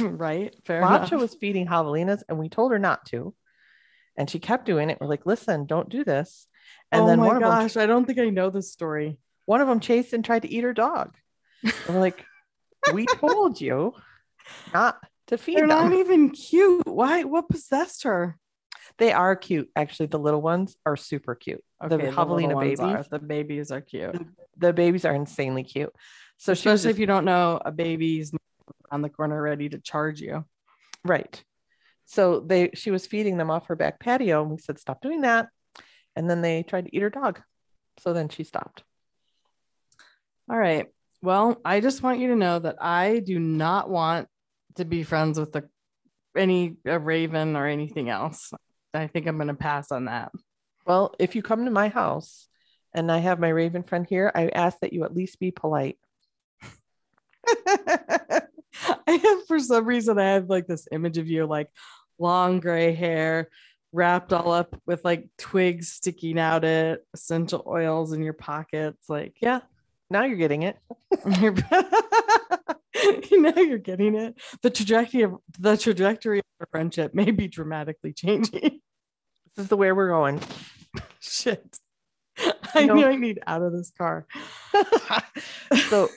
right? 0.00 0.54
Fair 0.64 0.82
Labcha 0.82 1.08
enough. 1.08 1.20
was 1.20 1.34
feeding 1.34 1.66
javelinas 1.66 2.22
and 2.28 2.38
we 2.38 2.48
told 2.48 2.72
her 2.72 2.78
not 2.78 3.06
to. 3.06 3.34
And 4.16 4.28
she 4.28 4.38
kept 4.38 4.66
doing 4.66 4.90
it. 4.90 4.98
We're 5.00 5.08
like, 5.08 5.26
listen, 5.26 5.66
don't 5.66 5.88
do 5.88 6.04
this. 6.04 6.46
And 6.90 7.02
oh 7.02 7.06
then 7.06 7.20
my 7.20 7.26
one 7.26 7.36
of 7.36 7.42
them 7.42 7.50
gosh, 7.50 7.76
I 7.76 7.86
don't 7.86 8.06
think 8.06 8.18
I 8.18 8.30
know 8.30 8.50
this 8.50 8.72
story. 8.72 9.18
one 9.44 9.60
of 9.60 9.68
them 9.68 9.80
chased 9.80 10.12
and 10.12 10.24
tried 10.24 10.42
to 10.42 10.48
eat 10.50 10.64
her 10.64 10.72
dog. 10.72 11.16
And 11.62 11.74
we're 11.88 12.00
like, 12.00 12.24
we 12.92 13.06
told 13.06 13.60
you 13.60 13.92
not 14.72 14.98
to 15.28 15.38
feed 15.38 15.58
her. 15.60 15.66
They're 15.66 15.76
them. 15.76 15.90
not 15.90 15.98
even 15.98 16.30
cute. 16.30 16.86
Why? 16.86 17.24
What 17.24 17.48
possessed 17.48 18.04
her? 18.04 18.38
They 18.98 19.12
are 19.12 19.36
cute. 19.36 19.70
Actually, 19.76 20.06
the 20.06 20.18
little 20.18 20.40
ones 20.40 20.76
are 20.86 20.96
super 20.96 21.34
cute. 21.34 21.62
the 21.80 21.98
little 21.98 22.12
javelina 22.12 22.58
babies, 22.58 22.80
are. 22.80 23.04
The 23.10 23.18
babies 23.18 23.70
are 23.70 23.80
cute. 23.80 24.16
the 24.56 24.72
babies 24.72 25.04
are 25.04 25.14
insanely 25.14 25.64
cute. 25.64 25.92
So 26.38 26.52
Especially 26.52 26.90
if 26.90 26.98
you 26.98 27.06
don't 27.06 27.24
know 27.24 27.60
a 27.64 27.72
baby's 27.72 28.32
on 28.90 29.02
the 29.02 29.08
corner 29.08 29.40
ready 29.40 29.68
to 29.68 29.78
charge 29.78 30.20
you. 30.20 30.44
Right. 31.04 31.42
So 32.06 32.40
they 32.40 32.70
she 32.74 32.90
was 32.90 33.06
feeding 33.06 33.36
them 33.36 33.50
off 33.50 33.66
her 33.66 33.76
back 33.76 34.00
patio 34.00 34.42
and 34.42 34.50
we 34.50 34.58
said 34.58 34.78
stop 34.78 35.00
doing 35.02 35.22
that. 35.22 35.48
And 36.14 36.30
then 36.30 36.40
they 36.40 36.62
tried 36.62 36.86
to 36.86 36.96
eat 36.96 37.02
her 37.02 37.10
dog. 37.10 37.40
So 37.98 38.12
then 38.12 38.28
she 38.28 38.44
stopped. 38.44 38.84
All 40.50 40.56
right. 40.56 40.86
Well, 41.22 41.60
I 41.64 41.80
just 41.80 42.02
want 42.02 42.20
you 42.20 42.28
to 42.28 42.36
know 42.36 42.58
that 42.58 42.76
I 42.80 43.18
do 43.18 43.38
not 43.38 43.90
want 43.90 44.28
to 44.76 44.84
be 44.84 45.02
friends 45.02 45.40
with 45.40 45.52
the 45.52 45.68
any 46.36 46.76
a 46.84 46.98
raven 46.98 47.56
or 47.56 47.66
anything 47.66 48.08
else. 48.08 48.52
I 48.96 49.06
think 49.06 49.26
I'm 49.26 49.36
going 49.36 49.48
to 49.48 49.54
pass 49.54 49.92
on 49.92 50.06
that. 50.06 50.32
Well, 50.86 51.14
if 51.18 51.34
you 51.34 51.42
come 51.42 51.64
to 51.64 51.70
my 51.70 51.88
house 51.88 52.48
and 52.94 53.10
I 53.10 53.18
have 53.18 53.40
my 53.40 53.48
raven 53.48 53.82
friend 53.82 54.06
here, 54.08 54.30
I 54.34 54.48
ask 54.48 54.78
that 54.80 54.92
you 54.92 55.04
at 55.04 55.14
least 55.14 55.40
be 55.40 55.50
polite. 55.50 55.98
I 57.66 58.42
have 59.06 59.46
for 59.46 59.58
some 59.58 59.84
reason 59.84 60.18
I 60.18 60.34
have 60.34 60.48
like 60.48 60.66
this 60.66 60.86
image 60.92 61.18
of 61.18 61.28
you 61.28 61.46
like 61.46 61.68
long 62.18 62.60
gray 62.60 62.92
hair 62.92 63.48
wrapped 63.92 64.32
all 64.32 64.50
up 64.50 64.80
with 64.86 65.04
like 65.04 65.28
twigs 65.38 65.88
sticking 65.88 66.38
out 66.38 66.64
it, 66.64 67.04
essential 67.14 67.62
oils 67.66 68.12
in 68.12 68.22
your 68.22 68.32
pockets 68.32 69.08
like 69.08 69.36
Yeah. 69.40 69.60
Now 70.08 70.24
you're 70.24 70.36
getting 70.36 70.62
it. 70.62 70.78
now 73.32 73.60
you're 73.60 73.78
getting 73.78 74.14
it. 74.14 74.36
The 74.62 74.70
trajectory 74.70 75.22
of 75.22 75.36
the 75.58 75.76
trajectory 75.76 76.38
of 76.38 76.44
our 76.60 76.68
friendship 76.70 77.14
may 77.14 77.30
be 77.30 77.48
dramatically 77.48 78.12
changing. 78.12 78.80
This 79.56 79.64
is 79.64 79.68
the 79.68 79.76
way 79.76 79.92
we're 79.92 80.08
going. 80.08 80.40
Shit. 81.20 81.78
I 82.74 82.84
No. 82.84 82.94
knew 82.94 83.06
I 83.06 83.16
need 83.16 83.40
out 83.46 83.62
of 83.62 83.72
this 83.72 83.90
car. 83.96 84.26
so 85.88 86.10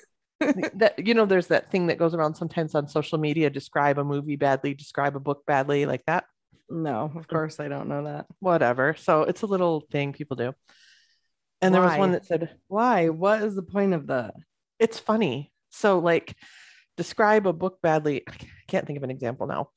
that 0.75 0.95
you 0.97 1.13
know, 1.13 1.25
there's 1.25 1.47
that 1.47 1.71
thing 1.71 1.87
that 1.87 1.97
goes 1.97 2.13
around 2.13 2.35
sometimes 2.35 2.75
on 2.75 2.87
social 2.87 3.17
media, 3.17 3.49
describe 3.49 3.97
a 3.97 4.03
movie 4.03 4.35
badly, 4.35 4.73
describe 4.73 5.15
a 5.15 5.19
book 5.19 5.45
badly, 5.45 5.85
like 5.85 6.03
that. 6.05 6.25
No, 6.69 7.05
of 7.05 7.11
mm. 7.11 7.27
course 7.27 7.59
I 7.59 7.67
don't 7.67 7.87
know 7.87 8.03
that. 8.03 8.25
Whatever. 8.39 8.95
So 8.97 9.23
it's 9.23 9.41
a 9.41 9.47
little 9.47 9.85
thing 9.91 10.13
people 10.13 10.35
do. 10.35 10.53
And 11.61 11.73
there 11.73 11.81
was 11.81 11.97
one 11.97 12.11
that 12.11 12.25
said, 12.25 12.55
Why? 12.67 13.09
What 13.09 13.41
is 13.41 13.55
the 13.55 13.63
point 13.63 13.93
of 13.93 14.07
that? 14.07 14.33
it's 14.79 14.97
funny. 14.97 15.51
So 15.71 15.99
like 15.99 16.35
describe 16.97 17.47
a 17.47 17.53
book 17.53 17.79
badly. 17.81 18.23
I 18.27 18.33
can't 18.67 18.87
think 18.87 18.97
of 18.97 19.03
an 19.03 19.11
example 19.11 19.47
now. 19.47 19.69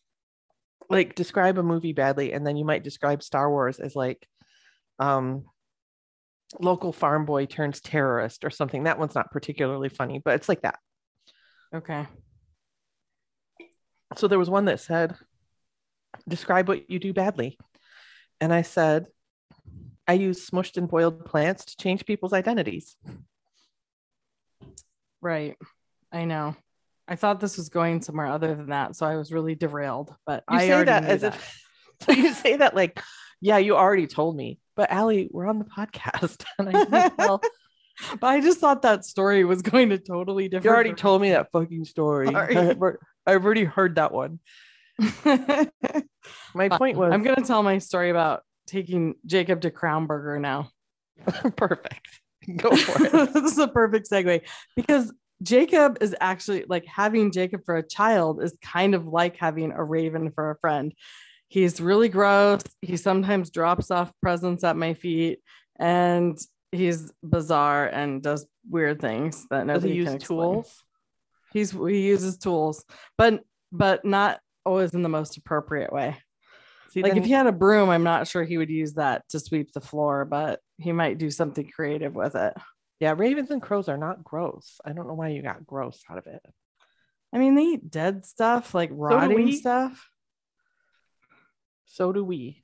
Like 0.93 1.15
describe 1.15 1.57
a 1.59 1.63
movie 1.63 1.95
badly, 1.95 2.33
and 2.35 2.47
then 2.47 2.57
you 2.57 2.67
might 2.67 2.85
describe 2.85 3.23
Star 3.23 3.51
Wars 3.51 3.81
as 3.81 3.97
like 3.97 4.29
um 4.99 5.47
local 6.61 6.93
farm 6.93 7.25
boy 7.25 7.47
turns 7.47 7.81
terrorist 7.81 8.45
or 8.45 8.51
something. 8.51 8.85
That 8.85 8.99
one's 8.99 9.15
not 9.15 9.31
particularly 9.31 9.89
funny, 9.89 10.21
but 10.23 10.35
it's 10.35 10.51
like 10.51 10.63
that. 10.63 10.79
Okay. 11.75 12.07
So 14.17 14.29
there 14.29 14.39
was 14.39 14.51
one 14.51 14.67
that 14.67 14.81
said, 14.81 15.17
describe 16.29 16.69
what 16.69 16.91
you 16.91 16.99
do 16.99 17.15
badly. 17.15 17.59
And 18.39 18.53
I 18.53 18.61
said, 18.61 19.07
I 20.07 20.13
use 20.13 20.51
smushed 20.51 20.77
and 20.77 20.89
boiled 20.89 21.25
plants 21.25 21.65
to 21.65 21.77
change 21.77 22.05
people's 22.05 22.35
identities. 22.35 22.97
Right. 25.23 25.57
I 26.13 26.27
know. 26.27 26.55
I 27.13 27.17
thought 27.17 27.41
this 27.41 27.59
was 27.59 27.69
going 27.69 28.01
somewhere 28.01 28.27
other 28.27 28.55
than 28.55 28.71
that, 28.71 28.97
so 28.97 29.05
I 29.05 29.17
was 29.17 29.31
really 29.31 29.55
derailed. 29.55 30.15
But 30.25 30.45
You 30.51 30.57
I 30.57 30.67
say 30.67 30.85
that 30.85 31.05
as 31.05 31.21
that. 31.21 31.35
if 31.35 31.63
so 32.01 32.13
you 32.13 32.33
say 32.33 32.57
that 32.57 32.75
like, 32.75 32.99
yeah, 33.39 33.59
you 33.59 33.77
already 33.77 34.07
told 34.07 34.35
me. 34.35 34.59
But 34.77 34.91
Allie, 34.91 35.29
we're 35.31 35.47
on 35.47 35.59
the 35.59 35.67
podcast. 35.67 36.43
And 36.59 36.75
I 36.75 37.11
tell. 37.11 37.43
but 38.19 38.27
I 38.27 38.41
just 38.41 38.61
thought 38.61 38.81
that 38.83 39.05
story 39.05 39.45
was 39.45 39.61
going 39.61 39.91
to 39.91 39.99
totally 39.99 40.49
different. 40.49 40.65
you 40.65 40.71
already 40.71 40.95
told 40.95 41.21
me 41.21 41.33
that 41.33 41.53
fucking 41.53 41.85
story. 41.85 42.35
I've 42.35 42.81
already 43.27 43.65
heard 43.65 43.97
that 43.97 44.13
one. 44.13 44.41
My 46.55 46.71
point 46.71 46.97
was 46.97 47.13
I'm 47.13 47.23
gonna 47.23 47.45
tell 47.45 47.63
my 47.63 47.77
story 47.77 48.09
about 48.09 48.43
taking 48.67 49.17
Jacob 49.27 49.61
to 49.63 49.71
Crown 49.71 50.07
Burger 50.07 50.41
now. 50.41 50.71
perfect. 51.57 52.09
Go 52.57 52.75
for 52.75 53.05
it. 53.05 53.35
this 53.35 53.53
is 53.53 53.59
a 53.59 53.69
perfect 53.69 54.09
segue 54.11 54.41
because 54.77 55.13
Jacob 55.43 55.99
is 56.01 56.15
actually 56.21 56.65
like 56.69 56.85
having 56.87 57.33
Jacob 57.33 57.65
for 57.65 57.77
a 57.77 57.87
child 57.87 58.43
is 58.43 58.57
kind 58.63 58.95
of 58.95 59.07
like 59.07 59.37
having 59.37 59.73
a 59.73 59.83
raven 59.83 60.31
for 60.31 60.51
a 60.51 60.59
friend. 60.59 60.95
He's 61.49 61.81
really 61.81 62.09
gross. 62.09 62.63
He 62.81 62.97
sometimes 62.97 63.51
drops 63.51 63.91
off 63.91 64.13
presents 64.23 64.65
at 64.65 64.77
my 64.77 64.95
feet 64.95 65.41
and 65.79 66.39
he's 66.71 67.13
bizarre 67.23 67.87
and 67.87 68.23
does 68.23 68.47
weird 68.69 69.01
things 69.01 69.47
that 69.51 69.67
Does 69.67 69.83
he 69.83 69.93
use 69.93 70.23
tools? 70.23 70.83
He's 71.53 71.71
he 71.73 72.01
uses 72.01 72.39
tools, 72.39 72.85
but 73.19 73.43
but 73.71 74.05
not 74.05 74.41
always 74.65 74.95
in 74.95 75.03
the 75.03 75.09
most 75.09 75.37
appropriate 75.37 75.93
way. 75.93 76.17
See, 76.91 77.03
Like 77.03 77.13
then- 77.13 77.23
if 77.23 77.27
he 77.27 77.33
had 77.33 77.47
a 77.47 77.53
broom, 77.53 77.91
I'm 77.91 78.05
not 78.05 78.29
sure 78.29 78.45
he 78.45 78.59
would 78.59 78.71
use 78.71 78.95
that 78.95 79.29
to 79.31 79.41
sweep 79.41 79.73
the 79.73 79.81
floor, 79.81 80.25
but 80.25 80.61
he 80.79 80.93
might 80.93 81.19
do 81.19 81.31
something 81.31 81.69
creative 81.69 82.15
with 82.15 82.35
it. 82.35 82.55
Yeah, 83.03 83.15
ravens 83.17 83.51
and 83.51 83.61
crows 83.61 83.89
are 83.89 83.99
not 83.99 84.23
gross. 84.23 84.81
I 84.85 84.93
don't 84.93 85.09
know 85.09 85.15
why 85.15 85.31
you 85.31 85.43
got 85.43 85.67
gross 85.67 86.01
out 86.09 86.19
of 86.19 86.29
it. 86.29 86.41
I 87.33 87.39
mean, 87.39 87.57
they 87.57 87.63
eat 87.63 87.91
dead 87.91 88.25
stuff, 88.25 88.77
like 88.77 88.91
rotting 88.93 89.45
we. 89.45 89.57
stuff. 89.57 90.09
So 91.87 92.13
do 92.13 92.23
we. 92.23 92.63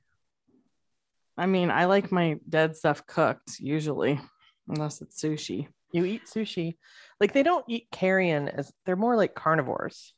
I 1.37 1.45
mean, 1.45 1.71
I 1.71 1.85
like 1.85 2.09
my 2.13 2.37
dead 2.47 2.77
stuff 2.77 3.05
cooked 3.05 3.59
usually, 3.59 4.17
unless 4.69 5.01
it's 5.01 5.21
sushi. 5.21 5.67
You 5.91 6.05
eat 6.05 6.21
sushi. 6.23 6.77
Like 7.19 7.33
they 7.33 7.43
don't 7.43 7.65
eat 7.67 7.91
carrion 7.91 8.47
as 8.47 8.71
they're 8.85 8.95
more 8.95 9.17
like 9.17 9.35
carnivores. 9.35 10.13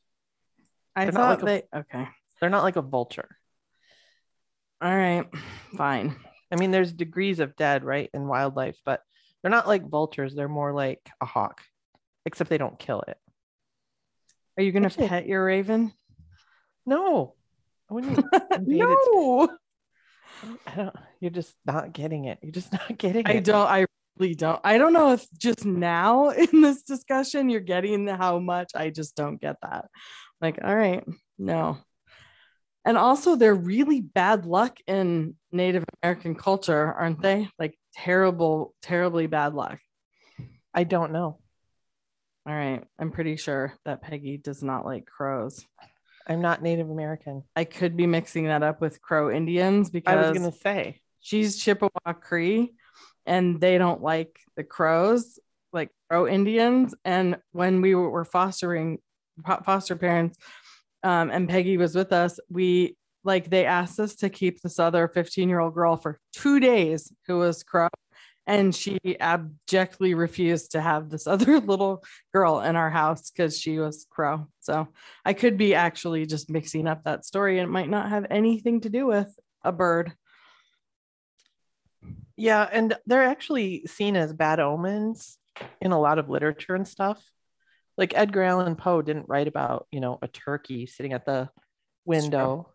I 0.94 1.06
They're 1.06 1.12
thought 1.14 1.42
like 1.42 1.68
they 1.72 1.78
okay. 1.80 2.06
They're 2.40 2.48
not 2.48 2.62
like 2.62 2.76
a 2.76 2.82
vulture. 2.82 3.36
All 4.80 4.96
right, 4.96 5.26
fine. 5.76 6.14
I 6.52 6.54
mean, 6.54 6.70
there's 6.70 6.92
degrees 6.92 7.40
of 7.40 7.56
dead, 7.56 7.82
right, 7.82 8.08
in 8.14 8.28
wildlife, 8.28 8.78
but 8.84 9.02
they're 9.42 9.50
not 9.50 9.66
like 9.68 9.88
vultures. 9.88 10.34
They're 10.34 10.48
more 10.48 10.72
like 10.72 11.00
a 11.20 11.26
hawk, 11.26 11.60
except 12.26 12.50
they 12.50 12.58
don't 12.58 12.78
kill 12.78 13.02
it. 13.08 13.16
Are 14.56 14.62
you 14.62 14.72
gonna 14.72 14.86
Actually- 14.86 15.08
pet 15.08 15.26
your 15.26 15.44
raven? 15.44 15.92
No, 16.86 17.34
I 17.90 17.94
wouldn't. 17.94 18.18
invade 18.52 18.58
its- 18.58 18.66
no, 18.68 19.48
I 20.66 20.74
don't. 20.74 20.96
You're 21.20 21.30
just 21.30 21.54
not 21.64 21.92
getting 21.92 22.24
it. 22.24 22.38
You're 22.42 22.52
just 22.52 22.72
not 22.72 22.96
getting 22.98 23.26
I 23.26 23.32
it. 23.32 23.36
I 23.36 23.40
don't. 23.40 23.66
I 23.68 23.86
really 24.18 24.34
don't. 24.34 24.60
I 24.64 24.78
don't 24.78 24.92
know 24.92 25.12
if 25.12 25.26
just 25.38 25.64
now 25.64 26.30
in 26.30 26.60
this 26.60 26.82
discussion 26.82 27.48
you're 27.48 27.60
getting 27.60 28.06
how 28.08 28.38
much. 28.40 28.72
I 28.74 28.90
just 28.90 29.16
don't 29.16 29.40
get 29.40 29.56
that. 29.62 29.86
Like, 30.40 30.58
all 30.62 30.74
right, 30.74 31.04
no. 31.38 31.78
And 32.84 32.98
also, 32.98 33.36
they're 33.36 33.54
really 33.54 34.00
bad 34.00 34.44
luck 34.44 34.76
in 34.86 35.36
Native 35.52 35.84
American 36.02 36.34
culture, 36.34 36.92
aren't 36.92 37.22
they? 37.22 37.48
Like 37.58 37.78
terrible, 37.94 38.74
terribly 38.82 39.26
bad 39.26 39.54
luck. 39.54 39.78
I 40.74 40.84
don't 40.84 41.12
know. 41.12 41.38
All 42.44 42.54
right, 42.54 42.82
I'm 42.98 43.12
pretty 43.12 43.36
sure 43.36 43.74
that 43.84 44.02
Peggy 44.02 44.36
does 44.36 44.62
not 44.64 44.84
like 44.84 45.06
crows. 45.06 45.64
I'm 46.26 46.40
not 46.40 46.62
Native 46.62 46.90
American. 46.90 47.44
I 47.54 47.64
could 47.64 47.96
be 47.96 48.06
mixing 48.06 48.46
that 48.46 48.62
up 48.62 48.80
with 48.80 49.00
Crow 49.00 49.30
Indians 49.30 49.90
because 49.90 50.16
I 50.16 50.28
was 50.28 50.38
gonna 50.38 50.52
say. 50.52 51.00
she's 51.20 51.56
Chippewa 51.58 52.12
Cree 52.20 52.72
and 53.26 53.60
they 53.60 53.78
don't 53.78 54.02
like 54.02 54.40
the 54.56 54.64
crows, 54.64 55.38
like 55.72 55.90
Crow 56.10 56.26
Indians. 56.26 56.94
And 57.04 57.38
when 57.52 57.80
we 57.80 57.94
were 57.94 58.24
fostering 58.24 58.98
foster 59.64 59.96
parents, 59.96 60.38
um, 61.02 61.30
and 61.30 61.48
Peggy 61.48 61.76
was 61.76 61.94
with 61.94 62.12
us, 62.12 62.38
we 62.48 62.96
like 63.24 63.48
they 63.48 63.66
asked 63.66 64.00
us 64.00 64.16
to 64.16 64.30
keep 64.30 64.60
this 64.60 64.78
other 64.78 65.08
15 65.08 65.48
year 65.48 65.60
old 65.60 65.74
girl 65.74 65.96
for 65.96 66.18
two 66.32 66.60
days 66.60 67.12
who 67.26 67.38
was 67.38 67.62
Crow. 67.62 67.88
And 68.46 68.74
she 68.74 68.98
abjectly 69.20 70.14
refused 70.14 70.72
to 70.72 70.80
have 70.80 71.08
this 71.08 71.26
other 71.28 71.60
little 71.60 72.02
girl 72.32 72.60
in 72.60 72.76
our 72.76 72.90
house 72.90 73.30
because 73.30 73.58
she 73.58 73.78
was 73.78 74.06
Crow. 74.10 74.48
So 74.60 74.88
I 75.24 75.32
could 75.32 75.56
be 75.56 75.74
actually 75.74 76.26
just 76.26 76.50
mixing 76.50 76.86
up 76.86 77.04
that 77.04 77.24
story 77.24 77.58
and 77.58 77.68
it 77.68 77.72
might 77.72 77.90
not 77.90 78.08
have 78.08 78.26
anything 78.30 78.80
to 78.80 78.90
do 78.90 79.06
with 79.06 79.32
a 79.62 79.72
bird. 79.72 80.12
Yeah, 82.36 82.68
and 82.70 82.96
they're 83.06 83.22
actually 83.22 83.86
seen 83.86 84.16
as 84.16 84.32
bad 84.32 84.58
omens 84.58 85.38
in 85.80 85.92
a 85.92 86.00
lot 86.00 86.18
of 86.18 86.28
literature 86.28 86.74
and 86.74 86.88
stuff. 86.88 87.22
Like 87.98 88.14
Edgar 88.16 88.42
Allan 88.42 88.76
Poe 88.76 89.02
didn't 89.02 89.28
write 89.28 89.48
about, 89.48 89.86
you 89.90 90.00
know, 90.00 90.18
a 90.22 90.28
turkey 90.28 90.86
sitting 90.86 91.12
at 91.12 91.26
the 91.26 91.50
window. 92.04 92.68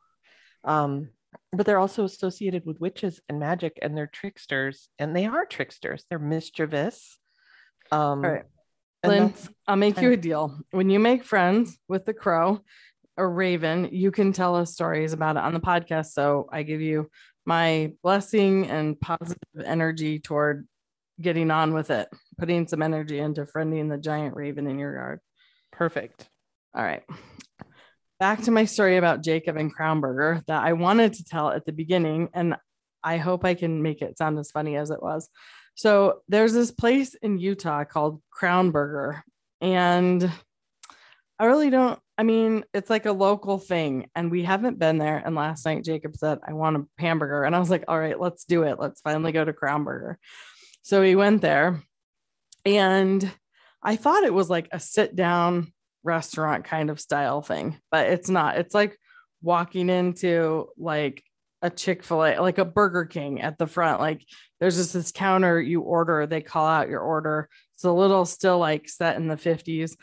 Um, 0.64 1.10
but 1.52 1.66
they're 1.66 1.80
also 1.80 2.04
associated 2.04 2.66
with 2.66 2.80
witches 2.80 3.20
and 3.30 3.40
magic, 3.40 3.80
and 3.82 3.96
they're 3.96 4.08
tricksters, 4.08 4.90
and 5.00 5.16
they 5.16 5.26
are 5.26 5.46
tricksters. 5.46 6.06
They're 6.10 6.20
mischievous. 6.20 7.18
Um, 7.92 8.24
All 8.24 8.32
right. 8.32 8.44
Lynn, 9.06 9.34
I'll 9.68 9.76
make 9.76 10.02
you 10.02 10.12
a 10.12 10.18
deal. 10.18 10.60
When 10.72 10.90
you 10.90 11.00
make 11.00 11.24
friends 11.24 11.78
with 11.88 12.06
the 12.06 12.14
crow 12.14 12.62
or 13.16 13.32
raven, 13.32 13.90
you 13.92 14.12
can 14.12 14.34
tell 14.34 14.56
us 14.56 14.74
stories 14.74 15.14
about 15.14 15.38
it 15.38 15.44
on 15.44 15.54
the 15.54 15.60
podcast. 15.60 16.08
So 16.08 16.50
I 16.52 16.64
give 16.64 16.82
you 16.82 17.10
my 17.46 17.94
blessing 18.04 18.70
and 18.70 19.00
positive 19.00 19.38
energy 19.64 20.20
toward 20.20 20.68
getting 21.22 21.52
on 21.52 21.74
with 21.74 21.90
it, 21.92 22.10
putting 22.38 22.68
some 22.68 22.82
energy 22.82 23.20
into 23.20 23.46
friending 23.46 23.90
the 23.90 23.98
giant 23.98 24.36
raven 24.36 24.68
in 24.68 24.80
your 24.80 24.94
yard. 24.94 25.20
perfect. 25.72 26.28
All 26.76 26.84
right. 26.84 27.04
Back 28.20 28.44
to 28.44 28.52
my 28.52 28.66
story 28.66 28.98
about 28.98 29.24
Jacob 29.24 29.58
and 29.58 29.76
Crownburger 29.76 30.46
that 30.48 30.64
I 30.64 30.74
wanted 30.74 31.14
to 31.14 31.24
tell 31.24 31.52
at 31.52 31.66
the 31.66 31.72
beginning, 31.72 32.30
and 32.34 32.56
I 33.04 33.18
hope 33.18 33.46
I 33.46 33.54
can 33.54 33.82
make 33.82 34.02
it 34.02 34.18
sound 34.18 34.40
as 34.40 34.52
funny 34.52 34.76
as 34.76 34.90
it 34.90 35.02
was. 35.02 35.30
So 35.76 36.22
there's 36.28 36.54
this 36.54 36.72
place 36.72 37.14
in 37.14 37.38
Utah 37.38 37.84
called 37.84 38.22
Crownburger, 38.36 39.22
and 39.62 40.32
I 41.40 41.46
really 41.46 41.70
don't. 41.70 42.00
I 42.18 42.24
mean, 42.24 42.64
it's 42.74 42.90
like 42.90 43.06
a 43.06 43.12
local 43.12 43.60
thing, 43.60 44.10
and 44.16 44.32
we 44.32 44.44
haven't 44.44 44.80
been 44.80 44.98
there. 44.98 45.22
And 45.24 45.36
last 45.36 45.66
night, 45.66 45.84
Jacob 45.84 46.16
said, 46.16 46.40
I 46.44 46.54
want 46.54 46.78
a 46.78 46.88
hamburger. 47.00 47.44
And 47.44 47.56
I 47.56 47.60
was 47.60 47.70
like, 47.70 47.84
all 47.88 48.00
right, 48.00 48.20
let's 48.20 48.46
do 48.46 48.64
it. 48.64 48.80
Let's 48.80 49.02
finally 49.02 49.32
go 49.32 49.46
to 49.46 49.54
Crownburger. 49.54 50.16
So 50.88 51.02
we 51.02 51.18
went 51.18 51.42
there, 51.42 51.84
and 52.64 53.30
I 53.84 53.98
thought 53.98 54.24
it 54.24 54.34
was 54.34 54.50
like 54.50 54.70
a 54.72 54.80
sit 54.80 55.18
down 55.18 55.74
restaurant 56.02 56.64
kind 56.64 56.90
of 56.90 57.02
style 57.02 57.42
thing, 57.42 57.78
but 57.92 58.08
it's 58.08 58.30
not. 58.30 58.58
It's 58.58 58.74
like 58.74 58.98
walking 59.42 59.90
into 59.90 60.70
like 60.78 61.22
a 61.62 61.70
Chick 61.70 62.04
fil 62.04 62.24
A, 62.24 62.40
like 62.40 62.58
a 62.58 62.64
Burger 62.64 63.04
King 63.04 63.42
at 63.42 63.58
the 63.58 63.68
front. 63.68 64.00
Like 64.00 64.22
there's 64.62 64.78
just 64.78 64.94
this 64.94 65.12
counter 65.12 65.60
you 65.60 65.82
order, 65.82 66.26
they 66.26 66.40
call 66.40 66.66
out 66.66 66.88
your 66.88 67.02
order. 67.02 67.50
It's 67.74 67.84
a 67.84 67.92
little 67.92 68.24
still 68.24 68.58
like 68.58 68.88
set 68.88 69.18
in 69.18 69.28
the 69.28 69.36
50s, 69.36 69.98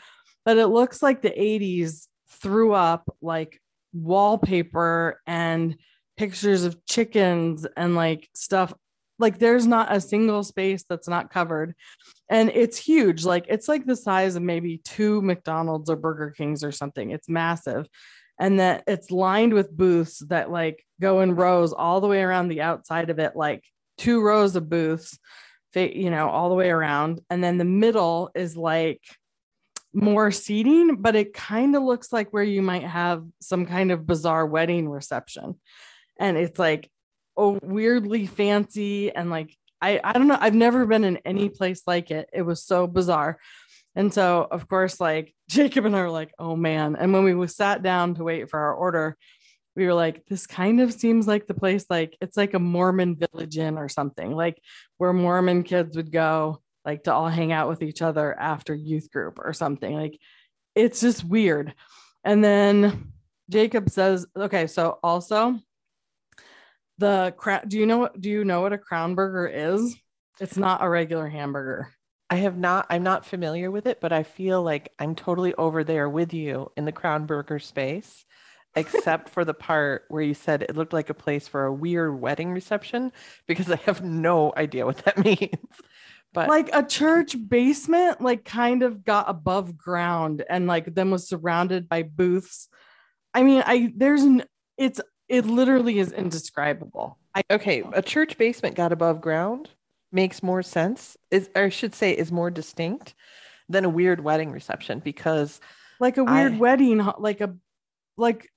but 0.45 0.59
it 0.59 0.67
looks 0.67 1.01
like 1.01 1.23
the 1.23 1.31
80s 1.31 2.05
threw 2.29 2.73
up 2.73 3.11
like 3.23 3.59
wallpaper 3.91 5.19
and 5.25 5.77
pictures 6.15 6.63
of 6.63 6.85
chickens 6.85 7.65
and 7.75 7.95
like 7.95 8.29
stuff. 8.35 8.71
Like 9.17 9.39
there's 9.39 9.65
not 9.65 9.93
a 9.93 10.01
single 10.01 10.43
space 10.43 10.83
that's 10.87 11.07
not 11.07 11.31
covered. 11.31 11.75
And 12.29 12.49
it's 12.49 12.77
huge. 12.77 13.23
Like 13.23 13.45
it's 13.49 13.67
like 13.67 13.85
the 13.85 13.95
size 13.95 14.35
of 14.35 14.43
maybe 14.43 14.79
two 14.79 15.21
McDonald's 15.21 15.89
or 15.89 15.95
Burger 15.95 16.31
Kings 16.31 16.63
or 16.63 16.71
something. 16.71 17.11
It's 17.11 17.29
massive. 17.29 17.87
And 18.39 18.59
that 18.59 18.83
it's 18.87 19.11
lined 19.11 19.53
with 19.53 19.75
booths 19.75 20.19
that 20.27 20.51
like 20.51 20.83
go 20.99 21.21
in 21.21 21.35
rows 21.35 21.71
all 21.71 22.01
the 22.01 22.07
way 22.07 22.21
around 22.21 22.49
the 22.49 22.61
outside 22.61 23.09
of 23.09 23.19
it, 23.19 23.35
like 23.35 23.63
two 23.97 24.21
rows 24.21 24.55
of 24.55 24.69
booths, 24.69 25.17
you 25.73 26.09
know, 26.09 26.29
all 26.29 26.49
the 26.49 26.55
way 26.55 26.69
around. 26.69 27.21
And 27.29 27.43
then 27.43 27.57
the 27.57 27.65
middle 27.65 28.31
is 28.35 28.57
like 28.57 29.01
more 29.93 30.29
seating, 30.31 30.97
but 30.97 31.15
it 31.15 31.33
kind 31.33 31.75
of 31.75 31.83
looks 31.83 32.11
like 32.11 32.31
where 32.31 32.43
you 32.43 32.61
might 32.61 32.83
have 32.83 33.23
some 33.39 33.65
kind 33.65 33.91
of 33.91 34.05
bizarre 34.05 34.45
wedding 34.45 34.89
reception. 34.89 35.55
And 36.19 36.37
it's 36.37 36.59
like 36.59 36.89
oh 37.37 37.59
weirdly 37.61 38.25
fancy 38.25 39.13
and 39.13 39.29
like 39.29 39.55
I 39.81 39.99
I 40.03 40.13
don't 40.13 40.27
know, 40.27 40.37
I've 40.39 40.55
never 40.55 40.85
been 40.85 41.03
in 41.03 41.17
any 41.17 41.49
place 41.49 41.83
like 41.85 42.11
it. 42.11 42.29
It 42.33 42.41
was 42.43 42.63
so 42.63 42.87
bizarre. 42.87 43.39
And 43.95 44.13
so 44.13 44.47
of 44.49 44.67
course 44.67 44.99
like 44.99 45.33
Jacob 45.49 45.85
and 45.85 45.95
I 45.95 46.01
were 46.01 46.09
like, 46.09 46.33
"Oh 46.39 46.55
man." 46.55 46.95
And 46.95 47.13
when 47.13 47.37
we 47.37 47.47
sat 47.47 47.83
down 47.83 48.15
to 48.15 48.23
wait 48.23 48.49
for 48.49 48.59
our 48.59 48.73
order, 48.73 49.17
we 49.75 49.85
were 49.85 49.93
like, 49.93 50.25
this 50.25 50.47
kind 50.47 50.79
of 50.81 50.93
seems 50.93 51.27
like 51.27 51.47
the 51.47 51.53
place 51.53 51.85
like 51.89 52.17
it's 52.21 52.37
like 52.37 52.53
a 52.53 52.59
Mormon 52.59 53.15
village 53.15 53.57
inn 53.57 53.77
or 53.77 53.89
something, 53.89 54.31
like 54.31 54.61
where 54.97 55.13
Mormon 55.13 55.63
kids 55.63 55.95
would 55.97 56.11
go 56.11 56.61
like 56.85 57.03
to 57.03 57.13
all 57.13 57.27
hang 57.27 57.51
out 57.51 57.67
with 57.67 57.81
each 57.81 58.01
other 58.01 58.37
after 58.39 58.73
youth 58.73 59.11
group 59.11 59.39
or 59.39 59.53
something. 59.53 59.93
Like 59.93 60.19
it's 60.75 61.01
just 61.01 61.23
weird. 61.23 61.73
And 62.23 62.43
then 62.43 63.11
Jacob 63.49 63.89
says, 63.89 64.25
okay, 64.35 64.67
so 64.67 64.99
also 65.03 65.59
the 66.97 67.33
crown 67.37 67.61
do 67.67 67.77
you 67.77 67.85
know 67.85 67.97
what 67.97 68.19
do 68.19 68.29
you 68.29 68.45
know 68.45 68.61
what 68.61 68.73
a 68.73 68.77
crown 68.77 69.15
burger 69.15 69.47
is? 69.47 69.95
It's 70.39 70.57
not 70.57 70.83
a 70.83 70.89
regular 70.89 71.27
hamburger. 71.27 71.93
I 72.29 72.37
have 72.37 72.57
not, 72.57 72.87
I'm 72.89 73.03
not 73.03 73.25
familiar 73.25 73.69
with 73.69 73.85
it, 73.85 74.01
but 74.01 74.11
I 74.11 74.23
feel 74.23 74.63
like 74.63 74.91
I'm 74.97 75.15
totally 75.15 75.53
over 75.53 75.83
there 75.83 76.09
with 76.09 76.33
you 76.33 76.71
in 76.75 76.85
the 76.85 76.91
crown 76.91 77.27
burger 77.27 77.59
space, 77.59 78.25
except 78.75 79.29
for 79.29 79.45
the 79.45 79.53
part 79.53 80.05
where 80.09 80.23
you 80.23 80.33
said 80.33 80.63
it 80.63 80.75
looked 80.75 80.91
like 80.91 81.09
a 81.09 81.13
place 81.13 81.47
for 81.47 81.65
a 81.65 81.73
weird 81.73 82.19
wedding 82.19 82.51
reception, 82.51 83.11
because 83.47 83.69
I 83.69 83.77
have 83.85 84.03
no 84.03 84.51
idea 84.57 84.85
what 84.85 84.97
that 85.05 85.17
means 85.23 85.51
but 86.35 86.49
like 86.49 86.69
a 86.73 86.83
church 86.83 87.35
basement 87.47 88.21
like 88.21 88.45
kind 88.45 88.83
of 88.83 89.03
got 89.03 89.29
above 89.29 89.75
ground 89.75 90.43
and 90.47 90.67
like 90.67 90.93
then 90.93 91.09
was 91.09 91.27
surrounded 91.27 91.89
by 91.89 92.03
booths 92.03 92.67
i 93.33 93.41
mean 93.41 93.63
i 93.65 93.91
there's 93.95 94.21
n- 94.21 94.45
it's 94.77 95.01
it 95.27 95.45
literally 95.45 95.99
is 95.99 96.11
indescribable 96.11 97.17
I, 97.33 97.43
okay 97.49 97.83
a 97.93 98.01
church 98.01 98.37
basement 98.37 98.75
got 98.75 98.91
above 98.91 99.21
ground 99.21 99.69
makes 100.11 100.43
more 100.43 100.63
sense 100.63 101.17
is 101.31 101.49
or 101.55 101.63
i 101.63 101.69
should 101.69 101.95
say 101.95 102.11
is 102.11 102.31
more 102.31 102.51
distinct 102.51 103.13
than 103.67 103.85
a 103.85 103.89
weird 103.89 104.23
wedding 104.23 104.51
reception 104.51 104.99
because 104.99 105.59
like 105.99 106.17
a 106.17 106.23
weird 106.23 106.53
I, 106.53 106.57
wedding 106.57 107.07
like 107.17 107.41
a 107.41 107.55
like 108.17 108.49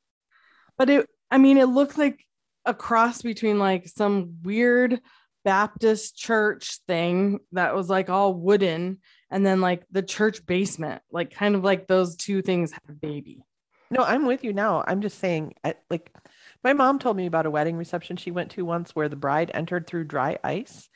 but 0.76 0.90
it 0.90 1.08
i 1.30 1.38
mean 1.38 1.58
it 1.58 1.66
looked 1.66 1.98
like 1.98 2.24
a 2.64 2.74
cross 2.74 3.22
between 3.22 3.58
like 3.58 3.88
some 3.88 4.36
weird 4.42 5.00
Baptist 5.48 6.14
church 6.14 6.80
thing 6.86 7.40
that 7.52 7.74
was 7.74 7.88
like 7.88 8.10
all 8.10 8.34
wooden, 8.34 8.98
and 9.30 9.46
then 9.46 9.62
like 9.62 9.82
the 9.90 10.02
church 10.02 10.44
basement, 10.44 11.00
like 11.10 11.30
kind 11.30 11.54
of 11.54 11.64
like 11.64 11.86
those 11.86 12.16
two 12.16 12.42
things 12.42 12.70
had 12.70 12.82
a 12.86 12.92
baby. 12.92 13.42
No, 13.90 14.02
I'm 14.02 14.26
with 14.26 14.44
you 14.44 14.52
now. 14.52 14.84
I'm 14.86 15.00
just 15.00 15.18
saying, 15.18 15.54
like, 15.88 16.14
my 16.64 16.72
mom 16.72 16.98
told 16.98 17.16
me 17.16 17.26
about 17.26 17.46
a 17.46 17.50
wedding 17.50 17.76
reception 17.76 18.16
she 18.16 18.30
went 18.30 18.50
to 18.52 18.64
once 18.64 18.94
where 18.94 19.08
the 19.08 19.16
bride 19.16 19.50
entered 19.54 19.86
through 19.86 20.04
dry 20.04 20.38
ice. 20.42 20.88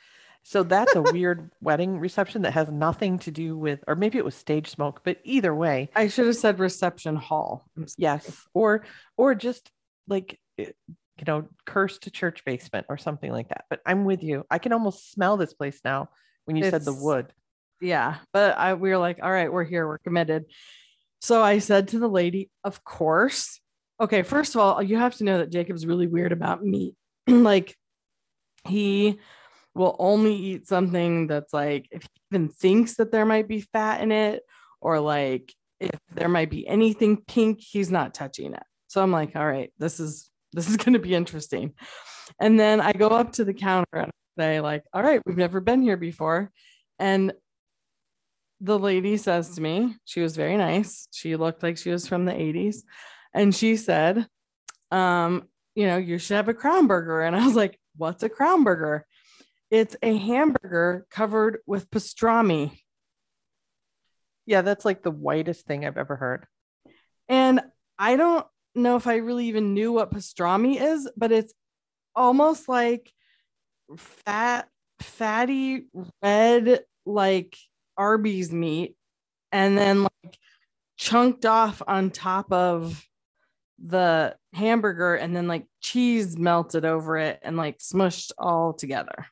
So 0.42 0.62
that's 0.62 0.94
a 0.94 1.02
weird 1.12 1.50
wedding 1.60 1.98
reception 1.98 2.42
that 2.42 2.52
has 2.52 2.70
nothing 2.70 3.18
to 3.20 3.30
do 3.30 3.56
with, 3.56 3.84
or 3.86 3.94
maybe 3.94 4.18
it 4.18 4.24
was 4.24 4.34
stage 4.34 4.68
smoke, 4.68 5.02
but 5.04 5.18
either 5.24 5.54
way, 5.54 5.90
I 5.94 6.08
should 6.08 6.26
have 6.26 6.36
said 6.36 6.58
reception 6.58 7.16
hall. 7.16 7.64
Yes, 7.96 8.44
or 8.52 8.84
or 9.16 9.34
just 9.34 9.70
like 10.08 10.40
eh, 10.58 10.72
you 11.18 11.24
know, 11.26 11.48
cursed 11.66 12.12
church 12.12 12.44
basement 12.44 12.86
or 12.88 12.96
something 12.96 13.30
like 13.30 13.48
that. 13.50 13.66
But 13.70 13.80
I'm 13.86 14.04
with 14.04 14.22
you. 14.22 14.44
I 14.50 14.58
can 14.58 14.72
almost 14.72 15.12
smell 15.12 15.36
this 15.36 15.54
place 15.54 15.80
now 15.84 16.08
when 16.46 16.56
you 16.56 16.64
it's, 16.64 16.72
said 16.72 16.84
the 16.84 16.92
wood. 16.92 17.32
Yeah. 17.80 18.16
But 18.32 18.58
I 18.58 18.74
we 18.74 18.90
were 18.90 18.98
like, 18.98 19.20
all 19.22 19.30
right, 19.30 19.52
we're 19.52 19.64
here, 19.64 19.86
we're 19.86 19.98
committed. 19.98 20.46
So 21.20 21.42
I 21.42 21.58
said 21.58 21.88
to 21.88 21.98
the 21.98 22.08
lady, 22.08 22.50
of 22.64 22.82
course. 22.82 23.60
Okay, 24.02 24.22
first 24.22 24.56
of 24.56 24.60
all, 24.60 24.82
you 24.82 24.96
have 24.98 25.14
to 25.18 25.24
know 25.24 25.38
that 25.38 25.52
Jacob's 25.52 25.86
really 25.86 26.08
weird 26.08 26.32
about 26.32 26.64
meat. 26.64 26.96
like 27.28 27.76
he 28.66 29.20
will 29.76 29.94
only 30.00 30.34
eat 30.34 30.66
something 30.66 31.28
that's 31.28 31.54
like 31.54 31.86
if 31.92 32.02
he 32.02 32.08
even 32.32 32.48
thinks 32.48 32.96
that 32.96 33.12
there 33.12 33.24
might 33.24 33.46
be 33.46 33.60
fat 33.60 34.00
in 34.00 34.10
it 34.10 34.42
or 34.80 34.98
like 34.98 35.54
if 35.78 35.98
there 36.14 36.28
might 36.28 36.50
be 36.50 36.66
anything 36.66 37.22
pink, 37.28 37.60
he's 37.60 37.92
not 37.92 38.12
touching 38.12 38.54
it. 38.54 38.62
So 38.88 39.00
I'm 39.00 39.12
like, 39.12 39.36
all 39.36 39.46
right, 39.46 39.72
this 39.78 40.00
is 40.00 40.28
this 40.52 40.68
is 40.68 40.76
going 40.76 40.94
to 40.94 40.98
be 40.98 41.14
interesting. 41.14 41.72
And 42.40 42.58
then 42.58 42.80
I 42.80 42.92
go 42.92 43.08
up 43.08 43.32
to 43.34 43.44
the 43.44 43.54
counter 43.54 43.86
and 43.94 44.10
say, 44.36 44.60
like, 44.60 44.82
all 44.92 45.02
right, 45.02 45.22
we've 45.24 45.36
never 45.36 45.60
been 45.60 45.80
here 45.80 45.96
before. 45.96 46.50
And 46.98 47.32
the 48.60 48.78
lady 48.78 49.16
says 49.16 49.54
to 49.54 49.60
me, 49.60 49.96
she 50.04 50.20
was 50.20 50.36
very 50.36 50.56
nice. 50.56 51.06
She 51.12 51.36
looked 51.36 51.62
like 51.62 51.78
she 51.78 51.90
was 51.90 52.06
from 52.06 52.24
the 52.24 52.32
80s. 52.32 52.82
And 53.34 53.54
she 53.54 53.76
said, 53.76 54.26
um, 54.90 55.48
you 55.74 55.86
know, 55.86 55.96
you 55.96 56.18
should 56.18 56.36
have 56.36 56.48
a 56.48 56.54
crown 56.54 56.86
burger. 56.86 57.22
And 57.22 57.34
I 57.34 57.44
was 57.44 57.56
like, 57.56 57.78
what's 57.96 58.22
a 58.22 58.28
crown 58.28 58.64
burger? 58.64 59.06
It's 59.70 59.96
a 60.02 60.16
hamburger 60.16 61.06
covered 61.10 61.58
with 61.66 61.90
pastrami. 61.90 62.78
Yeah, 64.44 64.62
that's 64.62 64.84
like 64.84 65.02
the 65.02 65.10
whitest 65.10 65.66
thing 65.66 65.86
I've 65.86 65.96
ever 65.96 66.16
heard. 66.16 66.46
And 67.28 67.62
I 67.98 68.16
don't 68.16 68.46
know 68.74 68.96
if 68.96 69.06
I 69.06 69.16
really 69.16 69.46
even 69.46 69.74
knew 69.74 69.92
what 69.92 70.12
pastrami 70.12 70.80
is, 70.80 71.08
but 71.16 71.32
it's 71.32 71.54
almost 72.14 72.68
like 72.68 73.10
fat, 73.96 74.68
fatty 75.00 75.86
red, 76.22 76.84
like 77.06 77.56
Arby's 77.96 78.52
meat, 78.52 78.96
and 79.50 79.76
then 79.76 80.02
like 80.02 80.38
chunked 80.98 81.46
off 81.46 81.82
on 81.86 82.10
top 82.10 82.52
of 82.52 83.02
the 83.82 84.36
hamburger, 84.54 85.14
and 85.14 85.34
then 85.34 85.48
like 85.48 85.66
cheese 85.80 86.38
melted 86.38 86.84
over 86.84 87.18
it 87.18 87.40
and 87.42 87.56
like 87.56 87.78
smushed 87.78 88.32
all 88.38 88.72
together. 88.72 89.26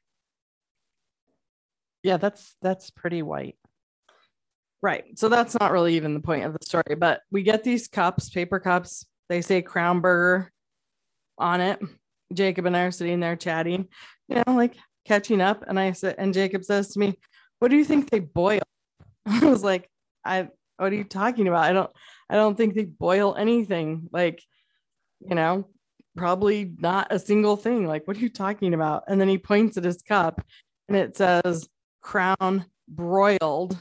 Yeah, 2.03 2.17
that's 2.17 2.57
that's 2.63 2.91
pretty 2.91 3.23
white. 3.23 3.57
Right. 4.83 5.19
So 5.19 5.29
that's 5.29 5.59
not 5.61 5.73
really 5.73 5.97
even 5.97 6.15
the 6.15 6.21
point 6.21 6.45
of 6.45 6.53
the 6.55 6.65
story, 6.65 6.97
but 6.99 7.21
we 7.31 7.43
get 7.43 7.63
these 7.63 7.87
cups, 7.87 8.31
paper 8.31 8.59
cups, 8.59 9.05
they 9.29 9.43
say 9.43 9.63
Crown 9.63 10.01
Burger 10.01 10.51
on 11.39 11.61
it. 11.61 11.81
Jacob 12.33 12.67
and 12.67 12.77
I 12.77 12.83
are 12.83 12.91
sitting 12.91 13.21
there 13.21 13.37
chatting, 13.37 13.89
you 14.29 14.37
know, 14.37 14.55
like 14.55 14.77
catching 15.05 15.41
up. 15.41 15.65
And 15.67 15.79
I 15.79 15.93
said, 15.93 16.17
and 16.19 16.35
Jacob 16.35 16.65
says 16.65 16.89
to 16.91 16.99
me, 16.99 17.19
What 17.59 17.71
do 17.71 17.77
you 17.77 17.85
think 17.85 18.11
they 18.11 18.19
boil? 18.19 18.63
I 19.27 19.45
was 19.45 19.63
like, 19.63 19.89
I 20.25 20.49
what 20.79 20.93
are 20.93 20.97
you 20.97 21.05
talking 21.05 21.47
about? 21.47 21.65
I 21.65 21.73
don't 21.73 21.91
I 22.31 22.35
don't 22.35 22.57
think 22.57 22.75
they 22.75 22.85
boil 22.85 23.35
anything. 23.35 24.09
Like, 24.12 24.43
you 25.21 25.35
know, 25.35 25.66
probably 26.16 26.73
not 26.79 27.09
a 27.11 27.19
single 27.19 27.57
thing. 27.57 27.87
Like, 27.87 28.07
what 28.07 28.16
are 28.16 28.21
you 28.21 28.29
talking 28.29 28.73
about? 28.73 29.05
And 29.09 29.21
then 29.21 29.29
he 29.29 29.37
points 29.37 29.77
at 29.77 29.85
his 29.85 30.01
cup 30.03 30.40
and 30.88 30.97
it 30.97 31.16
says 31.16 31.69
crown 32.01 32.66
broiled. 32.88 33.81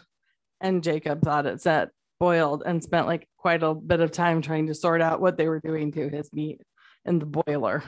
And 0.59 0.83
Jacob 0.83 1.21
thought 1.21 1.45
it 1.45 1.61
said 1.61 1.89
boiled 2.19 2.63
and 2.65 2.83
spent 2.83 3.07
like 3.07 3.27
quite 3.37 3.63
a 3.63 3.73
bit 3.73 4.01
of 4.01 4.11
time 4.11 4.41
trying 4.41 4.67
to 4.67 4.75
sort 4.75 5.01
out 5.01 5.21
what 5.21 5.37
they 5.37 5.47
were 5.47 5.61
doing 5.61 5.91
to 5.91 6.09
his 6.09 6.33
meat 6.33 6.59
in 7.05 7.19
the 7.19 7.25
boiler. 7.25 7.83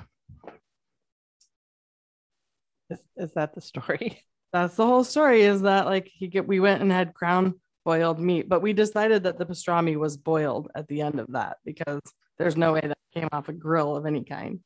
Is, 2.89 2.99
is 3.17 3.33
that 3.33 3.55
the 3.55 3.61
story? 3.61 4.23
That's 4.53 4.75
the 4.75 4.85
whole 4.85 5.03
story 5.03 5.41
is 5.43 5.61
that 5.61 5.85
like 5.85 6.11
he 6.13 6.27
get 6.27 6.47
we 6.47 6.59
went 6.59 6.81
and 6.81 6.91
had 6.91 7.13
crown 7.13 7.60
boiled 7.83 8.19
meat, 8.19 8.47
but 8.47 8.61
we 8.61 8.73
decided 8.73 9.23
that 9.23 9.37
the 9.37 9.45
pastrami 9.45 9.97
was 9.97 10.17
boiled 10.17 10.69
at 10.75 10.87
the 10.87 11.01
end 11.01 11.19
of 11.19 11.31
that 11.31 11.57
because 11.65 12.01
there's 12.37 12.57
no 12.57 12.73
way 12.73 12.81
that 12.81 12.97
came 13.13 13.29
off 13.31 13.49
a 13.49 13.53
grill 13.53 13.95
of 13.95 14.05
any 14.05 14.23
kind. 14.23 14.59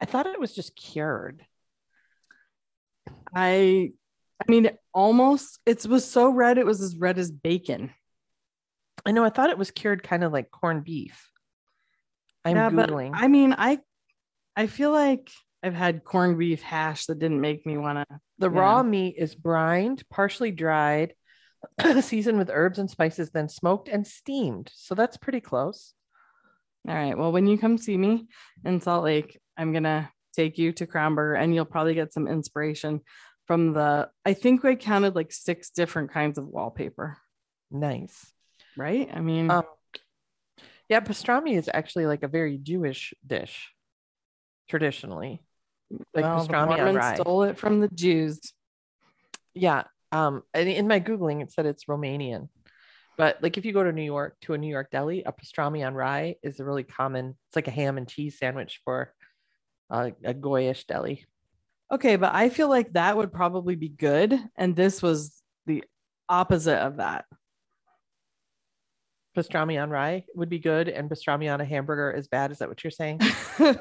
I 0.00 0.06
thought 0.06 0.26
it 0.26 0.40
was 0.40 0.54
just 0.54 0.76
cured. 0.76 1.44
I 3.34 3.92
I 4.40 4.50
mean 4.50 4.70
almost 4.92 5.60
it 5.66 5.84
was 5.86 6.08
so 6.08 6.30
red 6.30 6.58
it 6.58 6.66
was 6.66 6.80
as 6.80 6.96
red 6.96 7.18
as 7.18 7.30
bacon. 7.30 7.90
I 9.06 9.12
know. 9.12 9.24
I 9.24 9.30
thought 9.30 9.50
it 9.50 9.58
was 9.58 9.70
cured 9.70 10.02
kind 10.02 10.24
of 10.24 10.32
like 10.32 10.50
corned 10.50 10.84
beef. 10.84 11.30
I'm 12.44 12.56
yeah, 12.56 12.70
googling. 12.70 13.12
But, 13.12 13.22
I 13.22 13.28
mean, 13.28 13.54
I 13.56 13.78
I 14.56 14.66
feel 14.66 14.92
like 14.92 15.30
I've 15.62 15.74
had 15.74 16.04
corned 16.04 16.38
beef 16.38 16.62
hash 16.62 17.06
that 17.06 17.18
didn't 17.18 17.40
make 17.40 17.66
me 17.66 17.76
want 17.76 17.98
to. 17.98 18.20
The 18.38 18.50
raw 18.50 18.82
meat 18.82 19.16
is 19.18 19.34
brined, 19.34 20.02
partially 20.10 20.50
dried, 20.50 21.14
seasoned 22.00 22.38
with 22.38 22.50
herbs 22.52 22.78
and 22.78 22.90
spices, 22.90 23.30
then 23.30 23.48
smoked 23.48 23.88
and 23.88 24.06
steamed. 24.06 24.70
So 24.74 24.94
that's 24.94 25.16
pretty 25.16 25.40
close. 25.40 25.94
All 26.88 26.94
right. 26.94 27.16
Well, 27.16 27.32
when 27.32 27.46
you 27.46 27.56
come 27.58 27.78
see 27.78 27.96
me 27.96 28.28
in 28.64 28.80
Salt 28.80 29.04
Lake, 29.04 29.40
I'm 29.56 29.72
gonna 29.72 30.10
take 30.34 30.58
you 30.58 30.72
to 30.72 30.86
Burger 30.86 31.34
and 31.34 31.54
you'll 31.54 31.64
probably 31.64 31.94
get 31.94 32.12
some 32.12 32.26
inspiration 32.28 33.00
from 33.46 33.72
the, 33.72 34.08
I 34.24 34.34
think 34.34 34.64
I 34.64 34.74
counted 34.74 35.14
like 35.14 35.32
six 35.32 35.70
different 35.70 36.12
kinds 36.12 36.38
of 36.38 36.46
wallpaper, 36.46 37.18
Nice. 37.70 38.32
right? 38.76 39.08
I 39.12 39.20
mean, 39.20 39.50
Um, 39.50 39.64
yeah, 40.88 41.00
pastrami 41.00 41.56
is 41.56 41.70
actually 41.72 42.06
like 42.06 42.22
a 42.22 42.28
very 42.28 42.58
Jewish 42.58 43.14
dish 43.26 43.70
traditionally. 44.68 45.42
Like 46.14 46.24
well, 46.24 46.44
the 46.44 46.52
pastrami 46.52 46.78
on 46.78 46.94
Mormons 46.94 47.20
stole 47.20 47.42
it 47.44 47.58
from 47.58 47.80
the 47.80 47.88
Jews. 47.88 48.40
Yeah. 49.54 49.84
Um, 50.14 50.42
and 50.54 50.68
in 50.68 50.86
my 50.86 51.00
Googling, 51.00 51.42
it 51.42 51.50
said 51.50 51.66
it's 51.66 51.86
Romanian. 51.86 52.48
But 53.18 53.42
like 53.42 53.58
if 53.58 53.64
you 53.64 53.72
go 53.72 53.82
to 53.82 53.92
New 53.92 54.02
York 54.02 54.36
to 54.42 54.54
a 54.54 54.58
New 54.58 54.68
York 54.68 54.90
deli, 54.92 55.24
a 55.24 55.32
pastrami 55.32 55.84
on 55.84 55.94
rye 55.94 56.36
is 56.42 56.60
a 56.60 56.64
really 56.64 56.84
common, 56.84 57.36
it's 57.48 57.56
like 57.56 57.66
a 57.66 57.72
ham 57.72 57.98
and 57.98 58.08
cheese 58.08 58.38
sandwich 58.38 58.80
for 58.84 59.12
uh, 59.90 60.10
a 60.24 60.32
goyish 60.32 60.86
deli. 60.86 61.26
Okay, 61.92 62.14
but 62.14 62.32
I 62.32 62.48
feel 62.48 62.68
like 62.68 62.92
that 62.92 63.16
would 63.16 63.32
probably 63.32 63.74
be 63.74 63.88
good. 63.88 64.40
And 64.56 64.76
this 64.76 65.02
was 65.02 65.42
the 65.66 65.82
opposite 66.28 66.78
of 66.78 66.96
that. 66.98 67.24
Pastrami 69.36 69.82
on 69.82 69.90
rye 69.90 70.24
would 70.36 70.48
be 70.48 70.60
good, 70.60 70.88
and 70.88 71.10
pastrami 71.10 71.52
on 71.52 71.60
a 71.60 71.64
hamburger 71.64 72.12
is 72.12 72.28
bad. 72.28 72.52
Is 72.52 72.58
that 72.58 72.68
what 72.68 72.84
you're 72.84 72.92
saying? 72.92 73.20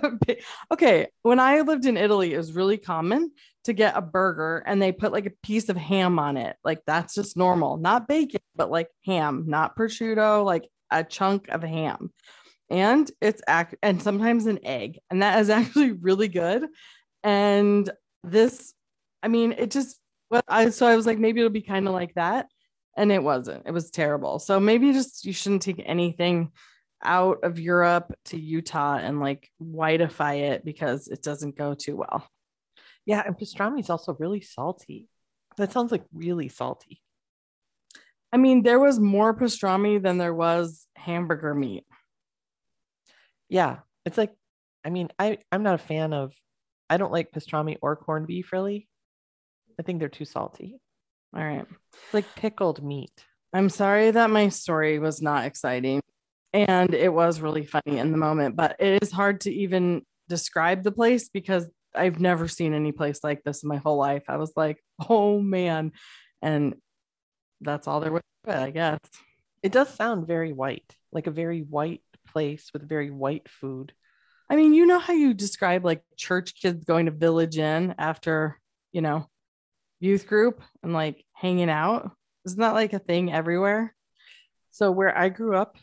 okay, 0.71 1.07
when 1.21 1.39
I 1.39 1.61
lived 1.61 1.85
in 1.85 1.95
Italy, 1.95 2.33
it 2.33 2.37
was 2.37 2.53
really 2.53 2.77
common 2.77 3.31
to 3.63 3.73
get 3.73 3.95
a 3.95 4.01
burger 4.01 4.63
and 4.65 4.81
they 4.81 4.91
put 4.91 5.11
like 5.11 5.25
a 5.25 5.33
piece 5.41 5.69
of 5.69 5.77
ham 5.77 6.19
on 6.19 6.37
it. 6.37 6.55
Like 6.63 6.81
that's 6.85 7.13
just 7.13 7.37
normal, 7.37 7.77
not 7.77 8.07
bacon, 8.07 8.41
but 8.55 8.69
like 8.69 8.89
ham, 9.05 9.45
not 9.47 9.77
prosciutto, 9.77 10.43
like 10.43 10.67
a 10.91 11.03
chunk 11.03 11.49
of 11.49 11.63
ham. 11.63 12.11
And 12.69 13.09
it's 13.21 13.41
act 13.47 13.75
and 13.83 14.01
sometimes 14.01 14.45
an 14.45 14.59
egg, 14.63 14.99
and 15.09 15.21
that 15.21 15.39
is 15.39 15.49
actually 15.51 15.91
really 15.91 16.27
good. 16.27 16.65
And 17.23 17.89
this, 18.23 18.73
I 19.21 19.27
mean, 19.27 19.53
it 19.53 19.71
just 19.71 19.99
well, 20.29 20.43
I 20.47 20.69
so 20.71 20.87
I 20.87 20.95
was 20.95 21.05
like, 21.05 21.19
maybe 21.19 21.39
it'll 21.39 21.51
be 21.51 21.61
kind 21.61 21.87
of 21.87 21.93
like 21.93 22.15
that. 22.15 22.47
And 22.95 23.11
it 23.11 23.23
wasn't, 23.23 23.63
it 23.65 23.71
was 23.71 23.91
terrible. 23.91 24.39
So 24.39 24.59
maybe 24.59 24.93
just 24.93 25.25
you 25.25 25.33
shouldn't 25.33 25.63
take 25.63 25.81
anything 25.85 26.51
out 27.03 27.39
of 27.43 27.59
Europe 27.59 28.13
to 28.25 28.39
Utah 28.39 28.97
and 28.97 29.19
like 29.19 29.49
whiteify 29.61 30.51
it 30.51 30.63
because 30.65 31.07
it 31.07 31.21
doesn't 31.21 31.57
go 31.57 31.73
too 31.73 31.97
well. 31.97 32.27
Yeah, 33.05 33.23
and 33.25 33.37
pastrami 33.37 33.79
is 33.79 33.89
also 33.89 34.15
really 34.19 34.41
salty. 34.41 35.09
That 35.57 35.71
sounds 35.71 35.91
like 35.91 36.03
really 36.13 36.49
salty. 36.49 37.01
I 38.31 38.37
mean, 38.37 38.63
there 38.63 38.79
was 38.79 38.99
more 38.99 39.35
pastrami 39.35 40.01
than 40.01 40.17
there 40.17 40.33
was 40.33 40.87
hamburger 40.95 41.53
meat. 41.53 41.85
Yeah, 43.49 43.79
it's 44.05 44.17
like, 44.17 44.33
I 44.83 44.89
mean, 44.89 45.09
I 45.19 45.37
I'm 45.51 45.63
not 45.63 45.75
a 45.75 45.79
fan 45.79 46.13
of. 46.13 46.33
I 46.89 46.97
don't 46.97 47.11
like 47.11 47.31
pastrami 47.31 47.77
or 47.81 47.95
corned 47.95 48.27
beef 48.27 48.51
really. 48.51 48.87
I 49.79 49.83
think 49.83 49.99
they're 49.99 50.09
too 50.09 50.25
salty. 50.25 50.79
All 51.35 51.43
right. 51.43 51.65
It's 51.93 52.13
like 52.13 52.35
pickled 52.35 52.83
meat. 52.83 53.11
I'm 53.53 53.69
sorry 53.69 54.11
that 54.11 54.29
my 54.29 54.49
story 54.49 54.99
was 54.99 55.21
not 55.21 55.45
exciting 55.45 56.01
and 56.53 56.93
it 56.93 57.11
was 57.11 57.41
really 57.41 57.65
funny 57.65 57.97
in 57.97 58.11
the 58.11 58.17
moment, 58.17 58.55
but 58.55 58.75
it 58.79 59.01
is 59.01 59.11
hard 59.11 59.41
to 59.41 59.51
even 59.51 60.03
describe 60.29 60.83
the 60.83 60.91
place 60.91 61.29
because 61.29 61.67
I've 61.95 62.19
never 62.19 62.47
seen 62.47 62.73
any 62.73 62.91
place 62.91 63.19
like 63.23 63.43
this 63.43 63.63
in 63.63 63.69
my 63.69 63.77
whole 63.77 63.97
life. 63.97 64.23
I 64.27 64.37
was 64.37 64.51
like, 64.55 64.83
oh 65.09 65.39
man. 65.39 65.91
And 66.41 66.75
that's 67.61 67.87
all 67.87 67.99
there 67.99 68.11
was 68.11 68.21
it, 68.47 68.51
I 68.51 68.71
guess. 68.71 68.99
It 69.61 69.71
does 69.71 69.93
sound 69.93 70.27
very 70.27 70.51
white, 70.51 70.95
like 71.11 71.27
a 71.27 71.31
very 71.31 71.61
white 71.61 72.01
place 72.27 72.69
with 72.73 72.87
very 72.87 73.09
white 73.09 73.47
food. 73.49 73.93
I 74.49 74.55
mean, 74.55 74.73
you 74.73 74.85
know 74.85 74.99
how 74.99 75.13
you 75.13 75.33
describe 75.33 75.85
like 75.85 76.03
church 76.17 76.59
kids 76.61 76.83
going 76.83 77.05
to 77.05 77.11
Village 77.11 77.57
Inn 77.57 77.95
after, 77.97 78.59
you 78.91 79.01
know, 79.01 79.27
youth 79.99 80.27
group 80.27 80.61
and 80.83 80.93
like 80.93 81.23
hanging 81.33 81.69
out? 81.69 82.11
Isn't 82.45 82.59
that 82.59 82.73
like 82.73 82.93
a 82.93 82.99
thing 82.99 83.31
everywhere? 83.31 83.95
So 84.71 84.91
where 84.91 85.17
I 85.17 85.29
grew 85.29 85.55
up, 85.55 85.77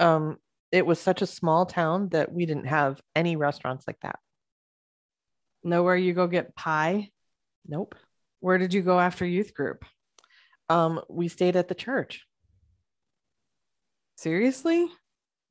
um, 0.00 0.38
it 0.72 0.86
was 0.86 0.98
such 0.98 1.20
a 1.20 1.26
small 1.26 1.66
town 1.66 2.08
that 2.08 2.32
we 2.32 2.46
didn't 2.46 2.66
have 2.66 3.00
any 3.14 3.36
restaurants 3.36 3.84
like 3.86 4.00
that. 4.02 4.18
Nowhere 5.64 5.96
you 5.96 6.12
go 6.12 6.26
get 6.26 6.54
pie. 6.54 7.10
Nope. 7.66 7.94
Where 8.40 8.58
did 8.58 8.74
you 8.74 8.82
go 8.82 9.00
after 9.00 9.24
youth 9.24 9.54
group? 9.54 9.84
Um, 10.68 11.00
we 11.08 11.28
stayed 11.28 11.56
at 11.56 11.68
the 11.68 11.74
church. 11.74 12.26
Seriously? 14.16 14.86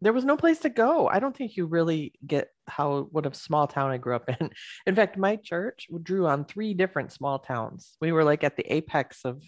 There 0.02 0.14
was 0.14 0.26
no 0.26 0.38
place 0.38 0.60
to 0.60 0.70
go. 0.70 1.08
I 1.08 1.20
don't 1.20 1.36
think 1.36 1.56
you 1.56 1.66
really 1.66 2.14
get 2.26 2.50
how 2.68 3.08
what 3.12 3.26
a 3.26 3.34
small 3.34 3.68
town 3.68 3.92
I 3.92 3.98
grew 3.98 4.16
up 4.16 4.30
in. 4.30 4.50
In 4.86 4.96
fact, 4.96 5.18
my 5.18 5.38
church 5.38 5.88
drew 6.02 6.28
on 6.28 6.46
three 6.46 6.74
different 6.74 7.12
small 7.12 7.40
towns. 7.40 7.96
We 8.02 8.12
were 8.12 8.24
like 8.24 8.44
at 8.44 8.58
the 8.58 8.72
apex 8.72 9.26
of 9.26 9.42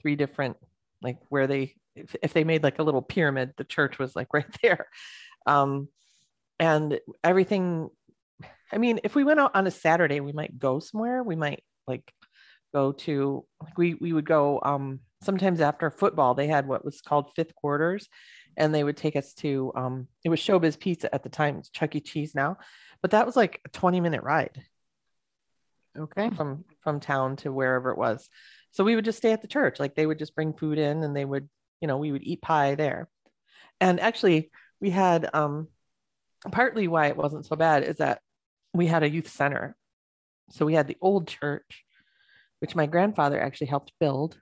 three 0.00 0.14
different, 0.14 0.56
like 1.02 1.18
where 1.30 1.46
they 1.46 1.74
if, 1.96 2.14
if 2.22 2.32
they 2.32 2.44
made 2.44 2.62
like 2.62 2.78
a 2.78 2.82
little 2.82 3.02
pyramid, 3.02 3.52
the 3.56 3.64
church 3.64 3.98
was 3.98 4.14
like 4.14 4.28
right 4.34 4.46
there. 4.62 4.86
Um, 5.46 5.88
and 6.58 7.00
everything 7.24 7.88
I 8.72 8.78
mean, 8.78 9.00
if 9.04 9.14
we 9.14 9.24
went 9.24 9.40
out 9.40 9.54
on 9.54 9.66
a 9.66 9.70
Saturday, 9.70 10.20
we 10.20 10.32
might 10.32 10.58
go 10.58 10.80
somewhere. 10.80 11.22
We 11.22 11.36
might 11.36 11.62
like 11.86 12.12
go 12.72 12.92
to 12.92 13.44
like 13.62 13.76
we 13.76 13.94
we 13.94 14.12
would 14.12 14.24
go 14.24 14.60
um 14.62 15.00
sometimes 15.22 15.60
after 15.60 15.90
football, 15.90 16.34
they 16.34 16.46
had 16.46 16.66
what 16.66 16.84
was 16.84 17.00
called 17.02 17.32
fifth 17.36 17.54
quarters, 17.54 18.08
and 18.56 18.74
they 18.74 18.82
would 18.82 18.96
take 18.96 19.16
us 19.16 19.34
to 19.34 19.72
um 19.76 20.08
it 20.24 20.30
was 20.30 20.40
Showbiz 20.40 20.78
Pizza 20.78 21.14
at 21.14 21.22
the 21.22 21.28
time, 21.28 21.58
it's 21.58 21.70
Chuck 21.70 21.94
E. 21.94 22.00
Cheese 22.00 22.34
now, 22.34 22.56
but 23.02 23.10
that 23.10 23.26
was 23.26 23.36
like 23.36 23.60
a 23.64 23.68
20 23.68 24.00
minute 24.00 24.22
ride 24.22 24.62
Okay. 25.98 26.30
from 26.30 26.64
from 26.80 27.00
town 27.00 27.36
to 27.36 27.52
wherever 27.52 27.90
it 27.90 27.98
was. 27.98 28.28
So 28.70 28.84
we 28.84 28.94
would 28.94 29.04
just 29.04 29.18
stay 29.18 29.32
at 29.32 29.42
the 29.42 29.48
church. 29.48 29.78
Like 29.78 29.94
they 29.94 30.06
would 30.06 30.18
just 30.18 30.34
bring 30.34 30.54
food 30.54 30.78
in 30.78 31.02
and 31.02 31.14
they 31.14 31.26
would, 31.26 31.50
you 31.82 31.88
know, 31.88 31.98
we 31.98 32.10
would 32.10 32.22
eat 32.22 32.40
pie 32.40 32.74
there. 32.74 33.10
And 33.80 34.00
actually 34.00 34.50
we 34.80 34.88
had 34.88 35.28
um 35.34 35.68
partly 36.50 36.88
why 36.88 37.08
it 37.08 37.16
wasn't 37.16 37.44
so 37.44 37.54
bad 37.54 37.84
is 37.84 37.98
that 37.98 38.20
we 38.72 38.86
had 38.86 39.02
a 39.02 39.10
youth 39.10 39.28
center. 39.28 39.76
So 40.50 40.66
we 40.66 40.74
had 40.74 40.88
the 40.88 40.96
old 41.00 41.28
church, 41.28 41.84
which 42.60 42.74
my 42.74 42.86
grandfather 42.86 43.40
actually 43.40 43.68
helped 43.68 43.92
build. 44.00 44.38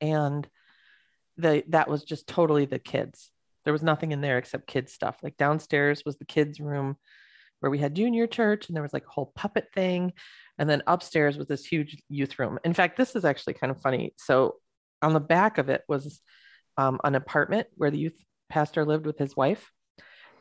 And 0.00 0.46
the 1.36 1.64
that 1.68 1.88
was 1.88 2.04
just 2.04 2.26
totally 2.26 2.64
the 2.64 2.78
kids. 2.78 3.30
There 3.64 3.72
was 3.72 3.82
nothing 3.82 4.12
in 4.12 4.20
there 4.20 4.38
except 4.38 4.66
kids 4.66 4.92
stuff. 4.92 5.16
Like 5.22 5.36
downstairs 5.36 6.02
was 6.04 6.16
the 6.16 6.24
kids' 6.24 6.60
room 6.60 6.96
where 7.60 7.70
we 7.70 7.78
had 7.78 7.94
junior 7.94 8.26
church 8.26 8.68
and 8.68 8.76
there 8.76 8.82
was 8.82 8.92
like 8.92 9.06
a 9.06 9.10
whole 9.10 9.32
puppet 9.34 9.68
thing. 9.74 10.12
And 10.58 10.68
then 10.70 10.82
upstairs 10.86 11.36
was 11.36 11.48
this 11.48 11.64
huge 11.64 12.02
youth 12.08 12.38
room. 12.38 12.58
In 12.64 12.74
fact, 12.74 12.96
this 12.96 13.16
is 13.16 13.24
actually 13.24 13.54
kind 13.54 13.70
of 13.70 13.80
funny. 13.80 14.14
So 14.18 14.56
on 15.02 15.12
the 15.12 15.20
back 15.20 15.58
of 15.58 15.68
it 15.68 15.82
was 15.88 16.20
um, 16.76 16.98
an 17.04 17.14
apartment 17.14 17.66
where 17.76 17.90
the 17.90 17.98
youth 17.98 18.18
pastor 18.48 18.84
lived 18.84 19.06
with 19.06 19.18
his 19.18 19.36
wife. 19.36 19.70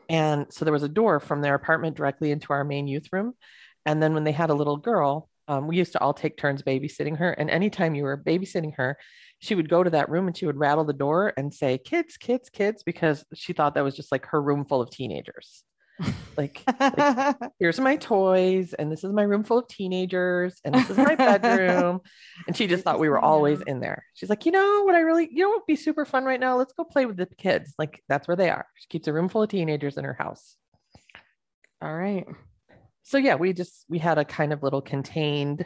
And 0.10 0.46
so 0.52 0.66
there 0.66 0.74
was 0.74 0.84
a 0.84 0.90
door 0.90 1.20
from 1.20 1.42
their 1.42 1.56
apartment 1.56 1.98
directly 1.98 2.32
into 2.32 2.54
our 2.54 2.64
main 2.64 2.88
youth 2.88 3.08
room. 3.12 3.34
And 3.86 4.02
then 4.02 4.14
when 4.14 4.24
they 4.24 4.32
had 4.32 4.50
a 4.50 4.56
little 4.56 4.78
girl, 4.78 5.30
um, 5.48 5.68
we 5.68 5.78
used 5.78 5.92
to 5.94 6.02
all 6.02 6.14
take 6.14 6.38
turns 6.38 6.64
babysitting 6.64 7.18
her. 7.18 7.32
And 7.32 7.50
anytime 7.50 7.96
you 7.96 8.04
were 8.04 8.18
babysitting 8.18 8.76
her, 8.78 8.98
she 9.40 9.56
would 9.56 9.70
go 9.70 9.84
to 9.84 9.90
that 9.92 10.10
room 10.10 10.28
and 10.28 10.36
she 10.36 10.46
would 10.46 10.58
rattle 10.58 10.86
the 10.86 10.94
door 10.94 11.34
and 11.38 11.54
say, 11.54 11.78
kids, 11.78 12.18
kids, 12.18 12.50
kids, 12.50 12.84
because 12.84 13.24
she 13.34 13.54
thought 13.54 13.76
that 13.76 13.84
was 13.84 13.96
just 13.96 14.12
like 14.12 14.26
her 14.28 14.42
room 14.42 14.66
full 14.66 14.82
of 14.82 14.90
teenagers. 14.90 15.64
Like, 16.38 16.62
like 16.80 17.36
here's 17.60 17.80
my 17.80 17.96
toys, 17.96 18.74
and 18.74 18.92
this 18.92 19.04
is 19.04 19.14
my 19.14 19.24
room 19.24 19.44
full 19.44 19.60
of 19.60 19.68
teenagers, 19.68 20.60
and 20.64 20.76
this 20.76 20.90
is 20.90 20.98
my 20.98 21.16
bedroom. 21.16 22.02
and 22.48 22.56
she 22.56 22.68
just 22.68 22.84
thought 22.84 23.00
we 23.00 23.10
were 23.10 23.20
always 23.20 23.62
in 23.62 23.80
there. 23.80 24.06
She's 24.14 24.30
like, 24.30 24.46
you 24.46 24.52
know 24.52 24.84
what 24.84 24.96
I 24.96 25.00
really, 25.00 25.30
you 25.32 25.44
know 25.44 25.50
what 25.50 25.60
would 25.60 25.68
be 25.68 25.76
super 25.76 26.06
fun 26.06 26.26
right 26.26 26.40
now? 26.40 26.58
Let's 26.58 26.74
go 26.74 26.84
play 26.84 27.06
with 27.06 27.18
the 27.18 27.28
kids. 27.38 27.74
Like 27.78 28.04
that's 28.10 28.28
where 28.28 28.38
they 28.38 28.50
are. 28.50 28.66
She 28.76 28.88
keeps 28.88 29.08
a 29.08 29.14
room 29.14 29.30
full 29.30 29.44
of 29.44 29.50
teenagers 29.50 29.98
in 29.98 30.04
her 30.04 30.14
house. 30.14 30.56
All 31.82 31.96
right. 31.96 32.26
So 33.04 33.18
yeah, 33.18 33.36
we 33.36 33.54
just 33.54 33.86
we 33.88 34.00
had 34.00 34.18
a 34.18 34.26
kind 34.26 34.52
of 34.52 34.64
little 34.64 34.82
contained. 34.82 35.66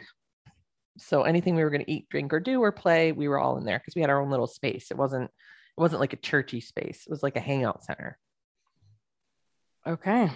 So 0.98 1.22
anything 1.22 1.54
we 1.54 1.64
were 1.64 1.70
going 1.70 1.84
to 1.84 1.90
eat, 1.90 2.08
drink, 2.10 2.32
or 2.32 2.40
do 2.40 2.60
or 2.60 2.72
play, 2.72 3.12
we 3.12 3.28
were 3.28 3.38
all 3.38 3.56
in 3.56 3.64
there 3.64 3.78
because 3.78 3.94
we 3.94 4.02
had 4.02 4.10
our 4.10 4.20
own 4.20 4.30
little 4.30 4.46
space. 4.46 4.90
It 4.90 4.96
wasn't 4.96 5.24
it 5.24 5.80
wasn't 5.80 6.00
like 6.00 6.12
a 6.12 6.16
churchy 6.16 6.60
space. 6.60 7.04
It 7.06 7.10
was 7.10 7.22
like 7.22 7.36
a 7.36 7.40
hangout 7.40 7.84
center. 7.84 8.18
Okay. 9.86 10.30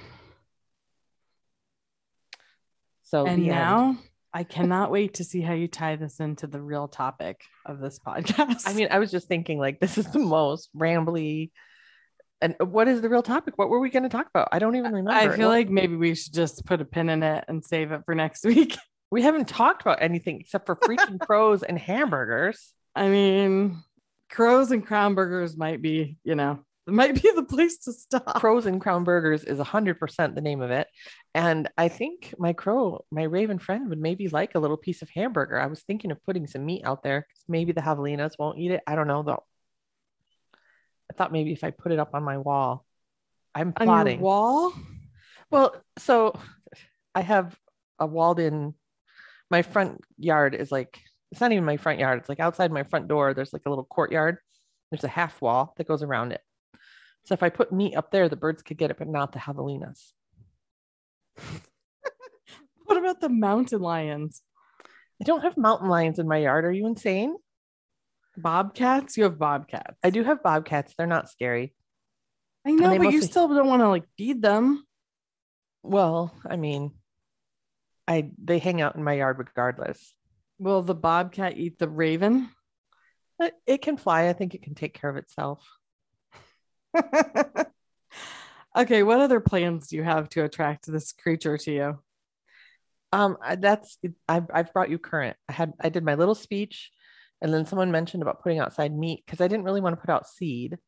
So 3.03 3.27
and 3.27 3.43
the 3.43 3.51
end. 3.51 3.57
now 3.57 3.99
I 4.33 4.43
cannot 4.43 4.91
wait 4.91 5.15
to 5.15 5.25
see 5.25 5.41
how 5.41 5.53
you 5.53 5.69
tie 5.69 5.95
this 5.95 6.19
into 6.19 6.49
the 6.49 6.61
real 6.61 6.89
topic 6.89 7.41
of 7.65 7.79
this 7.79 8.01
podcast. 8.05 8.63
I 8.67 8.73
mean, 8.73 8.89
I 8.91 8.99
was 8.99 9.13
just 9.13 9.29
thinking 9.29 9.59
like 9.61 9.79
this 9.79 9.97
is 9.97 10.07
the 10.07 10.19
most 10.19 10.71
rambly. 10.77 11.53
And 12.41 12.57
what 12.59 12.89
is 12.89 13.01
the 13.01 13.09
real 13.09 13.23
topic? 13.23 13.57
What 13.57 13.69
were 13.69 13.79
we 13.79 13.91
going 13.91 14.03
to 14.03 14.09
talk 14.09 14.27
about? 14.29 14.49
I 14.51 14.59
don't 14.59 14.75
even 14.75 14.93
remember. 14.93 15.13
I 15.13 15.35
feel 15.37 15.49
like 15.49 15.71
maybe 15.71 15.95
we 15.95 16.17
should 16.17 16.35
just 16.35 16.67
put 16.67 16.81
a 16.81 16.85
pin 16.85 17.09
in 17.09 17.23
it 17.23 17.45
and 17.47 17.65
save 17.65 17.93
it 17.93 18.01
for 18.05 18.17
next 18.17 18.45
week. 18.45 18.77
we 19.11 19.23
haven't 19.23 19.47
talked 19.47 19.83
about 19.83 20.03
anything 20.03 20.41
except 20.41 20.67
for 20.67 20.75
freaking 20.75 21.21
crows 21.27 21.63
and 21.63 21.79
hamburgers. 21.79 22.73
I 22.97 23.09
mean, 23.09 23.85
crows 24.31 24.73
and 24.73 24.85
crown 24.85 25.15
burgers 25.15 25.57
might 25.57 25.81
be, 25.81 26.19
you 26.25 26.35
know, 26.35 26.65
It 26.87 26.93
might 26.93 27.20
be 27.20 27.30
the 27.35 27.45
place 27.45 27.78
to 27.78 27.93
stop. 27.93 28.41
Crows 28.41 28.66
and 28.66 28.80
Crown 28.80 29.05
Burgers 29.05 29.43
is 29.45 29.59
100% 29.59 30.35
the 30.35 30.41
name 30.43 30.61
of 30.61 30.70
it. 30.70 30.87
And 31.35 31.70
I 31.78 31.89
think 31.89 32.35
my 32.39 32.53
crow, 32.53 33.05
my 33.11 33.22
raven 33.22 33.59
friend 33.59 33.89
would 33.89 33.99
maybe 33.99 34.28
like 34.28 34.55
a 34.55 34.59
little 34.59 34.76
piece 34.76 35.01
of 35.01 35.09
hamburger. 35.09 35.59
I 35.59 35.66
was 35.66 35.82
thinking 35.82 36.11
of 36.11 36.22
putting 36.24 36.47
some 36.47 36.66
meat 36.66 36.82
out 36.85 37.03
there 37.03 37.26
because 37.26 37.45
maybe 37.49 37.72
the 37.72 37.80
javelinas 37.80 38.39
won't 38.39 38.59
eat 38.59 38.70
it. 38.70 38.82
I 38.87 38.97
don't 38.97 39.09
know 39.09 39.22
though. 39.22 39.45
I 41.11 41.14
thought 41.14 41.32
maybe 41.32 41.53
if 41.53 41.64
I 41.64 41.70
put 41.70 41.93
it 41.93 41.99
up 41.99 42.11
on 42.14 42.22
my 42.22 42.39
wall, 42.39 42.85
I'm 43.55 43.72
On 43.76 43.87
plotting. 43.87 44.20
wall? 44.20 44.74
Well, 45.51 45.76
so 45.99 46.39
I 47.14 47.22
have 47.22 47.59
a 47.99 48.07
walled 48.07 48.41
in, 48.41 48.74
my 49.51 49.62
front 49.62 50.01
yard 50.18 50.55
is 50.55 50.72
like, 50.72 51.01
it's 51.30 51.41
not 51.41 51.53
even 51.53 51.64
my 51.64 51.76
front 51.76 51.99
yard. 51.99 52.18
It's 52.18 52.28
like 52.28 52.41
outside 52.41 52.72
my 52.72 52.82
front 52.82 53.09
door. 53.09 53.32
There's 53.32 53.53
like 53.53 53.62
a 53.66 53.70
little 53.70 53.85
courtyard. 53.85 54.39
There's 54.91 55.05
a 55.05 55.09
half 55.09 55.41
wall 55.41 55.74
that 55.76 55.89
goes 55.89 56.03
around 56.03 56.32
it. 56.32 56.41
So 57.25 57.33
if 57.33 57.43
I 57.43 57.49
put 57.49 57.72
meat 57.72 57.97
up 57.97 58.11
there, 58.11 58.29
the 58.29 58.37
birds 58.37 58.62
could 58.62 58.77
get 58.77 58.91
it, 58.91 58.99
but 58.99 59.09
not 59.09 59.33
the 59.33 59.39
javelinas. 59.39 60.12
What 62.85 62.99
about 62.99 63.20
the 63.20 63.29
mountain 63.29 63.81
lions? 63.81 64.43
I 65.20 65.25
don't 65.25 65.43
have 65.43 65.57
mountain 65.57 65.89
lions 65.89 66.18
in 66.18 66.29
my 66.29 66.39
yard. 66.39 66.64
Are 66.64 66.72
you 66.72 66.87
insane? 66.87 67.35
Bobcats? 68.37 69.16
You 69.16 69.25
have 69.25 69.39
bobcats. 69.39 69.99
I 70.03 70.11
do 70.11 70.22
have 70.22 70.43
bobcats. 70.43 70.95
They're 70.97 71.07
not 71.07 71.31
scary. 71.31 71.75
I 72.66 72.72
know, 72.72 72.97
but 72.99 73.12
you 73.12 73.22
still 73.22 73.49
don't 73.49 73.68
want 73.68 73.81
to 73.81 73.89
like 73.89 74.05
feed 74.16 74.43
them. 74.43 74.85
Well, 75.83 76.35
I 76.49 76.57
mean, 76.57 76.93
I 78.09 78.31
they 78.43 78.59
hang 78.59 78.81
out 78.81 78.97
in 78.97 79.05
my 79.05 79.14
yard 79.14 79.39
regardless. 79.39 80.14
Will 80.59 80.83
the 80.83 80.95
bobcat 80.95 81.57
eat 81.57 81.79
the 81.79 81.89
raven? 81.89 82.49
But 83.39 83.55
it 83.66 83.83
can 83.83 83.97
fly. 83.97 84.29
I 84.29 84.33
think 84.33 84.55
it 84.55 84.62
can 84.62 84.75
take 84.75 84.95
care 84.95 85.11
of 85.11 85.16
itself. 85.16 85.66
okay, 88.77 89.03
what 89.03 89.21
other 89.21 89.41
plans 89.41 89.89
do 89.89 89.97
you 89.97 90.03
have 90.03 90.29
to 90.31 90.45
attract 90.45 90.91
this 90.91 91.13
creature 91.13 91.59
to 91.59 91.73
you? 91.73 91.99
Um, 93.13 93.37
that's 93.59 93.99
I've 94.29 94.47
I've 94.53 94.73
brought 94.73 94.91
you 94.91 94.99
current. 94.99 95.37
I 95.49 95.53
had 95.53 95.73
I 95.81 95.89
did 95.89 96.05
my 96.05 96.15
little 96.15 96.35
speech, 96.35 96.91
and 97.41 97.53
then 97.53 97.67
someone 97.67 97.93
mentioned 97.93 98.23
about 98.23 98.43
putting 98.43 98.59
outside 98.59 98.97
meat 98.97 99.23
because 99.25 99.41
I 99.41 99.49
didn't 99.49 99.65
really 99.65 99.81
want 99.81 99.95
to 99.95 100.01
put 100.01 100.11
out 100.11 100.27
seed 100.27 100.79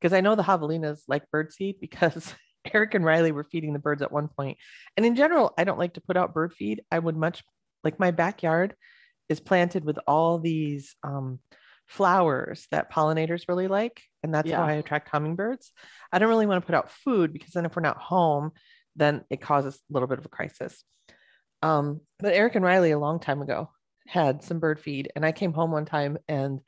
because 0.00 0.12
I 0.12 0.20
know 0.20 0.34
the 0.34 0.42
javelinas 0.42 1.02
like 1.06 1.30
bird 1.30 1.52
seed 1.52 1.76
because 1.80 2.34
Eric 2.74 2.94
and 2.94 3.04
Riley 3.04 3.32
were 3.32 3.44
feeding 3.44 3.72
the 3.72 3.78
birds 3.78 4.02
at 4.02 4.10
one 4.10 4.28
point. 4.28 4.58
And 4.96 5.06
in 5.06 5.14
general, 5.14 5.54
I 5.56 5.64
don't 5.64 5.78
like 5.78 5.94
to 5.94 6.00
put 6.00 6.16
out 6.16 6.34
bird 6.34 6.52
feed. 6.52 6.82
I 6.90 6.98
would 6.98 7.16
much 7.16 7.44
like 7.84 8.00
my 8.00 8.10
backyard 8.10 8.74
is 9.28 9.40
planted 9.40 9.84
with 9.84 9.98
all 10.06 10.38
these 10.38 10.96
um, 11.04 11.38
flowers 11.86 12.66
that 12.70 12.92
pollinators 12.92 13.48
really 13.48 13.68
like, 13.68 14.02
and 14.22 14.34
that's 14.34 14.50
how 14.50 14.64
I 14.64 14.72
attract 14.74 15.08
hummingbirds. 15.08 15.72
I 16.12 16.18
don't 16.18 16.28
really 16.28 16.46
want 16.46 16.62
to 16.62 16.66
put 16.66 16.74
out 16.74 16.90
food 16.90 17.32
because 17.32 17.52
then 17.52 17.64
if 17.64 17.76
we're 17.76 17.82
not 17.82 17.98
home, 17.98 18.52
then 18.96 19.24
it 19.30 19.40
causes 19.40 19.74
a 19.74 19.92
little 19.92 20.08
bit 20.08 20.18
of 20.18 20.26
a 20.26 20.30
crisis. 20.30 20.82
Um, 21.62 22.00
but 22.18 22.34
Eric 22.34 22.54
and 22.54 22.64
Riley 22.64 22.90
a 22.90 22.98
long 22.98 23.20
time 23.20 23.42
ago 23.42 23.70
had 24.06 24.42
some 24.42 24.58
bird 24.58 24.80
feed, 24.80 25.10
and 25.14 25.24
I 25.24 25.32
came 25.32 25.52
home 25.52 25.70
one 25.70 25.86
time 25.86 26.18
and 26.28 26.60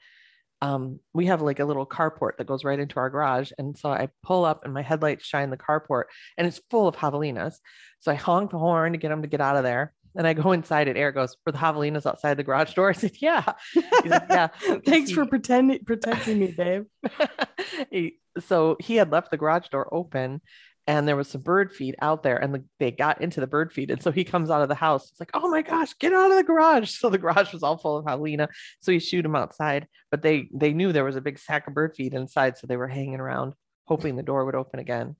um, 0.60 0.98
we 1.14 1.26
have 1.26 1.40
like 1.40 1.60
a 1.60 1.64
little 1.64 1.86
carport 1.86 2.36
that 2.38 2.46
goes 2.46 2.64
right 2.64 2.78
into 2.78 2.98
our 2.98 3.10
garage. 3.10 3.52
And 3.58 3.78
so 3.78 3.90
I 3.90 4.08
pull 4.22 4.44
up 4.44 4.64
and 4.64 4.74
my 4.74 4.82
headlights 4.82 5.24
shine 5.24 5.50
the 5.50 5.56
carport 5.56 6.04
and 6.36 6.46
it's 6.46 6.60
full 6.70 6.88
of 6.88 6.96
javelinas. 6.96 7.56
So 8.00 8.10
I 8.10 8.16
honk 8.16 8.50
the 8.50 8.58
horn 8.58 8.92
to 8.92 8.98
get 8.98 9.08
them 9.08 9.22
to 9.22 9.28
get 9.28 9.40
out 9.40 9.56
of 9.56 9.62
there. 9.62 9.94
And 10.16 10.26
I 10.26 10.32
go 10.32 10.52
inside 10.52 10.88
and 10.88 10.98
Eric 10.98 11.14
goes, 11.14 11.36
For 11.44 11.52
the 11.52 11.58
javelinas 11.58 12.06
outside 12.06 12.34
the 12.36 12.42
garage 12.42 12.74
door. 12.74 12.88
I 12.90 12.92
said, 12.92 13.12
Yeah. 13.20 13.52
He's 13.74 13.84
like, 14.06 14.26
yeah. 14.30 14.46
Thanks 14.86 15.10
He- 15.10 15.14
for 15.14 15.26
pretending 15.26 15.84
protecting 15.84 16.38
me, 16.38 16.48
babe. 16.48 16.84
He- 17.90 18.18
so 18.40 18.76
he 18.80 18.96
had 18.96 19.10
left 19.10 19.30
the 19.30 19.36
garage 19.36 19.68
door 19.68 19.92
open 19.92 20.40
and 20.88 21.06
there 21.06 21.16
was 21.16 21.28
some 21.28 21.42
bird 21.42 21.72
feed 21.72 21.94
out 22.00 22.22
there 22.22 22.36
and 22.38 22.54
the, 22.54 22.64
they 22.78 22.90
got 22.90 23.20
into 23.20 23.40
the 23.40 23.46
bird 23.46 23.72
feed 23.72 23.90
and 23.90 24.02
so 24.02 24.10
he 24.10 24.24
comes 24.24 24.50
out 24.50 24.62
of 24.62 24.68
the 24.68 24.74
house 24.74 25.10
it's 25.10 25.20
like 25.20 25.30
oh 25.34 25.48
my 25.48 25.60
gosh 25.62 25.92
get 25.98 26.12
out 26.12 26.30
of 26.30 26.36
the 26.36 26.42
garage 26.42 26.90
so 26.90 27.10
the 27.10 27.18
garage 27.18 27.52
was 27.52 27.62
all 27.62 27.76
full 27.76 27.98
of 27.98 28.04
javelina 28.04 28.48
so 28.80 28.90
he 28.90 28.98
shoot 28.98 29.24
him 29.24 29.36
outside 29.36 29.86
but 30.10 30.22
they 30.22 30.48
they 30.54 30.72
knew 30.72 30.92
there 30.92 31.04
was 31.04 31.16
a 31.16 31.20
big 31.20 31.38
sack 31.38 31.66
of 31.68 31.74
bird 31.74 31.94
feed 31.96 32.14
inside 32.14 32.56
so 32.56 32.66
they 32.66 32.76
were 32.76 32.88
hanging 32.88 33.20
around 33.20 33.54
hoping 33.86 34.16
the 34.16 34.22
door 34.22 34.44
would 34.44 34.54
open 34.54 34.80
again 34.80 35.14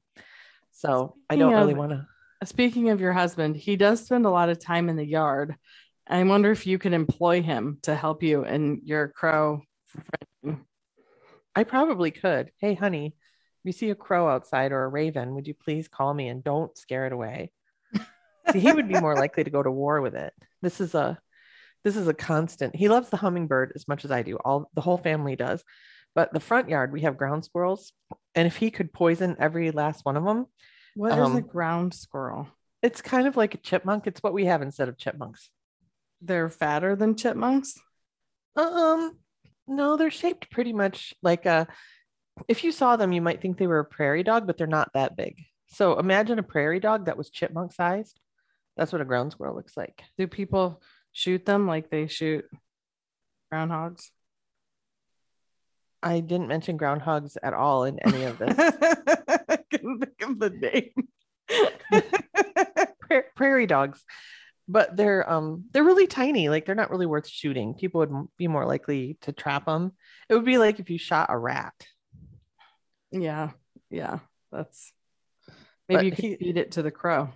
so 0.73 1.15
i 1.29 1.37
don't 1.37 1.51
Speaking 1.51 1.61
really 1.61 1.75
want 1.75 1.91
to 1.93 2.07
Speaking 2.45 2.91
of 2.91 3.01
your 3.01 3.13
husband, 3.13 3.57
he 3.57 3.77
does 3.77 4.05
spend 4.05 4.25
a 4.25 4.31
lot 4.31 4.49
of 4.49 4.61
time 4.61 4.89
in 4.89 4.97
the 4.97 5.05
yard. 5.05 5.57
I 6.09 6.23
wonder 6.23 6.51
if 6.51 6.67
you 6.67 6.79
could 6.79 6.93
employ 6.93 7.43
him 7.43 7.79
to 7.83 7.95
help 7.95 8.23
you 8.23 8.45
in 8.45 8.81
your 8.85 9.09
crow. 9.09 9.63
friend. 9.87 10.61
i 11.57 11.65
probably 11.65 12.11
could 12.11 12.51
hey 12.61 12.75
honey 12.75 13.07
if 13.17 13.65
you 13.65 13.73
see 13.73 13.91
a 13.91 13.95
crow 13.95 14.29
outside 14.29 14.71
or 14.71 14.85
a 14.85 14.89
raven 14.89 15.35
would 15.35 15.47
you 15.47 15.55
please 15.55 15.89
call 15.89 16.13
me 16.13 16.29
and 16.29 16.45
don't 16.45 16.77
scare 16.77 17.07
it 17.07 17.13
away 17.13 17.51
See, 18.53 18.61
he 18.61 18.73
would 18.73 18.89
be 18.89 19.01
more 19.01 19.17
likely 19.17 19.45
to 19.45 19.51
go 19.51 19.63
to 19.63 19.71
war 19.71 20.01
with 20.01 20.15
it. 20.15 20.33
This 20.63 20.81
is 20.81 20.95
a 20.95 21.19
this 21.85 21.97
is 21.97 22.09
a 22.09 22.15
constant. 22.15 22.75
He 22.75 22.89
loves 22.89 23.09
the 23.09 23.17
hummingbird 23.17 23.73
as 23.75 23.87
much 23.87 24.05
as 24.05 24.11
I 24.11 24.23
do. 24.23 24.37
All 24.37 24.71
the 24.75 24.81
whole 24.81 24.99
family 24.99 25.37
does. 25.37 25.63
But 26.15 26.33
the 26.33 26.41
front 26.41 26.69
yard, 26.69 26.93
we 26.93 27.03
have 27.03 27.17
ground 27.17 27.45
squirrels, 27.45 27.93
and 28.35 28.47
if 28.47 28.57
he 28.57 28.71
could 28.71 28.93
poison 28.93 29.37
every 29.39 29.71
last 29.71 30.05
one 30.05 30.17
of 30.17 30.25
them, 30.25 30.47
What 30.99 31.13
is 31.13 31.19
a 31.19 31.23
Um, 31.23 31.41
ground 31.43 31.95
squirrel? 31.95 32.49
it's 32.83 33.01
kind 33.01 33.29
of 33.29 33.37
like 33.37 33.55
a 33.55 33.59
chipmunk. 33.59 34.07
It's 34.09 34.21
what 34.23 34.33
we 34.33 34.47
have 34.47 34.63
instead 34.63 34.89
of 34.89 34.99
chipmunks. 34.99 35.49
They're 36.21 36.49
fatter 36.49 36.97
than 36.97 37.15
chipmunks. 37.17 37.79
Um, 38.57 39.17
no, 39.69 39.97
they're 39.97 40.11
shaped 40.11 40.51
pretty 40.51 40.73
much 40.73 41.15
like 41.23 41.47
a. 41.47 41.69
If 42.49 42.65
you 42.65 42.73
saw 42.73 42.97
them, 42.97 43.13
you 43.13 43.23
might 43.23 43.41
think 43.41 43.59
they 43.59 43.69
were 43.69 43.79
a 43.79 43.85
prairie 43.85 44.25
dog, 44.25 44.47
but 44.49 44.59
they're 44.59 44.67
not 44.67 44.91
that 44.95 45.17
big. 45.17 45.37
So 45.69 45.99
imagine 46.01 46.41
a 46.41 46.43
prairie 46.43 46.81
dog 46.81 47.07
that 47.07 47.17
was 47.17 47.31
chipmunk 47.31 47.73
sized. 47.73 48.19
That's 48.77 48.91
what 48.93 49.01
a 49.01 49.05
ground 49.05 49.31
squirrel 49.33 49.55
looks 49.55 49.77
like. 49.77 50.03
Do 50.17 50.27
people 50.27 50.83
shoot 51.13 51.45
them 51.47 51.67
like 51.69 51.91
they 51.91 52.09
shoot 52.09 52.45
groundhogs? 53.53 54.11
I 56.03 56.21
didn't 56.21 56.49
mention 56.49 56.79
groundhogs 56.79 57.37
at 57.43 57.55
all 57.55 57.85
in 57.85 57.99
any 58.01 58.25
of 58.25 58.39
this. 58.39 58.57
I 59.73 59.77
couldn't 59.77 59.99
think 60.01 60.23
of 60.23 60.39
the 60.39 60.51
name. 60.51 61.09
prairie 63.37 63.67
dogs. 63.67 64.03
But 64.71 64.97
they're 64.99 65.29
um 65.31 65.65
they're 65.73 65.83
really 65.85 66.07
tiny. 66.07 66.49
Like 66.51 66.67
they're 66.67 66.75
not 66.75 66.91
really 66.91 67.07
worth 67.07 67.27
shooting. 67.27 67.73
People 67.75 68.01
would 68.01 68.29
be 68.37 68.49
more 68.49 68.67
likely 68.67 69.17
to 69.23 69.33
trap 69.33 69.65
them 69.65 69.93
it 70.29 70.35
would 70.35 70.45
be 70.45 70.59
like 70.59 70.79
if 70.79 70.91
you 70.91 70.99
shot 70.99 71.31
a 71.31 71.39
rat. 71.39 71.73
Yeah, 73.11 73.53
yeah. 73.91 74.19
That's 74.53 74.93
But 75.47 75.55
maybe 75.97 76.07
you 76.07 76.13
could 76.13 76.25
he- 76.25 76.37
feed 76.37 76.57
it 76.59 76.73
to 76.73 76.83
the 76.83 76.91
crow. 76.91 77.31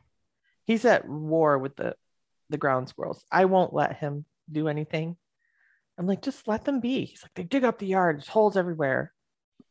he's 0.66 0.84
at 0.84 1.08
war 1.08 1.56
with 1.58 1.74
the 1.76 1.94
the 2.50 2.58
ground 2.58 2.90
squirrels. 2.90 3.24
I 3.32 3.46
won't 3.46 3.72
let 3.72 3.96
him 3.96 4.26
do 4.50 4.68
anything. 4.68 5.16
I'm 5.98 6.06
like 6.06 6.20
just 6.20 6.46
let 6.46 6.66
them 6.66 6.80
be. 6.80 7.06
He's 7.06 7.22
like 7.22 7.32
they 7.34 7.44
dig 7.44 7.64
up 7.64 7.78
the 7.78 7.86
yard. 7.86 8.16
There's 8.18 8.28
holes 8.28 8.58
everywhere. 8.58 9.10
but 9.14 9.21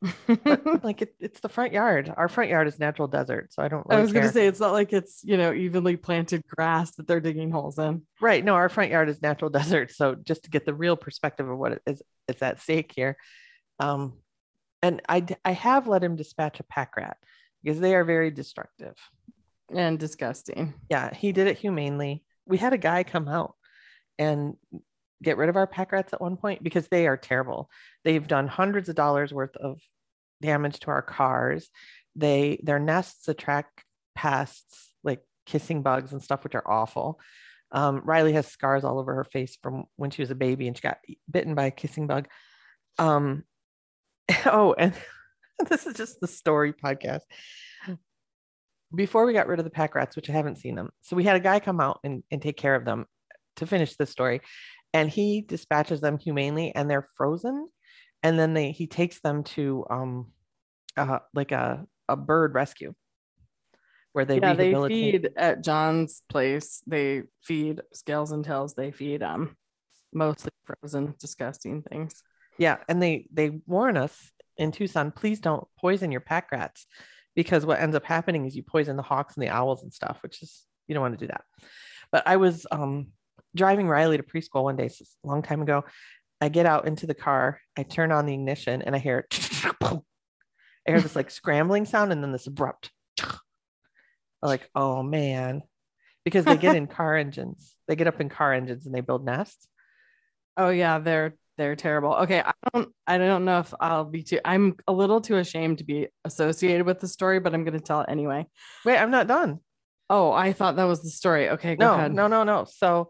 like 0.84 1.04
it, 1.04 1.14
it's 1.20 1.42
the 1.42 1.50
front 1.50 1.74
yard 1.74 2.12
our 2.18 2.28
front 2.28 2.50
yard 2.50 2.68
is 2.68 2.80
natural 2.80 3.08
desert 3.08 3.54
so 3.54 3.62
i 3.62 3.68
don't 3.68 3.86
I 3.88 4.02
was 4.02 4.12
gonna 4.12 4.32
say 4.32 4.48
it's 4.48 4.60
not 4.60 4.72
like 4.72 4.94
it's 4.94 5.24
you 5.24 5.38
know 5.38 5.54
evenly 5.54 5.96
planted 5.96 6.44
grass 6.48 6.96
that 6.96 7.08
they're 7.08 7.20
digging 7.20 7.52
holes 7.52 7.78
in. 7.80 8.04
Right. 8.20 8.44
No, 8.44 8.56
our 8.56 8.70
front 8.70 8.92
yard 8.92 9.10
is 9.10 9.22
natural 9.22 9.50
desert. 9.60 9.92
So 9.92 10.16
just 10.16 10.44
to 10.44 10.50
get 10.50 10.66
the 10.66 10.74
real 10.74 10.96
perspective 10.96 11.50
of 11.50 11.58
what 11.58 11.82
is, 11.86 12.02
it's 12.28 12.42
at 12.42 12.62
stake 12.62 12.92
here. 12.96 13.18
Um, 13.80 14.14
and 14.82 15.02
I 15.08 15.26
I 15.46 15.52
have 15.52 15.88
let 15.88 16.04
him 16.04 16.16
dispatch 16.16 16.60
a 16.60 16.64
pack 16.64 16.98
rat 16.98 17.18
because 17.64 17.80
they 17.80 17.96
are 17.96 18.04
very 18.04 18.32
destructive. 18.32 18.96
And 19.74 19.98
disgusting. 19.98 20.74
Yeah, 20.90 21.14
he 21.14 21.32
did 21.32 21.48
it 21.48 21.58
humanely. 21.58 22.24
We 22.46 22.58
had 22.58 22.74
a 22.74 22.78
guy 22.78 23.04
come 23.04 23.28
out 23.28 23.56
and 24.20 24.56
get 25.22 25.38
rid 25.38 25.50
of 25.50 25.56
our 25.56 25.68
pack 25.68 25.92
rats 25.92 26.14
at 26.14 26.22
one 26.22 26.38
point 26.38 26.64
because 26.64 26.88
they 26.88 27.08
are 27.08 27.18
terrible. 27.18 27.70
They've 28.04 28.28
done 28.28 28.48
hundreds 28.48 28.90
of 28.90 28.96
dollars 28.96 29.34
worth 29.34 29.56
of 29.58 29.80
damage 30.42 30.80
to 30.82 30.92
our 30.92 31.02
cars. 31.02 31.70
They 32.16 32.60
their 32.64 32.80
nests 32.80 33.28
attract 33.28 33.84
pests 34.16 34.92
like 35.04 35.22
kissing 35.46 35.82
bugs 35.82 36.12
and 36.12 36.22
stuff, 36.22 36.44
which 36.44 36.56
are 36.56 36.70
awful. 36.70 37.20
Um, 37.72 38.02
Riley 38.04 38.34
has 38.34 38.48
scars 38.48 38.84
all 38.84 39.00
over 39.00 39.16
her 39.16 39.24
face 39.24 39.58
from 39.62 39.86
when 39.96 40.12
she 40.12 40.22
was 40.22 40.32
a 40.32 40.36
baby 40.36 40.68
and 40.68 40.76
she 40.76 40.82
got 40.82 40.98
bitten 41.30 41.56
by 41.56 41.66
a 41.66 41.72
kissing 41.72 42.08
bug. 42.08 42.28
Um, 42.98 43.44
oh, 44.46 44.76
and 44.78 44.94
this 45.70 45.86
is 45.86 45.96
just 45.96 46.20
the 46.20 46.28
story 46.28 46.74
podcast. 46.74 47.22
Before 48.94 49.26
we 49.26 49.32
got 49.32 49.48
rid 49.48 49.60
of 49.60 49.64
the 49.64 49.72
pack 49.72 49.96
rats, 49.96 50.18
which 50.18 50.30
I 50.30 50.34
haven't 50.34 50.58
seen 50.58 50.76
them, 50.76 50.90
so 51.02 51.16
we 51.16 51.24
had 51.24 51.38
a 51.38 51.42
guy 51.42 51.62
come 51.62 51.80
out 51.80 52.02
and, 52.04 52.24
and 52.30 52.42
take 52.42 52.58
care 52.58 52.76
of 52.76 52.84
them 52.84 53.06
to 53.56 53.66
finish 53.66 53.96
the 53.96 54.06
story, 54.06 54.42
and 54.94 55.10
he 55.10 55.42
dispatches 55.42 56.02
them 56.02 56.18
humanely, 56.18 56.74
and 56.76 56.90
they're 56.90 57.08
frozen, 57.16 57.70
and 58.24 58.38
then 58.38 58.54
they 58.54 58.72
he 58.72 58.88
takes 58.88 59.20
them 59.22 59.44
to 59.44 59.86
um, 59.90 60.32
uh, 60.98 61.20
like 61.34 61.52
a 61.52 61.86
a 62.08 62.16
bird 62.16 62.54
rescue 62.54 62.94
where 64.14 64.26
they 64.26 64.40
yeah, 64.40 64.54
they 64.54 64.74
feed 64.88 65.30
at 65.38 65.64
John's 65.64 66.24
place. 66.30 66.82
They 66.86 67.24
feed 67.44 67.82
scales 67.94 68.32
and 68.32 68.44
tails. 68.44 68.74
They 68.74 68.92
feed 68.92 69.24
um 69.24 69.56
mostly 70.14 70.52
frozen, 70.66 71.16
disgusting 71.20 71.84
things. 71.84 72.22
Yeah, 72.58 72.78
and 72.90 73.02
they 73.02 73.28
they 73.32 73.62
warn 73.66 73.98
us 73.98 74.32
in 74.58 74.72
Tucson, 74.72 75.12
please 75.12 75.40
don't 75.40 75.68
poison 75.80 76.12
your 76.12 76.22
pack 76.22 76.52
rats 76.52 76.86
because 77.36 77.66
what 77.66 77.80
ends 77.80 77.96
up 77.96 78.06
happening 78.06 78.46
is 78.46 78.56
you 78.56 78.64
poison 78.64 78.98
the 78.98 79.04
hawks 79.04 79.36
and 79.36 79.44
the 79.44 79.50
owls 79.50 79.84
and 79.84 79.94
stuff, 79.94 80.20
which 80.22 80.42
is 80.44 80.66
you 80.88 80.94
don't 80.94 81.02
want 81.02 81.18
to 81.18 81.26
do 81.26 81.32
that. 81.32 81.44
But 82.12 82.24
I 82.28 82.38
was 82.38 82.68
um, 82.72 83.08
driving 83.56 83.88
Riley 83.88 84.18
to 84.18 84.24
preschool 84.24 84.64
one 84.64 84.76
day, 84.76 84.88
a 84.88 85.28
long 85.28 85.42
time 85.42 85.62
ago. 85.62 85.84
I 86.40 86.50
get 86.50 86.66
out 86.66 86.88
into 86.88 87.06
the 87.06 87.14
car, 87.14 87.62
I 87.78 87.84
turn 87.84 88.12
on 88.12 88.26
the 88.26 88.34
ignition, 88.34 88.82
and 88.82 88.96
I 88.96 89.00
hear, 89.00 89.28
I 89.82 90.02
hear 90.88 91.02
this 91.02 91.16
like 91.16 91.30
scrambling 91.32 91.86
sound, 91.86 92.12
and 92.12 92.24
then 92.24 92.32
this 92.32 92.48
abrupt. 92.48 92.92
like, 94.42 94.68
oh 94.74 95.04
man, 95.04 95.62
because 96.26 96.46
they 96.46 96.58
get 96.58 96.76
in 96.76 96.88
car 96.88 97.16
engines, 97.16 97.76
they 97.88 97.96
get 97.96 98.08
up 98.08 98.20
in 98.20 98.30
car 98.30 98.54
engines 98.54 98.86
and 98.86 98.96
they 98.96 99.02
build 99.02 99.24
nests. 99.24 99.68
Oh 100.58 100.70
yeah, 100.70 101.00
they're 101.00 101.36
they're 101.58 101.76
terrible. 101.76 102.14
Okay, 102.16 102.42
I 102.42 102.54
don't 102.74 102.90
I 103.06 103.18
don't 103.20 103.46
know 103.46 103.60
if 103.60 103.74
I'll 103.80 104.06
be 104.06 104.24
too 104.24 104.40
I'm 104.44 104.76
a 104.88 104.94
little 104.94 105.22
too 105.22 105.38
ashamed 105.38 105.78
to 105.78 105.84
be 105.84 106.08
associated 106.26 106.86
with 106.86 107.00
the 107.00 107.08
story, 107.08 107.40
but 107.40 107.54
I'm 107.54 107.64
gonna 107.64 107.80
tell 107.80 108.02
it 108.02 108.10
anyway. 108.10 108.48
Wait, 108.84 108.98
I'm 108.98 109.12
not 109.12 109.28
done. 109.28 109.60
Oh, 110.10 110.32
I 110.32 110.54
thought 110.54 110.76
that 110.76 110.84
was 110.86 111.04
the 111.04 111.10
story. 111.10 111.50
Okay, 111.52 111.76
no, 111.80 111.94
ahead. 111.94 112.14
No, 112.14 112.28
no, 112.28 112.44
no. 112.44 112.66
So 112.66 113.10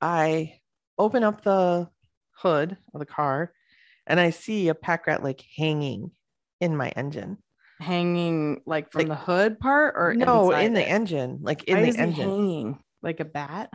I 0.00 0.60
open 0.98 1.24
up 1.24 1.42
the 1.42 1.88
hood 2.32 2.76
of 2.94 3.00
the 3.00 3.06
car 3.06 3.52
and 4.06 4.18
I 4.18 4.30
see 4.30 4.68
a 4.68 4.74
pack 4.74 5.06
rat 5.06 5.22
like 5.22 5.44
hanging 5.56 6.12
in 6.60 6.76
my 6.76 6.88
engine. 6.90 7.38
Hanging 7.80 8.62
like 8.66 8.90
from 8.90 9.06
like, 9.06 9.08
the 9.08 9.14
hood 9.14 9.60
part 9.60 9.94
or 9.96 10.14
no 10.14 10.50
in 10.50 10.74
the 10.74 10.82
it? 10.82 10.90
engine, 10.90 11.38
like 11.42 11.64
in 11.64 11.76
Why 11.76 11.90
the 11.90 11.98
engine. 11.98 12.28
hanging 12.28 12.78
like 13.02 13.20
a 13.20 13.24
bat? 13.24 13.70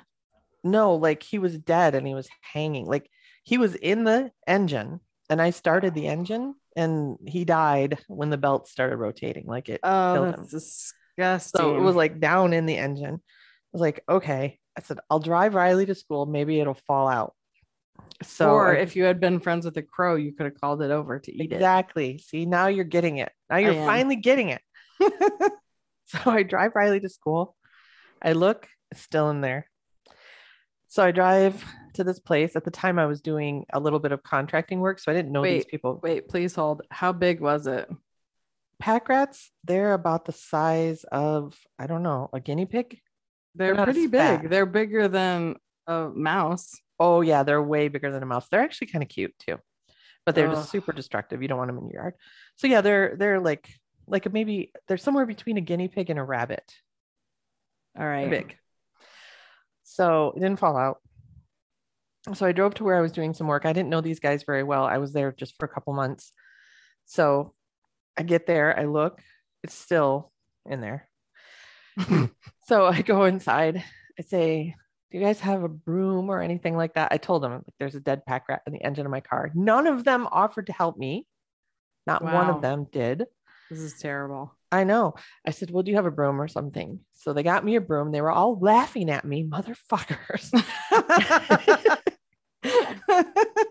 No, 0.64 0.96
like 0.96 1.24
he 1.24 1.40
was 1.40 1.58
dead 1.58 1.96
and 1.96 2.06
he 2.08 2.14
was 2.14 2.28
hanging. 2.42 2.86
Like 2.86 3.10
he 3.44 3.58
was 3.58 3.76
in 3.76 4.04
the 4.04 4.32
engine 4.48 5.00
and 5.30 5.42
I 5.42 5.52
started 5.52 5.94
the 5.94 6.08
engine 6.08 6.56
and 6.76 7.18
he 7.26 7.46
died 7.46 8.00
when 8.08 8.30
the 8.30 8.38
belt 8.38 8.68
started 8.68 8.98
rotating. 8.98 9.46
Like 9.46 9.70
it 9.70 9.80
oh, 9.84 10.14
killed 10.14 10.36
him. 10.36 10.48
disgusting. 10.50 11.60
So 11.60 11.78
it 11.78 11.82
was 11.82 11.96
like 11.96 12.20
down 12.20 12.54
in 12.54 12.66
the 12.66 12.78
engine. 12.78 13.16
I 13.16 13.70
was 13.72 13.82
like, 13.82 14.04
okay. 14.10 14.60
I 14.78 14.82
said, 14.82 15.00
I'll 15.10 15.20
drive 15.20 15.56
Riley 15.56 15.86
to 15.86 15.96
school. 15.96 16.26
Maybe 16.26 16.60
it'll 16.60 16.74
fall 16.74 17.08
out. 17.08 17.34
So, 18.24 18.52
or 18.52 18.76
if 18.76 18.96
you 18.96 19.04
had 19.04 19.20
been 19.20 19.40
friends 19.40 19.66
with 19.66 19.78
a 19.78 19.82
crow, 19.82 20.16
you 20.16 20.34
could 20.34 20.46
have 20.46 20.60
called 20.60 20.82
it 20.82 20.92
over 20.92 21.20
to 21.20 21.32
eat 21.32 21.52
exactly. 21.52 22.06
it. 22.06 22.16
Exactly. 22.16 22.18
See, 22.20 22.46
now 22.46 22.68
you're 22.68 22.86
getting 22.86 23.18
it. 23.18 23.32
Now 23.50 23.58
you're 23.58 23.74
finally 23.74 24.16
getting 24.16 24.50
it. 24.50 24.62
so 26.06 26.20
I 26.26 26.44
drive 26.44 26.72
Riley 26.76 27.00
to 27.02 27.10
school. 27.10 27.56
I 28.22 28.34
look, 28.34 28.68
it's 28.92 29.02
still 29.02 29.30
in 29.30 29.42
there. 29.42 29.70
So 30.88 31.04
I 31.04 31.12
drive 31.12 31.64
to 31.96 32.04
this 32.04 32.20
place. 32.20 32.56
At 32.56 32.64
the 32.64 32.72
time, 32.72 33.00
I 33.00 33.06
was 33.06 33.22
doing 33.22 33.66
a 33.74 33.80
little 33.80 34.00
bit 34.00 34.12
of 34.12 34.24
contracting 34.24 34.80
work, 34.80 35.00
so 35.00 35.12
I 35.12 35.16
didn't 35.16 35.32
know 35.32 35.42
wait, 35.42 35.54
these 35.54 35.66
people. 35.66 36.00
Wait, 36.02 36.28
please 36.28 36.56
hold. 36.56 36.84
How 36.92 37.12
big 37.12 37.42
was 37.42 37.68
it? 37.68 37.90
Pack 38.80 39.10
rats, 39.10 39.52
they're 39.64 39.94
about 39.94 40.26
the 40.26 40.34
size 40.34 41.04
of, 41.06 41.58
I 41.80 41.88
don't 41.88 42.04
know, 42.04 42.30
a 42.34 42.40
guinea 42.40 42.66
pig. 42.66 43.00
They're, 43.56 43.76
they're 43.76 43.86
pretty 43.86 44.08
big. 44.08 44.50
They're 44.50 44.66
bigger 44.66 45.08
than 45.08 45.56
a 45.88 46.10
mouse. 46.10 46.80
Oh 47.00 47.22
yeah, 47.22 47.44
they're 47.44 47.62
way 47.62 47.88
bigger 47.88 48.12
than 48.12 48.24
a 48.24 48.26
mouse. 48.26 48.48
They're 48.50 48.62
actually 48.62 48.88
kind 48.88 49.04
of 49.04 49.10
cute 49.10 49.34
too, 49.40 49.58
but 50.26 50.36
they're 50.36 50.48
Ugh. 50.48 50.56
just 50.56 50.72
super 50.72 50.92
destructive. 50.92 51.42
You 51.42 51.48
don't 51.48 51.58
want 51.58 51.70
them 51.70 51.78
in 51.78 51.90
your 51.90 52.02
yard. 52.02 52.14
So 52.56 52.68
yeah, 52.68 52.82
they're 52.82 53.16
they're 53.18 53.40
like 53.40 53.70
like 54.08 54.32
maybe 54.32 54.72
they're 54.88 54.98
somewhere 54.98 55.26
between 55.26 55.58
a 55.58 55.62
guinea 55.62 55.88
pig 55.88 56.10
and 56.10 56.20
a 56.20 56.24
rabbit. 56.24 56.64
All 57.98 58.06
right, 58.06 58.30
they're 58.30 58.42
big. 58.42 58.58
So 59.84 60.34
it 60.36 60.40
didn't 60.40 60.60
fall 60.60 60.78
out. 60.78 60.98
So 62.34 62.46
I 62.46 62.54
drove 62.54 62.74
to 62.76 62.84
where 62.86 62.96
I 62.96 63.02
was 63.02 63.12
doing 63.12 63.34
some 63.34 63.48
work. 63.48 63.66
I 63.66 63.74
didn't 63.74 63.90
know 63.90 64.02
these 64.02 64.22
guys 64.22 64.44
very 64.44 64.64
well. 64.64 64.86
I 64.86 64.98
was 64.98 65.12
there 65.12 65.34
just 65.34 65.56
for 65.60 65.66
a 65.66 65.70
couple 65.70 65.94
months. 65.94 66.32
So 67.06 67.54
I 68.18 68.24
get 68.24 68.48
there, 68.48 68.78
I 68.80 68.86
look, 68.86 69.22
it's 69.62 69.74
still 69.74 70.32
in 70.66 70.80
there. 70.80 71.10
so 72.68 72.86
I 72.86 73.02
go 73.02 73.26
inside. 73.26 73.84
I 74.20 74.22
say, 74.24 74.76
do 75.12 75.18
you 75.18 75.24
guys 75.24 75.40
have 75.42 75.64
a 75.64 75.70
broom 75.70 76.30
or 76.30 76.42
anything 76.42 76.76
like 76.76 76.96
that? 76.96 77.12
I 77.12 77.18
told 77.18 77.44
them 77.44 77.54
like, 77.54 77.64
there's 77.80 77.96
a 77.96 78.00
dead 78.00 78.26
pack 78.26 78.50
rat 78.50 78.62
in 78.66 78.74
the 78.74 78.84
engine 78.84 79.06
of 79.06 79.12
my 79.12 79.22
car. 79.22 79.52
None 79.54 79.88
of 79.88 80.04
them 80.04 80.28
offered 80.32 80.68
to 80.68 80.74
help 80.74 80.98
me. 80.98 81.28
Not 82.06 82.24
wow. 82.24 82.34
one 82.34 82.50
of 82.50 82.62
them 82.62 82.88
did. 82.92 83.26
This 83.70 83.80
is 83.80 84.00
terrible. 84.00 84.56
I 84.72 84.84
know. 84.84 85.14
I 85.46 85.52
said, 85.52 85.72
Well, 85.72 85.84
do 85.84 85.92
you 85.92 85.98
have 85.98 86.06
a 86.06 86.12
broom 86.12 86.42
or 86.42 86.48
something? 86.48 87.00
So 87.14 87.32
they 87.32 87.44
got 87.44 87.64
me 87.64 87.76
a 87.76 87.82
broom. 87.82 88.12
They 88.12 88.22
were 88.22 88.32
all 88.32 88.60
laughing 88.60 89.10
at 89.10 89.24
me, 89.24 89.44
motherfuckers. 89.44 90.50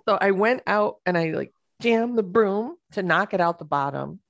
so 0.09 0.19
I 0.21 0.31
went 0.31 0.63
out 0.67 0.97
and 1.05 1.19
I 1.19 1.33
like 1.33 1.53
jammed 1.81 2.17
the 2.17 2.23
broom 2.23 2.77
to 2.93 3.03
knock 3.03 3.35
it 3.35 3.41
out 3.41 3.59
the 3.59 3.65
bottom. 3.65 4.21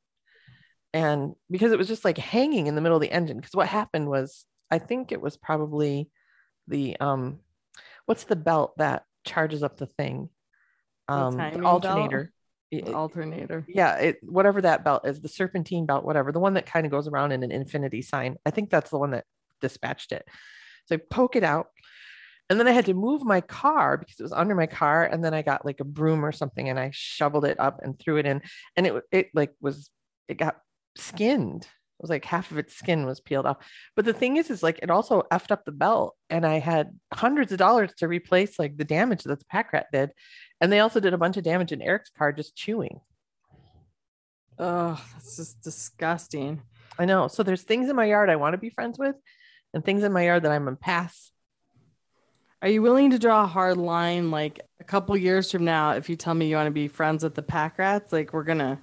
And 0.95 1.35
because 1.51 1.73
it 1.73 1.79
was 1.79 1.89
just 1.89 2.05
like 2.05 2.19
hanging 2.19 2.67
in 2.67 2.75
the 2.75 2.81
middle 2.81 2.97
of 2.97 3.03
the 3.03 3.11
engine. 3.11 3.39
Because 3.39 3.55
what 3.55 3.69
happened 3.69 4.09
was, 4.09 4.45
I 4.71 4.79
think 4.79 5.13
it 5.13 5.21
was 5.21 5.37
probably 5.37 6.11
the 6.69 6.97
um 7.01 7.41
what's 8.07 8.25
the 8.25 8.37
belt 8.37 8.75
that 8.79 9.05
charges 9.25 9.63
up 9.63 9.77
the 9.77 9.87
thing? 9.87 10.29
Um 11.09 11.37
the, 11.37 11.65
alternator. 11.65 12.33
The 12.71 12.95
alternator. 12.95 13.65
Yeah 13.69 13.97
it 13.97 14.19
whatever 14.23 14.63
that 14.63 14.85
belt 14.85 15.07
is 15.07 15.21
the 15.21 15.29
serpentine 15.29 15.87
belt 15.87 16.05
whatever 16.05 16.33
the 16.33 16.41
one 16.41 16.55
that 16.55 16.67
kind 16.67 16.87
of 16.87 16.93
goes 16.93 17.09
around 17.09 17.33
in 17.33 17.43
an 17.43 17.53
infinity 17.53 18.03
sign. 18.03 18.37
I 18.47 18.51
think 18.51 18.71
that's 18.71 18.91
the 18.91 18.99
one 18.99 19.11
that 19.11 19.25
dispatched 19.61 20.13
it. 20.13 20.27
So 20.87 20.97
i 20.97 20.99
poke 20.99 21.37
it 21.37 21.45
out 21.45 21.69
and 22.51 22.59
then 22.59 22.69
i 22.69 22.73
had 22.73 22.87
to 22.87 22.95
move 22.95 23.25
my 23.25 23.41
car 23.41 23.97
because 23.97 24.19
it 24.19 24.23
was 24.23 24.33
under 24.33 24.55
my 24.55 24.67
car 24.67 25.05
and 25.05 25.25
then 25.25 25.33
i 25.33 25.43
got 25.43 25.65
like 25.65 25.81
a 25.81 25.85
broom 25.85 26.25
or 26.25 26.33
something 26.33 26.69
and 26.69 26.79
i 26.79 26.91
shoveled 26.93 27.45
it 27.45 27.59
up 27.59 27.81
and 27.83 27.99
threw 27.99 28.17
it 28.17 28.27
in 28.27 28.43
and 28.77 28.87
it 28.87 29.03
it 29.11 29.29
like 29.33 29.53
was 29.61 29.91
it 30.29 30.37
got 30.37 30.57
skinned 30.97 31.65
It 32.03 32.03
was 32.03 32.11
like 32.11 32.25
half 32.25 32.51
of 32.51 32.59
its 32.59 32.75
skin 32.75 33.07
was 33.07 33.21
peeled 33.21 33.47
off. 33.47 33.59
But 33.95 34.05
the 34.05 34.13
thing 34.13 34.37
is, 34.37 34.51
is 34.51 34.63
like 34.63 34.81
it 34.83 34.91
also 34.91 35.23
effed 35.31 35.53
up 35.53 35.65
the 35.65 35.71
belt, 35.71 36.17
and 36.29 36.45
I 36.45 36.59
had 36.59 36.99
hundreds 37.13 37.53
of 37.53 37.59
dollars 37.59 37.93
to 37.99 38.09
replace 38.09 38.59
like 38.59 38.77
the 38.77 38.85
damage 38.85 39.23
that 39.23 39.39
the 39.39 39.45
pack 39.45 39.73
rat 39.73 39.87
did, 39.93 40.11
and 40.61 40.73
they 40.73 40.81
also 40.81 40.99
did 40.99 41.15
a 41.15 41.19
bunch 41.19 41.37
of 41.37 41.45
damage 41.45 41.71
in 41.71 41.81
Eric's 41.81 42.11
car 42.11 42.33
just 42.33 42.57
chewing. 42.57 43.01
Oh, 44.59 45.01
that's 45.13 45.37
just 45.37 45.63
disgusting. 45.63 46.63
I 46.99 47.05
know. 47.05 47.29
So 47.29 47.43
there's 47.43 47.63
things 47.63 47.89
in 47.89 47.97
my 47.97 48.07
yard 48.07 48.31
I 48.31 48.37
want 48.37 48.55
to 48.55 48.59
be 48.59 48.71
friends 48.71 48.99
with, 48.99 49.15
and 49.73 49.85
things 49.85 50.03
in 50.03 50.13
my 50.13 50.25
yard 50.25 50.43
that 50.43 50.53
I'm 50.53 50.67
a 50.67 50.75
pass. 50.75 51.31
Are 52.63 52.69
you 52.69 52.83
willing 52.83 53.11
to 53.11 53.19
draw 53.19 53.45
a 53.45 53.47
hard 53.49 53.77
line, 53.77 54.31
like 54.31 54.61
a 54.81 54.85
couple 54.85 55.17
years 55.17 55.53
from 55.53 55.65
now, 55.65 55.93
if 55.93 56.09
you 56.09 56.17
tell 56.17 56.35
me 56.35 56.49
you 56.49 56.57
want 56.57 56.67
to 56.67 56.73
be 56.73 56.89
friends 56.89 57.23
with 57.23 57.35
the 57.35 57.43
pack 57.43 57.79
rats? 57.79 58.13
Like 58.13 58.33
we're 58.33 58.45
gonna 58.45 58.81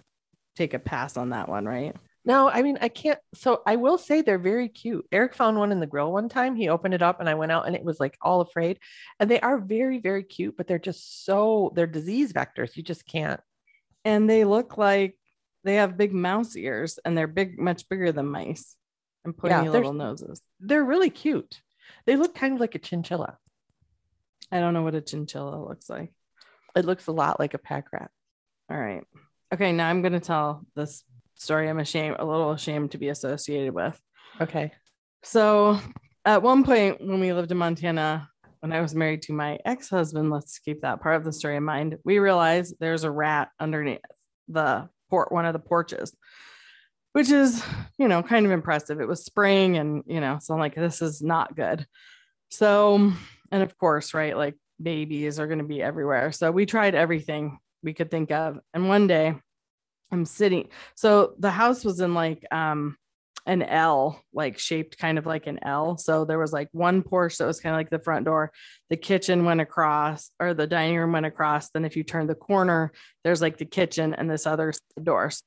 take 0.59 0.73
a 0.73 0.79
pass 0.79 1.15
on 1.17 1.29
that 1.29 1.47
one, 1.47 1.65
right? 1.65 1.95
No, 2.25 2.49
I 2.49 2.61
mean, 2.61 2.77
I 2.81 2.89
can't. 2.89 3.17
So 3.33 3.61
I 3.65 3.77
will 3.77 3.97
say 3.97 4.21
they're 4.21 4.37
very 4.37 4.67
cute. 4.67 5.05
Eric 5.11 5.33
found 5.33 5.57
one 5.57 5.71
in 5.71 5.79
the 5.79 5.87
grill 5.87 6.11
one 6.11 6.27
time. 6.27 6.55
He 6.55 6.67
opened 6.67 6.93
it 6.93 7.01
up 7.01 7.19
and 7.19 7.29
I 7.29 7.35
went 7.35 7.51
out 7.51 7.65
and 7.65 7.75
it 7.75 7.83
was 7.83 7.99
like 7.99 8.17
all 8.21 8.41
afraid. 8.41 8.77
And 9.19 9.31
they 9.31 9.39
are 9.39 9.57
very, 9.57 9.99
very 9.99 10.23
cute, 10.23 10.57
but 10.57 10.67
they're 10.67 10.77
just 10.77 11.25
so, 11.25 11.71
they're 11.75 11.87
disease 11.87 12.33
vectors. 12.33 12.75
You 12.75 12.83
just 12.83 13.05
can't. 13.05 13.39
And 14.03 14.29
they 14.29 14.43
look 14.43 14.77
like 14.77 15.17
they 15.63 15.75
have 15.75 15.97
big 15.97 16.13
mouse 16.13 16.55
ears 16.57 16.99
and 17.03 17.17
they're 17.17 17.27
big, 17.27 17.57
much 17.57 17.87
bigger 17.87 18.11
than 18.11 18.27
mice 18.27 18.75
and 19.23 19.35
pointy 19.35 19.55
yeah, 19.55 19.71
little 19.71 19.93
noses. 19.93 20.41
They're 20.59 20.83
really 20.83 21.09
cute. 21.09 21.61
They 22.05 22.17
look 22.17 22.35
kind 22.35 22.53
of 22.53 22.59
like 22.59 22.75
a 22.75 22.79
chinchilla. 22.79 23.37
I 24.51 24.59
don't 24.59 24.73
know 24.73 24.83
what 24.83 24.95
a 24.95 25.01
chinchilla 25.01 25.65
looks 25.65 25.89
like. 25.89 26.11
It 26.75 26.85
looks 26.85 27.07
a 27.07 27.11
lot 27.13 27.39
like 27.39 27.53
a 27.53 27.59
pack 27.59 27.87
rat. 27.93 28.11
All 28.69 28.77
right. 28.77 29.03
Okay. 29.53 29.71
Now 29.71 29.89
I'm 29.89 30.01
going 30.01 30.13
to 30.13 30.19
tell 30.19 30.65
this 30.75 31.03
story 31.35 31.69
I'm 31.69 31.79
ashamed, 31.79 32.17
a 32.19 32.25
little 32.25 32.51
ashamed 32.51 32.91
to 32.91 32.97
be 32.97 33.09
associated 33.09 33.73
with. 33.73 33.99
Okay. 34.41 34.71
So 35.23 35.79
at 36.25 36.41
one 36.41 36.63
point 36.63 36.99
when 36.99 37.19
we 37.19 37.33
lived 37.33 37.51
in 37.51 37.57
Montana, 37.57 38.29
when 38.59 38.73
I 38.73 38.81
was 38.81 38.93
married 38.93 39.21
to 39.23 39.33
my 39.33 39.57
ex-husband, 39.65 40.29
let's 40.29 40.59
keep 40.59 40.81
that 40.81 41.01
part 41.01 41.15
of 41.15 41.23
the 41.23 41.31
story 41.31 41.55
in 41.55 41.63
mind. 41.63 41.97
We 42.03 42.19
realized 42.19 42.75
there's 42.79 43.05
a 43.05 43.11
rat 43.11 43.49
underneath 43.59 43.99
the 44.49 44.89
port, 45.09 45.31
one 45.31 45.45
of 45.45 45.53
the 45.53 45.59
porches, 45.59 46.13
which 47.13 47.29
is, 47.29 47.63
you 47.97 48.07
know, 48.07 48.21
kind 48.21 48.45
of 48.45 48.51
impressive. 48.51 48.99
It 48.99 49.07
was 49.07 49.23
spring 49.23 49.77
and, 49.77 50.03
you 50.07 50.19
know, 50.19 50.39
so 50.41 50.53
I'm 50.53 50.59
like, 50.59 50.75
this 50.75 51.01
is 51.01 51.21
not 51.21 51.55
good. 51.55 51.85
So, 52.49 53.13
and 53.51 53.63
of 53.63 53.77
course, 53.77 54.13
right, 54.13 54.35
like 54.35 54.55
babies 54.81 55.39
are 55.39 55.47
going 55.47 55.59
to 55.59 55.65
be 55.65 55.81
everywhere. 55.81 56.31
So 56.33 56.51
we 56.51 56.65
tried 56.65 56.95
everything 56.95 57.59
we 57.83 57.93
could 57.93 58.11
think 58.11 58.31
of. 58.31 58.59
And 58.73 58.87
one 58.87 59.07
day 59.07 59.35
I'm 60.11 60.25
sitting. 60.25 60.69
So 60.95 61.33
the 61.39 61.51
house 61.51 61.83
was 61.83 61.99
in 61.99 62.13
like 62.13 62.45
um 62.51 62.97
an 63.45 63.63
L, 63.63 64.21
like 64.33 64.59
shaped 64.59 64.97
kind 64.97 65.17
of 65.17 65.25
like 65.25 65.47
an 65.47 65.59
L. 65.63 65.97
So 65.97 66.23
there 66.23 66.37
was 66.37 66.53
like 66.53 66.69
one 66.71 67.01
porch 67.01 67.37
that 67.37 67.47
was 67.47 67.59
kind 67.59 67.73
of 67.73 67.79
like 67.79 67.89
the 67.89 67.99
front 67.99 68.25
door. 68.25 68.51
The 68.89 68.97
kitchen 68.97 69.43
went 69.43 69.61
across, 69.61 70.29
or 70.39 70.53
the 70.53 70.67
dining 70.67 70.97
room 70.97 71.13
went 71.13 71.25
across. 71.25 71.69
Then 71.69 71.83
if 71.85 71.95
you 71.95 72.03
turn 72.03 72.27
the 72.27 72.35
corner, 72.35 72.91
there's 73.23 73.41
like 73.41 73.57
the 73.57 73.65
kitchen 73.65 74.13
and 74.13 74.29
this 74.29 74.45
other 74.45 74.73
door. 75.01 75.31
So 75.31 75.41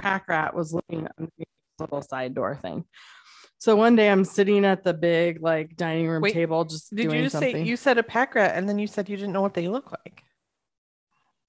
Pack 0.00 0.28
Rat 0.28 0.54
was 0.54 0.74
looking 0.74 1.06
underneath 1.18 1.30
this 1.38 1.80
little 1.80 2.02
side 2.02 2.34
door 2.34 2.58
thing. 2.60 2.84
So 3.58 3.76
one 3.76 3.96
day 3.96 4.10
I'm 4.10 4.24
sitting 4.24 4.64
at 4.64 4.84
the 4.84 4.92
big 4.92 5.40
like 5.40 5.76
dining 5.76 6.08
room 6.08 6.22
Wait, 6.22 6.34
table, 6.34 6.64
just 6.64 6.94
did 6.94 7.12
you 7.12 7.22
just 7.22 7.32
something. 7.32 7.56
say 7.56 7.62
you 7.62 7.76
said 7.76 7.96
a 7.96 8.02
pack 8.02 8.34
rat 8.34 8.54
and 8.54 8.68
then 8.68 8.78
you 8.78 8.86
said 8.86 9.08
you 9.08 9.16
didn't 9.16 9.32
know 9.32 9.40
what 9.40 9.54
they 9.54 9.68
look 9.68 9.92
like? 9.92 10.22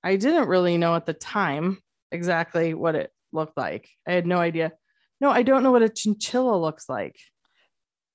I 0.04 0.16
didn't 0.16 0.48
really 0.48 0.78
know 0.78 0.95
at 0.95 1.06
the 1.06 1.14
time 1.14 1.80
exactly 2.12 2.74
what 2.74 2.95
it 2.95 3.12
looked 3.32 3.58
like. 3.58 3.89
I 4.08 4.14
had 4.14 4.26
no 4.26 4.38
idea. 4.38 4.74
No, 5.20 5.30
I 5.30 5.43
don't 5.43 5.64
know 5.64 5.72
what 5.72 5.82
a 5.82 5.89
chinchilla 5.89 6.58
looks 6.58 6.88
like. 6.88 7.16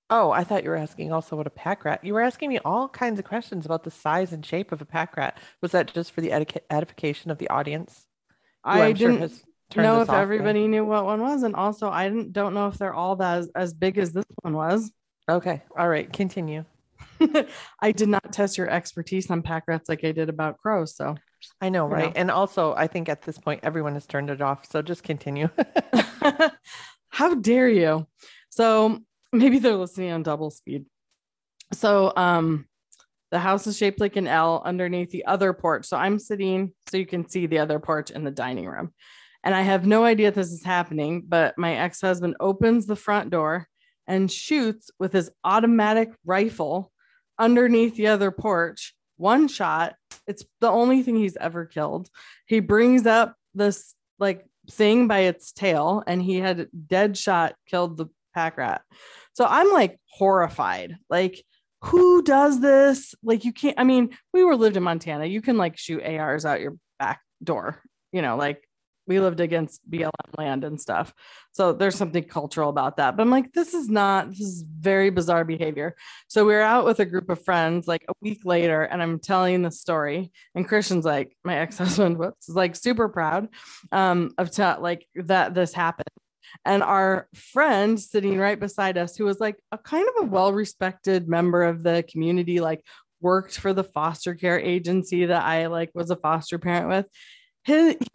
Oh, 0.08 0.30
I 0.30 0.44
thought 0.44 0.62
you 0.62 0.70
were 0.70 0.76
asking 0.76 1.10
also 1.12 1.36
what 1.36 1.46
a 1.46 1.50
pack 1.50 1.84
rat. 1.84 2.04
You 2.04 2.12
were 2.12 2.20
asking 2.20 2.50
me 2.50 2.58
all 2.58 2.88
kinds 2.88 3.18
of 3.18 3.24
questions 3.24 3.64
about 3.64 3.82
the 3.82 3.90
size 3.90 4.32
and 4.32 4.44
shape 4.44 4.70
of 4.70 4.82
a 4.82 4.84
pack 4.84 5.16
rat. 5.16 5.38
Was 5.62 5.72
that 5.72 5.92
just 5.92 6.12
for 6.12 6.20
the 6.20 6.32
edification 6.70 7.30
of 7.30 7.38
the 7.38 7.48
audience? 7.48 8.06
I 8.62 8.92
didn't 8.92 9.42
sure 9.72 9.82
know 9.82 10.02
if 10.02 10.10
everybody 10.10 10.68
knew 10.68 10.84
what 10.84 11.06
one 11.06 11.22
was, 11.22 11.42
and 11.42 11.54
also 11.54 11.88
I 11.88 12.08
didn't 12.08 12.32
don't 12.32 12.54
know 12.54 12.68
if 12.68 12.76
they're 12.76 12.94
all 12.94 13.16
that 13.16 13.38
as, 13.38 13.50
as 13.56 13.74
big 13.74 13.96
as 13.96 14.12
this 14.12 14.26
one 14.42 14.54
was. 14.54 14.92
Okay, 15.30 15.62
all 15.78 15.88
right, 15.88 16.12
continue. 16.12 16.64
I 17.80 17.92
did 17.92 18.08
not 18.08 18.32
test 18.32 18.58
your 18.58 18.68
expertise 18.68 19.30
on 19.30 19.42
pack 19.42 19.64
rats 19.66 19.88
like 19.88 20.04
I 20.04 20.12
did 20.12 20.28
about 20.28 20.58
crows. 20.58 20.94
So 20.94 21.16
I 21.60 21.68
know, 21.68 21.86
right? 21.86 22.06
Know. 22.06 22.12
And 22.20 22.30
also, 22.30 22.74
I 22.74 22.86
think 22.86 23.08
at 23.08 23.22
this 23.22 23.38
point, 23.38 23.60
everyone 23.62 23.94
has 23.94 24.06
turned 24.06 24.30
it 24.30 24.40
off. 24.40 24.70
So 24.70 24.82
just 24.82 25.02
continue. 25.02 25.48
How 27.08 27.34
dare 27.34 27.68
you? 27.68 28.06
So 28.50 29.00
maybe 29.32 29.58
they're 29.58 29.76
listening 29.76 30.12
on 30.12 30.22
double 30.22 30.50
speed. 30.50 30.86
So, 31.72 32.12
um, 32.16 32.66
the 33.32 33.38
house 33.38 33.66
is 33.66 33.78
shaped 33.78 33.98
like 33.98 34.16
an 34.16 34.28
L 34.28 34.62
underneath 34.62 35.10
the 35.10 35.24
other 35.24 35.54
porch. 35.54 35.86
So 35.86 35.96
I'm 35.96 36.18
sitting 36.18 36.74
so 36.90 36.98
you 36.98 37.06
can 37.06 37.26
see 37.26 37.46
the 37.46 37.60
other 37.60 37.80
porch 37.80 38.10
in 38.10 38.24
the 38.24 38.30
dining 38.30 38.66
room. 38.66 38.92
And 39.42 39.54
I 39.54 39.62
have 39.62 39.86
no 39.86 40.04
idea 40.04 40.30
this 40.30 40.52
is 40.52 40.62
happening, 40.62 41.24
but 41.26 41.56
my 41.56 41.74
ex 41.74 42.00
husband 42.02 42.36
opens 42.40 42.86
the 42.86 42.94
front 42.94 43.30
door 43.30 43.68
and 44.06 44.30
shoots 44.30 44.90
with 44.98 45.14
his 45.14 45.30
automatic 45.44 46.10
rifle 46.24 46.92
underneath 47.38 47.96
the 47.96 48.08
other 48.08 48.30
porch. 48.30 48.94
One 49.22 49.46
shot. 49.46 49.94
It's 50.26 50.44
the 50.60 50.68
only 50.68 51.04
thing 51.04 51.14
he's 51.14 51.36
ever 51.36 51.64
killed. 51.64 52.10
He 52.46 52.58
brings 52.58 53.06
up 53.06 53.36
this 53.54 53.94
like 54.18 54.44
thing 54.68 55.06
by 55.06 55.20
its 55.20 55.52
tail 55.52 56.02
and 56.04 56.20
he 56.20 56.38
had 56.38 56.68
dead 56.88 57.16
shot 57.16 57.54
killed 57.68 57.96
the 57.96 58.06
pack 58.34 58.56
rat. 58.56 58.82
So 59.32 59.46
I'm 59.48 59.72
like 59.72 60.00
horrified. 60.10 60.96
Like, 61.08 61.44
who 61.84 62.22
does 62.22 62.60
this? 62.60 63.14
Like, 63.22 63.44
you 63.44 63.52
can't. 63.52 63.78
I 63.78 63.84
mean, 63.84 64.10
we 64.32 64.42
were 64.42 64.56
lived 64.56 64.76
in 64.76 64.82
Montana. 64.82 65.26
You 65.26 65.40
can 65.40 65.56
like 65.56 65.78
shoot 65.78 66.02
ARs 66.04 66.44
out 66.44 66.60
your 66.60 66.76
back 66.98 67.20
door, 67.44 67.80
you 68.10 68.22
know, 68.22 68.36
like 68.36 68.68
we 69.06 69.20
lived 69.20 69.40
against 69.40 69.88
BLM 69.90 70.10
land 70.38 70.64
and 70.64 70.80
stuff. 70.80 71.12
So 71.52 71.72
there's 71.72 71.96
something 71.96 72.24
cultural 72.24 72.70
about 72.70 72.96
that. 72.96 73.16
But 73.16 73.22
I'm 73.22 73.30
like, 73.30 73.52
this 73.52 73.74
is 73.74 73.88
not, 73.88 74.30
this 74.30 74.40
is 74.40 74.62
very 74.62 75.10
bizarre 75.10 75.44
behavior. 75.44 75.94
So 76.28 76.44
we 76.44 76.54
are 76.54 76.62
out 76.62 76.84
with 76.84 77.00
a 77.00 77.04
group 77.04 77.28
of 77.28 77.44
friends 77.44 77.86
like 77.86 78.04
a 78.08 78.14
week 78.20 78.40
later, 78.44 78.82
and 78.82 79.02
I'm 79.02 79.18
telling 79.18 79.62
the 79.62 79.70
story. 79.70 80.32
And 80.54 80.66
Christian's 80.66 81.04
like, 81.04 81.36
my 81.44 81.58
ex-husband, 81.58 82.18
whoops, 82.18 82.48
is 82.48 82.54
like 82.54 82.76
super 82.76 83.08
proud 83.08 83.48
um, 83.90 84.32
of 84.38 84.56
like 84.80 85.06
that 85.16 85.54
this 85.54 85.72
happened. 85.72 86.08
And 86.64 86.82
our 86.82 87.28
friend 87.34 87.98
sitting 87.98 88.38
right 88.38 88.60
beside 88.60 88.98
us, 88.98 89.16
who 89.16 89.24
was 89.24 89.40
like 89.40 89.58
a 89.72 89.78
kind 89.78 90.06
of 90.08 90.24
a 90.24 90.26
well-respected 90.26 91.28
member 91.28 91.62
of 91.62 91.82
the 91.82 92.04
community, 92.08 92.60
like 92.60 92.84
worked 93.20 93.58
for 93.58 93.72
the 93.72 93.84
foster 93.84 94.34
care 94.34 94.58
agency 94.58 95.26
that 95.26 95.42
I 95.42 95.66
like 95.66 95.90
was 95.94 96.10
a 96.10 96.16
foster 96.16 96.58
parent 96.58 96.88
with. 96.88 97.08
His, 97.64 97.94
he 97.94 98.06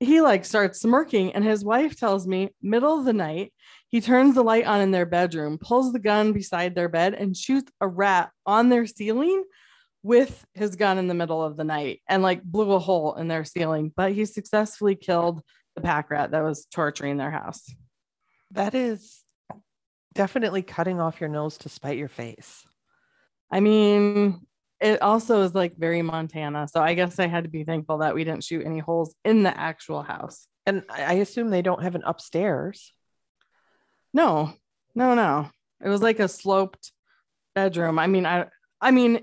like 0.00 0.44
starts 0.44 0.80
smirking 0.80 1.32
and 1.32 1.44
his 1.44 1.64
wife 1.64 1.96
tells 1.96 2.26
me 2.26 2.50
middle 2.62 2.98
of 2.98 3.04
the 3.04 3.12
night 3.12 3.52
he 3.88 4.00
turns 4.00 4.34
the 4.34 4.42
light 4.42 4.64
on 4.64 4.80
in 4.80 4.90
their 4.90 5.06
bedroom 5.06 5.58
pulls 5.58 5.92
the 5.92 5.98
gun 5.98 6.32
beside 6.32 6.74
their 6.74 6.88
bed 6.88 7.14
and 7.14 7.36
shoots 7.36 7.70
a 7.80 7.88
rat 7.88 8.30
on 8.46 8.68
their 8.68 8.86
ceiling 8.86 9.44
with 10.02 10.46
his 10.54 10.76
gun 10.76 10.96
in 10.96 11.08
the 11.08 11.14
middle 11.14 11.42
of 11.42 11.56
the 11.56 11.64
night 11.64 12.00
and 12.08 12.22
like 12.22 12.42
blew 12.42 12.72
a 12.72 12.78
hole 12.78 13.14
in 13.16 13.28
their 13.28 13.44
ceiling 13.44 13.92
but 13.94 14.12
he 14.12 14.24
successfully 14.24 14.94
killed 14.94 15.42
the 15.74 15.80
pack 15.80 16.10
rat 16.10 16.30
that 16.30 16.42
was 16.42 16.66
torturing 16.66 17.16
their 17.16 17.30
house. 17.30 17.72
That 18.52 18.74
is 18.74 19.22
definitely 20.14 20.62
cutting 20.62 21.00
off 21.00 21.20
your 21.20 21.30
nose 21.30 21.58
to 21.58 21.68
spite 21.68 21.98
your 21.98 22.08
face. 22.08 22.64
I 23.50 23.60
mean 23.60 24.46
it 24.80 25.02
also 25.02 25.42
is 25.42 25.54
like 25.54 25.76
very 25.76 26.02
Montana. 26.02 26.66
So 26.68 26.80
I 26.80 26.94
guess 26.94 27.18
I 27.18 27.26
had 27.26 27.44
to 27.44 27.50
be 27.50 27.64
thankful 27.64 27.98
that 27.98 28.14
we 28.14 28.24
didn't 28.24 28.44
shoot 28.44 28.64
any 28.64 28.78
holes 28.78 29.14
in 29.24 29.42
the 29.42 29.56
actual 29.56 30.02
house. 30.02 30.46
And 30.66 30.84
I 30.90 31.14
assume 31.14 31.50
they 31.50 31.62
don't 31.62 31.82
have 31.82 31.94
an 31.94 32.02
upstairs. 32.04 32.92
No, 34.14 34.52
no, 34.94 35.14
no. 35.14 35.50
It 35.84 35.88
was 35.88 36.02
like 36.02 36.18
a 36.18 36.28
sloped 36.28 36.92
bedroom. 37.54 37.98
I 37.98 38.06
mean, 38.06 38.26
I, 38.26 38.46
I 38.80 38.90
mean, 38.90 39.20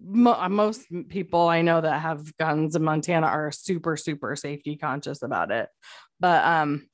mo- 0.00 0.48
most 0.48 0.86
people 1.08 1.48
I 1.48 1.62
know 1.62 1.80
that 1.80 2.00
have 2.00 2.36
guns 2.36 2.76
in 2.76 2.82
Montana 2.82 3.26
are 3.26 3.52
super, 3.52 3.96
super 3.96 4.36
safety 4.36 4.76
conscious 4.76 5.22
about 5.22 5.50
it. 5.50 5.68
But 6.20 6.44
um, 6.44 6.88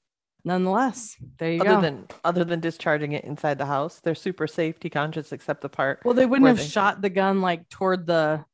nonetheless, 0.48 1.16
there 1.38 1.52
you 1.52 1.60
other 1.60 1.74
go. 1.74 1.80
than 1.80 2.08
other 2.24 2.42
than 2.42 2.58
discharging 2.58 3.12
it 3.12 3.24
inside 3.24 3.58
the 3.58 3.66
house, 3.66 4.00
they're 4.00 4.14
super 4.14 4.46
safety 4.46 4.90
conscious 4.90 5.30
except 5.30 5.60
the 5.60 5.68
part. 5.68 6.00
Well, 6.04 6.14
they 6.14 6.26
wouldn't 6.26 6.48
have 6.48 6.56
they... 6.56 6.64
shot 6.64 7.00
the 7.00 7.10
gun 7.10 7.40
like 7.40 7.68
toward 7.68 8.06
the 8.06 8.44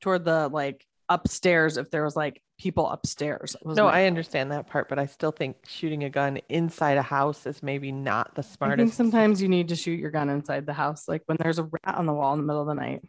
toward 0.00 0.24
the 0.24 0.48
like 0.48 0.84
upstairs 1.08 1.78
if 1.78 1.90
there 1.90 2.04
was 2.04 2.14
like 2.14 2.42
people 2.60 2.88
upstairs. 2.88 3.56
No, 3.64 3.86
I 3.86 4.04
understand 4.04 4.52
that 4.52 4.68
part, 4.68 4.88
but 4.88 4.98
I 4.98 5.06
still 5.06 5.32
think 5.32 5.56
shooting 5.66 6.04
a 6.04 6.10
gun 6.10 6.38
inside 6.48 6.98
a 6.98 7.02
house 7.02 7.46
is 7.46 7.62
maybe 7.62 7.90
not 7.90 8.34
the 8.34 8.42
smartest. 8.42 8.80
I 8.80 8.84
think 8.84 8.94
sometimes 8.94 9.40
you 9.40 9.48
need 9.48 9.68
to 9.68 9.76
shoot 9.76 9.98
your 9.98 10.10
gun 10.10 10.28
inside 10.28 10.66
the 10.66 10.74
house, 10.74 11.08
like 11.08 11.22
when 11.26 11.38
there's 11.40 11.58
a 11.58 11.64
rat 11.64 11.96
on 11.96 12.06
the 12.06 12.12
wall 12.12 12.34
in 12.34 12.40
the 12.40 12.46
middle 12.46 12.62
of 12.62 12.68
the 12.68 12.74
night. 12.74 13.02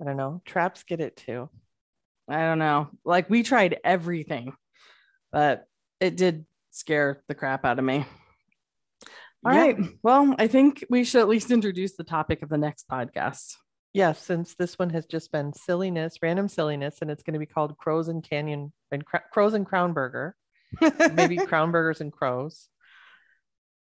I 0.00 0.04
don't 0.04 0.16
know. 0.16 0.42
Traps 0.44 0.84
get 0.84 1.00
it 1.00 1.16
too. 1.16 1.48
I 2.28 2.40
don't 2.40 2.58
know. 2.58 2.88
Like 3.04 3.28
we 3.28 3.42
tried 3.42 3.78
everything, 3.82 4.52
but 5.32 5.66
it 6.00 6.16
did 6.16 6.46
scare 6.70 7.22
the 7.28 7.34
crap 7.34 7.64
out 7.64 7.78
of 7.78 7.84
me. 7.84 8.04
All 9.44 9.52
yeah. 9.52 9.60
right. 9.60 9.78
Well, 10.02 10.34
I 10.38 10.46
think 10.46 10.84
we 10.90 11.04
should 11.04 11.20
at 11.20 11.28
least 11.28 11.50
introduce 11.50 11.96
the 11.96 12.04
topic 12.04 12.42
of 12.42 12.48
the 12.48 12.58
next 12.58 12.88
podcast. 12.88 13.54
Yes, 13.92 14.22
since 14.22 14.54
this 14.54 14.78
one 14.78 14.90
has 14.90 15.06
just 15.06 15.32
been 15.32 15.52
silliness, 15.54 16.18
random 16.20 16.48
silliness, 16.48 16.98
and 17.00 17.10
it's 17.10 17.22
going 17.22 17.34
to 17.34 17.38
be 17.38 17.46
called 17.46 17.78
Crows 17.78 18.08
and 18.08 18.22
Canyon 18.22 18.72
and 18.92 19.04
Crows 19.32 19.54
and 19.54 19.64
Crown 19.64 19.92
Burger. 19.92 20.36
Maybe 21.14 21.36
Crown 21.46 21.70
Burgers 21.70 22.00
and 22.00 22.12
Crows. 22.12 22.68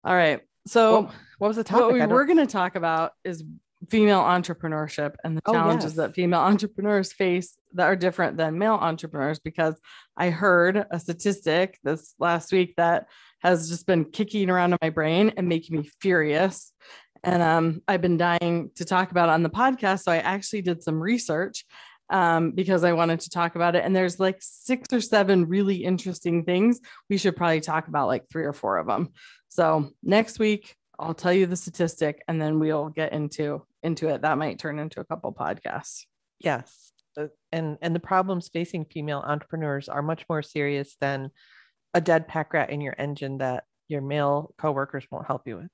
All 0.04 0.16
right. 0.16 0.42
So, 0.68 1.02
what, 1.04 1.12
what 1.38 1.48
was 1.48 1.58
the 1.58 1.64
topic? 1.64 1.84
What 1.84 1.94
we 1.94 2.06
were 2.06 2.26
going 2.26 2.38
to 2.40 2.48
talk 2.48 2.76
about 2.76 3.14
is 3.24 3.44
female 3.90 4.22
entrepreneurship 4.22 5.16
and 5.24 5.38
the 5.38 5.42
oh, 5.46 5.54
challenges 5.54 5.92
yes. 5.92 5.96
that 5.96 6.14
female 6.14 6.40
entrepreneurs 6.52 7.12
face 7.12 7.58
that 7.74 7.86
are 7.86 7.96
different 7.96 8.38
than 8.38 8.58
male 8.58 8.76
entrepreneurs 8.76 9.40
because 9.40 9.80
I 10.16 10.30
heard 10.30 10.86
a 10.92 11.00
statistic 11.00 11.80
this 11.84 12.14
last 12.20 12.52
week 12.52 12.76
that 12.78 13.08
has 13.40 13.70
just 13.70 13.88
been 13.88 14.06
kicking 14.06 14.50
around 14.50 14.74
in 14.74 14.78
my 14.82 14.90
brain 14.90 15.34
and 15.38 15.48
making 15.48 15.78
me 15.78 15.90
furious. 16.00 16.74
And 17.24 17.42
um, 17.42 17.82
I've 17.88 18.02
been 18.02 18.18
dying 18.18 18.72
to 18.76 18.86
talk 18.86 19.12
about 19.12 19.30
it 19.30 19.34
on 19.34 19.44
the 19.44 19.50
podcast. 19.50 20.04
So 20.04 20.12
I 20.12 20.18
actually 20.18 20.62
did 20.62 20.84
some 20.84 21.00
research 21.00 21.66
um, 22.10 22.52
because 22.52 22.84
I 22.84 22.94
wanted 22.94 23.22
to 23.22 23.30
talk 23.30 23.56
about 23.56 23.76
it. 23.76 23.86
And 23.86 23.96
there's 23.96 24.20
like 24.20 24.38
six 24.42 24.88
or 24.92 25.02
seven 25.02 25.48
really 25.48 25.84
interesting 25.84 26.44
things. 26.44 26.80
We 27.10 27.18
should 27.18 27.36
probably 27.36 27.62
talk 27.62 27.88
about 27.88 28.08
like 28.08 28.30
three 28.30 28.44
or 28.44 28.54
four 28.54 28.78
of 28.78 28.88
them. 28.88 29.10
So 29.50 29.92
next 30.04 30.38
week, 30.40 30.76
I'll 31.00 31.14
tell 31.14 31.34
you 31.34 31.48
the 31.48 31.56
statistic 31.56 32.22
and 32.28 32.40
then 32.40 32.60
we'll 32.60 32.90
get 32.90 33.14
into 33.14 33.66
into 33.84 34.10
it. 34.10 34.22
That 34.22 34.38
might 34.38 34.60
turn 34.60 34.80
into 34.80 35.00
a 35.00 35.06
couple 35.06 35.34
podcasts. 35.34 36.06
Yes. 36.40 36.92
And 37.52 37.78
and 37.82 37.94
the 37.96 38.00
problems 38.00 38.50
facing 38.50 38.86
female 38.86 39.24
entrepreneurs 39.26 39.90
are 39.90 40.02
much 40.02 40.26
more 40.30 40.42
serious 40.42 40.96
than 41.02 41.32
a 41.94 42.02
dead 42.02 42.28
pack 42.28 42.54
rat 42.54 42.70
in 42.70 42.80
your 42.80 42.96
engine 42.98 43.40
that 43.40 43.66
your 43.88 44.02
male 44.02 44.54
coworkers 44.58 45.06
won't 45.12 45.28
help 45.28 45.46
you 45.46 45.68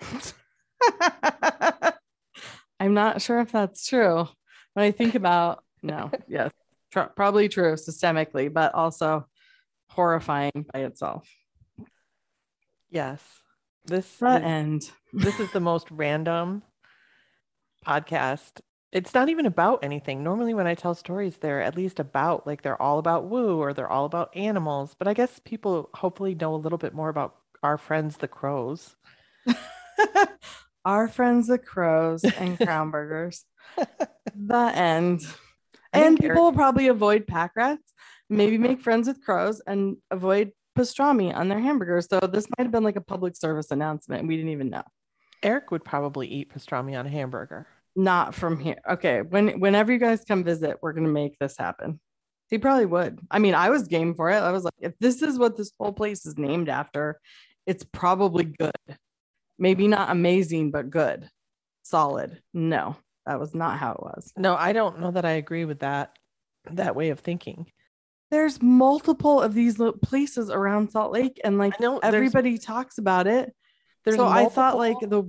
with. 0.00 0.34
I'm 2.80 2.94
not 2.94 3.22
sure 3.22 3.40
if 3.40 3.52
that's 3.52 3.86
true. 3.86 4.28
When 4.74 4.84
I 4.84 4.90
think 4.90 5.14
about 5.14 5.62
no, 5.82 6.10
yes, 6.28 6.50
tr- 6.92 7.12
probably 7.16 7.48
true 7.48 7.74
systemically, 7.74 8.52
but 8.52 8.74
also 8.74 9.26
horrifying 9.90 10.66
by 10.72 10.80
itself. 10.80 11.28
Yes. 12.90 13.22
This 13.86 14.16
the 14.16 14.28
end. 14.28 14.90
This 15.12 15.40
is 15.40 15.50
the 15.52 15.60
most 15.60 15.90
random 15.90 16.62
podcast. 17.86 18.60
It's 18.92 19.12
not 19.12 19.28
even 19.28 19.46
about 19.46 19.84
anything. 19.84 20.22
Normally, 20.22 20.54
when 20.54 20.66
I 20.66 20.74
tell 20.74 20.94
stories, 20.94 21.36
they're 21.36 21.60
at 21.60 21.76
least 21.76 22.00
about 22.00 22.46
like 22.46 22.62
they're 22.62 22.80
all 22.80 22.98
about 22.98 23.26
woo 23.26 23.58
or 23.60 23.74
they're 23.74 23.90
all 23.90 24.06
about 24.06 24.34
animals. 24.34 24.94
But 24.98 25.08
I 25.08 25.14
guess 25.14 25.40
people 25.44 25.90
hopefully 25.94 26.34
know 26.34 26.54
a 26.54 26.56
little 26.56 26.78
bit 26.78 26.94
more 26.94 27.08
about 27.08 27.36
our 27.62 27.76
friends, 27.76 28.16
the 28.16 28.28
crows. 28.28 28.96
our 30.84 31.08
friends, 31.08 31.48
the 31.48 31.58
crows 31.58 32.24
and 32.24 32.58
crown 32.66 32.90
burgers. 32.90 33.44
the 34.34 34.72
end. 34.74 35.22
and 35.92 36.18
people 36.18 36.44
will 36.44 36.52
probably 36.52 36.88
avoid 36.88 37.26
pack 37.26 37.52
rats, 37.56 37.92
maybe 38.30 38.58
make 38.58 38.80
friends 38.80 39.08
with 39.08 39.22
crows 39.22 39.60
and 39.66 39.96
avoid 40.10 40.52
pastrami 40.78 41.34
on 41.34 41.48
their 41.48 41.58
hamburgers. 41.58 42.06
So 42.08 42.20
this 42.20 42.46
might 42.56 42.64
have 42.64 42.72
been 42.72 42.84
like 42.84 42.96
a 42.96 43.02
public 43.02 43.36
service 43.36 43.70
announcement. 43.70 44.26
We 44.26 44.36
didn't 44.36 44.52
even 44.52 44.70
know. 44.70 44.84
Eric 45.42 45.70
would 45.70 45.84
probably 45.84 46.26
eat 46.28 46.52
pastrami 46.52 46.98
on 46.98 47.06
a 47.06 47.10
hamburger. 47.10 47.66
Not 47.96 48.34
from 48.34 48.58
here. 48.58 48.76
Okay. 48.88 49.22
When 49.22 49.60
whenever 49.60 49.92
you 49.92 49.98
guys 49.98 50.24
come 50.26 50.44
visit, 50.44 50.78
we're 50.82 50.92
gonna 50.92 51.08
make 51.08 51.38
this 51.38 51.56
happen. 51.56 52.00
He 52.48 52.58
probably 52.58 52.86
would. 52.86 53.18
I 53.30 53.38
mean, 53.40 53.54
I 53.54 53.70
was 53.70 53.88
game 53.88 54.14
for 54.14 54.30
it. 54.30 54.36
I 54.38 54.52
was 54.52 54.64
like, 54.64 54.74
if 54.80 54.94
this 55.00 55.20
is 55.22 55.38
what 55.38 55.56
this 55.56 55.72
whole 55.78 55.92
place 55.92 56.24
is 56.24 56.38
named 56.38 56.68
after, 56.68 57.20
it's 57.66 57.84
probably 57.84 58.44
good. 58.44 58.72
Maybe 59.58 59.88
not 59.88 60.10
amazing, 60.10 60.70
but 60.70 60.90
good, 60.90 61.28
solid. 61.82 62.40
No, 62.54 62.96
that 63.26 63.40
was 63.40 63.54
not 63.54 63.78
how 63.78 63.92
it 63.92 64.02
was. 64.02 64.32
No, 64.36 64.54
I 64.54 64.72
don't 64.72 65.00
know 65.00 65.10
that 65.10 65.24
I 65.24 65.32
agree 65.32 65.64
with 65.64 65.80
that 65.80 66.16
that 66.70 66.94
way 66.96 67.10
of 67.10 67.20
thinking. 67.20 67.66
There's 68.30 68.62
multiple 68.62 69.40
of 69.40 69.54
these 69.54 69.78
little 69.78 69.98
places 69.98 70.50
around 70.50 70.90
Salt 70.90 71.12
Lake, 71.12 71.40
and 71.42 71.58
like 71.58 71.74
I 71.80 71.82
know 71.82 71.98
there's- 72.00 72.14
everybody 72.14 72.58
talks 72.58 72.98
about 72.98 73.26
it. 73.26 73.54
There's 74.08 74.16
so 74.16 74.26
I 74.26 74.46
thought 74.46 74.78
like 74.78 74.98
the 75.00 75.24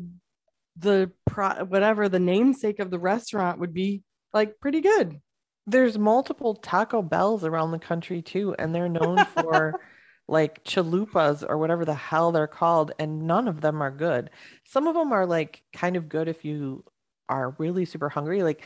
the 0.77 1.11
pro, 1.25 1.65
whatever 1.65 2.07
the 2.07 2.19
namesake 2.19 2.79
of 2.79 2.89
the 2.91 2.99
restaurant 2.99 3.59
would 3.59 3.73
be 3.73 4.03
like 4.33 4.59
pretty 4.59 4.79
good. 4.81 5.19
there's 5.67 5.97
multiple 5.97 6.55
Taco 6.55 7.01
Bells 7.01 7.43
around 7.43 7.71
the 7.71 7.79
country 7.79 8.21
too, 8.21 8.55
and 8.57 8.73
they're 8.73 8.89
known 8.89 9.25
for 9.35 9.79
like 10.27 10.63
chalupas 10.63 11.43
or 11.47 11.57
whatever 11.57 11.85
the 11.85 11.93
hell 11.95 12.31
they're 12.31 12.47
called, 12.47 12.91
and 12.99 13.23
none 13.27 13.47
of 13.47 13.61
them 13.61 13.81
are 13.81 13.91
good. 13.91 14.29
Some 14.65 14.87
of 14.87 14.95
them 14.95 15.11
are 15.11 15.25
like 15.25 15.63
kind 15.73 15.95
of 15.95 16.09
good 16.09 16.27
if 16.27 16.45
you 16.45 16.83
are 17.27 17.55
really 17.59 17.85
super 17.85 18.09
hungry. 18.09 18.43
Like 18.43 18.65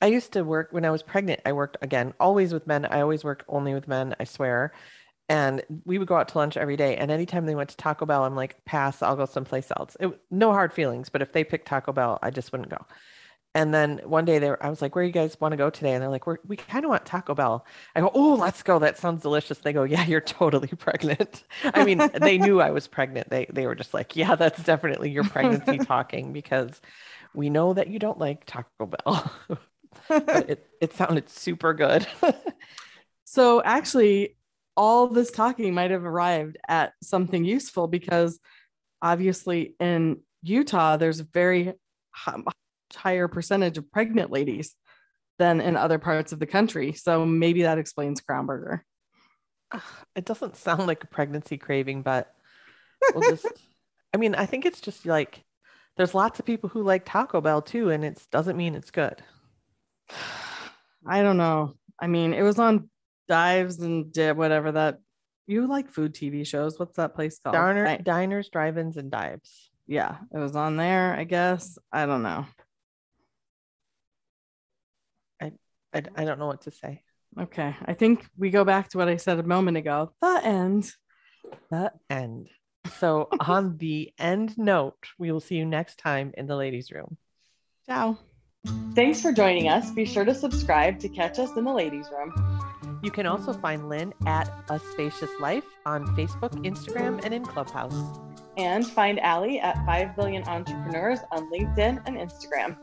I 0.00 0.06
used 0.06 0.32
to 0.32 0.42
work 0.42 0.68
when 0.72 0.84
I 0.84 0.90
was 0.90 1.02
pregnant, 1.02 1.40
I 1.44 1.52
worked 1.52 1.76
again 1.82 2.14
always 2.18 2.52
with 2.52 2.66
men. 2.66 2.86
I 2.86 3.02
always 3.02 3.24
worked 3.24 3.44
only 3.48 3.74
with 3.74 3.86
men, 3.88 4.14
I 4.18 4.24
swear. 4.24 4.72
And 5.28 5.62
we 5.84 5.98
would 5.98 6.08
go 6.08 6.16
out 6.16 6.28
to 6.28 6.38
lunch 6.38 6.56
every 6.56 6.76
day. 6.76 6.96
And 6.96 7.10
anytime 7.10 7.46
they 7.46 7.54
went 7.54 7.70
to 7.70 7.76
Taco 7.76 8.04
Bell, 8.04 8.24
I'm 8.24 8.36
like, 8.36 8.64
pass, 8.64 9.02
I'll 9.02 9.16
go 9.16 9.24
someplace 9.24 9.70
else. 9.76 9.96
It, 10.00 10.20
no 10.30 10.52
hard 10.52 10.72
feelings, 10.72 11.08
but 11.08 11.22
if 11.22 11.32
they 11.32 11.44
picked 11.44 11.66
Taco 11.66 11.92
Bell, 11.92 12.18
I 12.22 12.30
just 12.30 12.52
wouldn't 12.52 12.70
go. 12.70 12.84
And 13.54 13.74
then 13.74 14.00
one 14.04 14.24
day 14.24 14.38
they 14.38 14.48
were, 14.48 14.64
I 14.64 14.70
was 14.70 14.80
like, 14.80 14.94
where 14.94 15.04
you 15.04 15.12
guys 15.12 15.38
want 15.38 15.52
to 15.52 15.56
go 15.56 15.68
today? 15.68 15.92
And 15.92 16.02
they're 16.02 16.10
like, 16.10 16.26
We're, 16.26 16.38
we 16.46 16.56
kind 16.56 16.84
of 16.84 16.90
want 16.90 17.04
Taco 17.04 17.34
Bell. 17.34 17.66
I 17.94 18.00
go, 18.00 18.10
oh, 18.14 18.34
let's 18.34 18.62
go. 18.62 18.78
That 18.78 18.96
sounds 18.96 19.22
delicious. 19.22 19.58
They 19.58 19.74
go, 19.74 19.82
yeah, 19.84 20.06
you're 20.06 20.22
totally 20.22 20.68
pregnant. 20.78 21.44
I 21.64 21.84
mean, 21.84 22.00
they 22.20 22.38
knew 22.38 22.60
I 22.60 22.70
was 22.70 22.88
pregnant. 22.88 23.28
They, 23.28 23.46
they 23.52 23.66
were 23.66 23.74
just 23.74 23.92
like, 23.92 24.16
yeah, 24.16 24.36
that's 24.36 24.62
definitely 24.62 25.10
your 25.10 25.24
pregnancy 25.24 25.78
talking 25.84 26.32
because 26.32 26.80
we 27.34 27.50
know 27.50 27.74
that 27.74 27.88
you 27.88 27.98
don't 27.98 28.18
like 28.18 28.46
Taco 28.46 28.86
Bell. 28.86 29.32
it, 30.10 30.66
it 30.80 30.94
sounded 30.94 31.28
super 31.28 31.74
good. 31.74 32.06
So 33.24 33.62
actually, 33.62 34.36
all 34.76 35.08
this 35.08 35.30
talking 35.30 35.74
might 35.74 35.90
have 35.90 36.04
arrived 36.04 36.56
at 36.68 36.92
something 37.02 37.44
useful 37.44 37.86
because 37.88 38.40
obviously 39.00 39.74
in 39.80 40.20
Utah, 40.42 40.96
there's 40.96 41.20
a 41.20 41.24
very 41.24 41.74
hi- 42.10 42.42
higher 42.94 43.28
percentage 43.28 43.78
of 43.78 43.90
pregnant 43.90 44.30
ladies 44.30 44.74
than 45.38 45.60
in 45.60 45.76
other 45.76 45.98
parts 45.98 46.32
of 46.32 46.38
the 46.38 46.46
country. 46.46 46.92
So 46.92 47.26
maybe 47.26 47.62
that 47.62 47.78
explains 47.78 48.20
Crown 48.20 48.46
Burger. 48.46 48.84
it 50.14 50.24
doesn't 50.24 50.56
sound 50.56 50.86
like 50.86 51.04
a 51.04 51.08
pregnancy 51.08 51.58
craving, 51.58 52.02
but 52.02 52.32
we'll 53.14 53.30
just, 53.30 53.46
I 54.14 54.18
mean, 54.18 54.34
I 54.34 54.46
think 54.46 54.66
it's 54.66 54.80
just 54.80 55.06
like 55.06 55.44
there's 55.96 56.14
lots 56.14 56.38
of 56.38 56.46
people 56.46 56.68
who 56.68 56.82
like 56.82 57.04
Taco 57.04 57.40
Bell 57.40 57.62
too, 57.62 57.90
and 57.90 58.04
it 58.04 58.22
doesn't 58.30 58.56
mean 58.56 58.74
it's 58.74 58.90
good. 58.90 59.22
I 61.06 61.22
don't 61.22 61.36
know. 61.36 61.74
I 62.00 62.06
mean, 62.06 62.32
it 62.32 62.42
was 62.42 62.58
on 62.58 62.88
Dives 63.28 63.78
and 63.80 64.12
Dib, 64.12 64.36
whatever 64.36 64.72
that 64.72 64.98
you 65.46 65.66
like 65.66 65.90
food 65.90 66.14
TV 66.14 66.46
shows. 66.46 66.78
What's 66.78 66.96
that 66.96 67.14
place 67.14 67.38
called? 67.38 67.54
Diner, 67.54 67.86
I- 67.86 67.96
diners, 67.98 68.48
drive-ins, 68.50 68.96
and 68.96 69.10
dives. 69.10 69.70
yeah, 69.86 70.18
it 70.34 70.38
was 70.38 70.54
on 70.56 70.76
there, 70.76 71.14
I 71.14 71.24
guess. 71.24 71.78
I 71.92 72.06
don't 72.06 72.22
know. 72.22 72.46
I, 75.94 76.02
I 76.16 76.24
don't 76.24 76.38
know 76.38 76.46
what 76.46 76.62
to 76.62 76.70
say. 76.70 77.02
Okay. 77.38 77.76
I 77.84 77.92
think 77.92 78.26
we 78.38 78.48
go 78.48 78.64
back 78.64 78.88
to 78.90 78.98
what 78.98 79.08
I 79.08 79.16
said 79.18 79.38
a 79.38 79.42
moment 79.42 79.76
ago. 79.76 80.12
The 80.22 80.40
end. 80.42 80.90
The 81.70 81.92
end. 82.08 82.48
So 82.98 83.28
on 83.40 83.76
the 83.78 84.10
end 84.18 84.56
note, 84.56 84.96
we 85.18 85.30
will 85.30 85.40
see 85.40 85.56
you 85.56 85.66
next 85.66 85.98
time 85.98 86.32
in 86.38 86.46
the 86.46 86.56
ladies' 86.56 86.90
room. 86.90 87.18
Ciao. 87.84 88.16
Thanks 88.94 89.20
for 89.20 89.32
joining 89.32 89.68
us. 89.68 89.90
Be 89.90 90.06
sure 90.06 90.24
to 90.24 90.34
subscribe 90.34 90.98
to 91.00 91.10
catch 91.10 91.38
us 91.38 91.50
in 91.58 91.64
the 91.64 91.72
ladies' 91.74 92.08
room. 92.10 92.32
You 93.02 93.10
can 93.10 93.26
also 93.26 93.52
find 93.52 93.88
Lynn 93.88 94.14
at 94.26 94.48
A 94.70 94.78
Spacious 94.78 95.30
Life 95.40 95.64
on 95.84 96.06
Facebook, 96.16 96.52
Instagram, 96.64 97.22
and 97.24 97.34
in 97.34 97.44
Clubhouse. 97.44 98.20
And 98.56 98.86
find 98.86 99.18
Allie 99.20 99.58
at 99.60 99.84
5 99.84 100.14
Billion 100.14 100.44
Entrepreneurs 100.44 101.18
on 101.32 101.50
LinkedIn 101.50 102.02
and 102.06 102.16
Instagram. 102.16 102.78